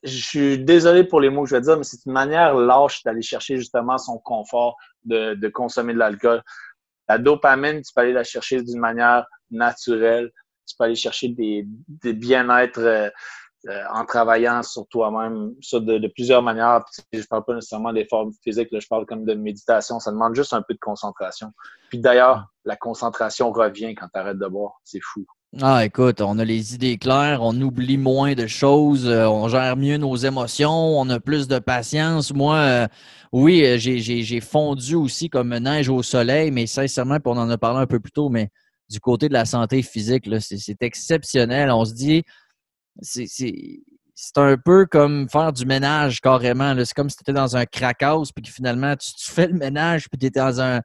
Je 0.03 0.24
suis 0.24 0.59
désolé 0.59 1.03
pour 1.03 1.20
les 1.20 1.30
mots 1.30 1.43
que 1.43 1.49
je 1.49 1.55
vais 1.55 1.61
dire, 1.61 1.78
mais 1.78 1.84
c'est 1.84 2.05
une 2.05 2.11
manière 2.11 2.53
lâche 2.53 3.03
d'aller 3.03 3.24
chercher 3.24 3.57
justement 3.57 3.97
son 3.97 4.20
confort 4.20 4.78
de, 5.03 5.47
consommer 5.49 5.93
de 5.93 5.97
l'alcool. 5.97 6.43
La 7.09 7.18
dopamine, 7.18 7.82
tu 7.82 7.91
peux 7.93 8.01
aller 8.01 8.14
la 8.14 8.24
chercher 8.24 8.61
d'une 8.61 8.80
manière 8.80 9.26
naturelle. 9.49 10.32
Tu 10.68 10.76
peux 10.78 10.86
aller 10.86 10.95
chercher 10.95 11.30
des, 11.30 11.66
bien-être 12.14 12.80
euh, 12.80 13.09
euh, 13.68 13.84
en 13.91 14.05
travaillant 14.05 14.61
sur 14.61 14.88
toi-même, 14.88 15.55
ça 15.61 15.80
de, 15.80 16.07
plusieurs 16.09 16.43
manières. 16.43 16.86
je 17.11 17.20
ne 17.20 17.24
parle 17.24 17.43
pas 17.43 17.55
nécessairement 17.55 17.93
d'efforts 17.93 18.30
physiques, 18.43 18.70
je 18.72 18.88
parle 18.88 19.05
comme 19.05 19.26
de 19.26 19.34
méditation. 19.34 19.99
Ça 19.99 20.11
demande 20.11 20.36
juste 20.36 20.53
un 20.53 20.61
peu 20.61 20.76
de 20.76 20.80
concentration. 20.80 21.51
Puis 21.89 21.99
d'ailleurs, 21.99 22.45
la 22.64 22.76
concentration 22.76 23.51
revient 23.51 23.95
quand 23.95 24.07
tu 24.14 24.20
arrêtes 24.20 24.38
de 24.38 24.47
boire. 24.47 24.80
C'est 24.84 25.01
fou. 25.01 25.26
Ah, 25.62 25.86
écoute, 25.86 26.20
on 26.20 26.39
a 26.39 26.43
les 26.43 26.74
idées 26.74 26.97
claires, 26.97 27.43
on 27.43 27.54
oublie 27.62 27.97
moins 27.97 28.34
de 28.34 28.47
choses, 28.47 29.06
euh, 29.06 29.28
on 29.28 29.47
gère 29.49 29.78
mieux 29.78 29.97
nos 29.97 30.16
émotions, 30.16 30.72
on 30.72 31.08
a 31.12 31.20
plus 31.20 31.47
de 31.47 31.60
patience. 31.60 32.34
Moi, 32.34 32.56
euh, 32.56 32.88
oui, 33.32 33.64
euh, 33.64 33.78
j'ai 33.78 34.39
fondu 34.41 34.95
aussi 34.95 35.30
comme 35.30 35.56
neige 35.56 35.89
au 35.89 36.01
soleil, 36.01 36.49
mais 36.49 36.66
sincèrement, 36.66 37.20
puis 37.20 37.32
on 37.32 37.38
en 37.38 37.51
a 37.51 37.58
parlé 37.60 37.82
un 37.82 37.86
peu 37.86 37.99
plus 37.99 38.12
tôt, 38.12 38.30
mais 38.30 38.49
du 38.89 38.99
côté 38.99 39.28
de 39.30 39.34
la 39.34 39.45
santé 39.45 39.84
physique, 39.84 40.28
c'est 40.39 40.82
exceptionnel. 40.82 41.70
On 41.70 41.86
se 41.86 41.93
dit, 41.93 42.24
c'est 42.99 44.38
un 44.38 44.58
peu 44.58 44.88
comme 44.88 45.30
faire 45.30 45.54
du 45.54 45.68
ménage 45.68 46.20
carrément. 46.20 46.74
C'est 46.84 46.95
comme 46.95 47.12
si 47.12 47.18
tu 47.18 47.22
étais 47.22 47.34
dans 47.34 47.56
un 47.56 47.66
crackhouse, 47.68 48.32
puis 48.32 48.43
que 48.43 48.49
finalement, 48.49 48.95
tu, 48.95 49.32
fais 49.32 49.47
le 49.47 49.54
ménage, 49.54 50.10
puis 50.10 50.18
tu 50.18 50.26
es 50.26 50.30
dans 50.32 50.60
un, 50.62 50.82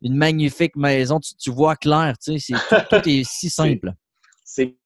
une 0.00 0.16
magnifique 0.16 0.74
maison, 0.74 1.20
tu, 1.20 1.50
vois 1.50 1.76
clair, 1.76 2.14
tu 2.16 2.38
sais, 2.40 2.54
tout 2.88 3.08
est 3.08 3.22
si 3.22 3.50
simple 3.50 3.92
c'est 4.56 4.76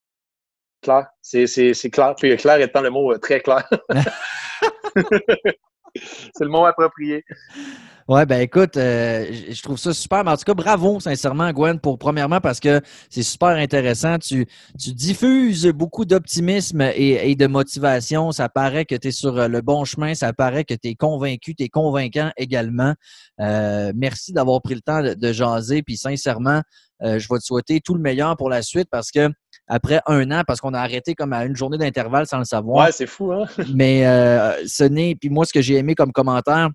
clair. 0.82 1.06
C'est 1.22 1.90
clair. 1.90 2.14
Puis 2.16 2.36
clair 2.36 2.60
étant 2.60 2.80
le 2.80 2.90
mot 2.90 3.12
euh, 3.12 3.18
très 3.18 3.40
clair. 3.40 3.68
C'est 6.34 6.44
le 6.44 6.50
mot 6.50 6.64
approprié. 6.64 7.24
Ouais, 8.08 8.26
ben 8.26 8.40
écoute, 8.40 8.76
euh, 8.76 9.24
je 9.50 9.62
trouve 9.62 9.78
ça 9.78 9.94
super. 9.94 10.24
Mais 10.24 10.32
en 10.32 10.36
tout 10.36 10.42
cas, 10.42 10.54
bravo, 10.54 10.98
sincèrement, 10.98 11.52
Gwen, 11.52 11.78
pour 11.78 11.96
premièrement, 11.96 12.40
parce 12.40 12.58
que 12.58 12.80
c'est 13.08 13.22
super 13.22 13.50
intéressant. 13.50 14.18
Tu, 14.18 14.46
tu 14.78 14.92
diffuses 14.92 15.66
beaucoup 15.66 16.04
d'optimisme 16.04 16.80
et, 16.94 17.36
de 17.36 17.46
motivation. 17.46 18.32
Ça 18.32 18.48
paraît 18.48 18.84
que 18.84 18.96
tu 18.96 19.08
es 19.08 19.10
sur 19.12 19.48
le 19.48 19.60
bon 19.60 19.84
chemin. 19.84 20.14
Ça 20.14 20.32
paraît 20.32 20.64
que 20.64 20.74
tu 20.74 20.88
es 20.88 20.94
convaincu, 20.96 21.54
tu 21.54 21.64
es 21.64 21.68
convaincant 21.68 22.32
également. 22.36 22.94
Euh, 23.38 23.92
merci 23.94 24.32
d'avoir 24.32 24.60
pris 24.60 24.74
le 24.74 24.80
temps 24.80 25.02
de, 25.02 25.32
jaser. 25.32 25.82
Puis 25.82 25.96
sincèrement, 25.96 26.62
euh, 27.02 27.20
je 27.20 27.28
vais 27.30 27.38
te 27.38 27.44
souhaiter 27.44 27.80
tout 27.80 27.94
le 27.94 28.00
meilleur 28.00 28.36
pour 28.36 28.50
la 28.50 28.62
suite 28.62 28.88
parce 28.90 29.12
que 29.12 29.28
après 29.70 30.00
un 30.06 30.30
an, 30.32 30.42
parce 30.46 30.60
qu'on 30.60 30.74
a 30.74 30.80
arrêté 30.80 31.14
comme 31.14 31.32
à 31.32 31.44
une 31.44 31.56
journée 31.56 31.78
d'intervalle 31.78 32.26
sans 32.26 32.38
le 32.38 32.44
savoir. 32.44 32.86
Ouais, 32.86 32.92
c'est 32.92 33.06
fou, 33.06 33.32
hein? 33.32 33.46
mais 33.74 34.02
ce 34.66 34.84
n'est, 34.84 35.14
puis 35.14 35.30
moi, 35.30 35.46
ce 35.46 35.52
que 35.52 35.62
j'ai 35.62 35.76
aimé 35.76 35.94
comme 35.94 36.12
commentaire, 36.12 36.68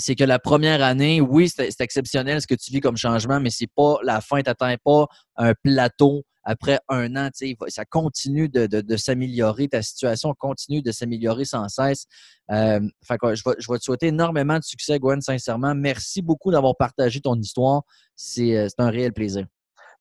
c'est 0.00 0.14
que 0.14 0.24
la 0.24 0.38
première 0.38 0.82
année, 0.82 1.20
oui, 1.20 1.48
c'est 1.48 1.80
exceptionnel 1.80 2.40
ce 2.40 2.46
que 2.46 2.54
tu 2.54 2.72
vis 2.72 2.80
comme 2.80 2.96
changement, 2.96 3.40
mais 3.40 3.50
c'est 3.50 3.70
pas 3.74 3.96
la 4.02 4.20
fin. 4.20 4.38
Tu 4.38 4.48
n'atteins 4.48 4.76
pas 4.82 5.06
un 5.36 5.52
plateau 5.62 6.24
après 6.42 6.80
un 6.88 7.14
an. 7.16 7.28
Ça 7.68 7.84
continue 7.84 8.48
de, 8.48 8.96
s'améliorer. 8.96 9.68
Ta 9.68 9.82
situation 9.82 10.34
continue 10.38 10.82
de 10.82 10.92
s'améliorer 10.92 11.44
sans 11.44 11.68
cesse. 11.68 12.06
Euh, 12.50 12.80
je, 13.08 13.70
vais, 13.72 13.78
te 13.78 13.82
souhaiter 13.82 14.06
énormément 14.06 14.58
de 14.58 14.64
succès, 14.64 14.98
Gwen, 14.98 15.20
sincèrement. 15.20 15.74
Merci 15.74 16.22
beaucoup 16.22 16.50
d'avoir 16.50 16.76
partagé 16.76 17.20
ton 17.20 17.36
histoire. 17.36 17.82
C'est 18.16 18.56
euh, 18.56 18.68
un 18.78 18.90
réel 18.90 19.12
plaisir. 19.12 19.46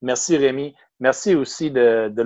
Merci, 0.01 0.38
Rémi. 0.38 0.73
Merci 1.00 1.36
aussi 1.36 1.72
de, 1.72 2.10
de 2.10 2.24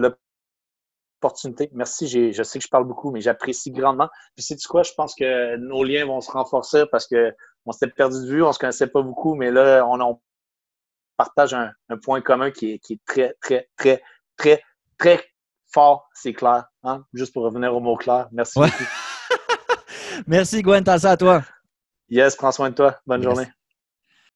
opportunité. 1.24 1.70
Merci, 1.74 2.08
je 2.34 2.44
sais 2.44 2.60
que 2.60 2.66
je 2.66 2.70
parle 2.70 2.86
beaucoup, 2.86 3.12
mais 3.12 3.22
j'apprécie 3.22 3.72
grandement. 3.72 4.10
Puis, 4.36 4.44
sais-tu 4.44 4.68
quoi? 4.68 4.84
Je 4.84 4.92
pense 4.96 5.16
que 5.16 5.56
nos 5.58 5.84
liens 5.84 6.06
vont 6.06 6.22
se 6.22 6.32
renforcer 6.32 6.84
parce 6.92 7.08
que 7.08 7.34
on 7.66 7.72
s'était 7.72 7.92
perdu 7.92 8.22
de 8.22 8.28
vue, 8.28 8.44
on 8.44 8.52
se 8.52 8.60
connaissait 8.60 8.88
pas 8.88 9.02
beaucoup, 9.02 9.36
mais 9.36 9.50
là, 9.50 9.86
on, 9.88 10.20
partage 11.16 11.54
un, 11.54 11.72
point 12.02 12.22
commun 12.22 12.52
qui 12.52 12.74
est, 12.74 13.02
très, 13.06 13.36
très, 13.42 13.70
très, 13.78 14.02
très, 14.36 14.62
très 14.98 15.24
fort, 15.72 16.10
c'est 16.14 16.34
clair. 16.34 16.66
Hein? 16.84 17.06
Juste 17.14 17.34
pour 17.34 17.44
revenir 17.44 17.74
au 17.74 17.80
mot 17.80 17.96
clair. 17.96 18.28
Merci 18.32 18.60
beaucoup. 18.60 18.84
Merci, 20.28 20.62
Gwen. 20.62 20.84
T'as 20.84 21.00
ça 21.00 21.12
à 21.12 21.18
toi. 21.18 21.44
Yes, 22.10 22.36
prends 22.36 22.52
soin 22.52 22.70
de 22.70 22.76
toi. 22.76 23.00
Bonne 23.06 23.24
journée. 23.24 23.48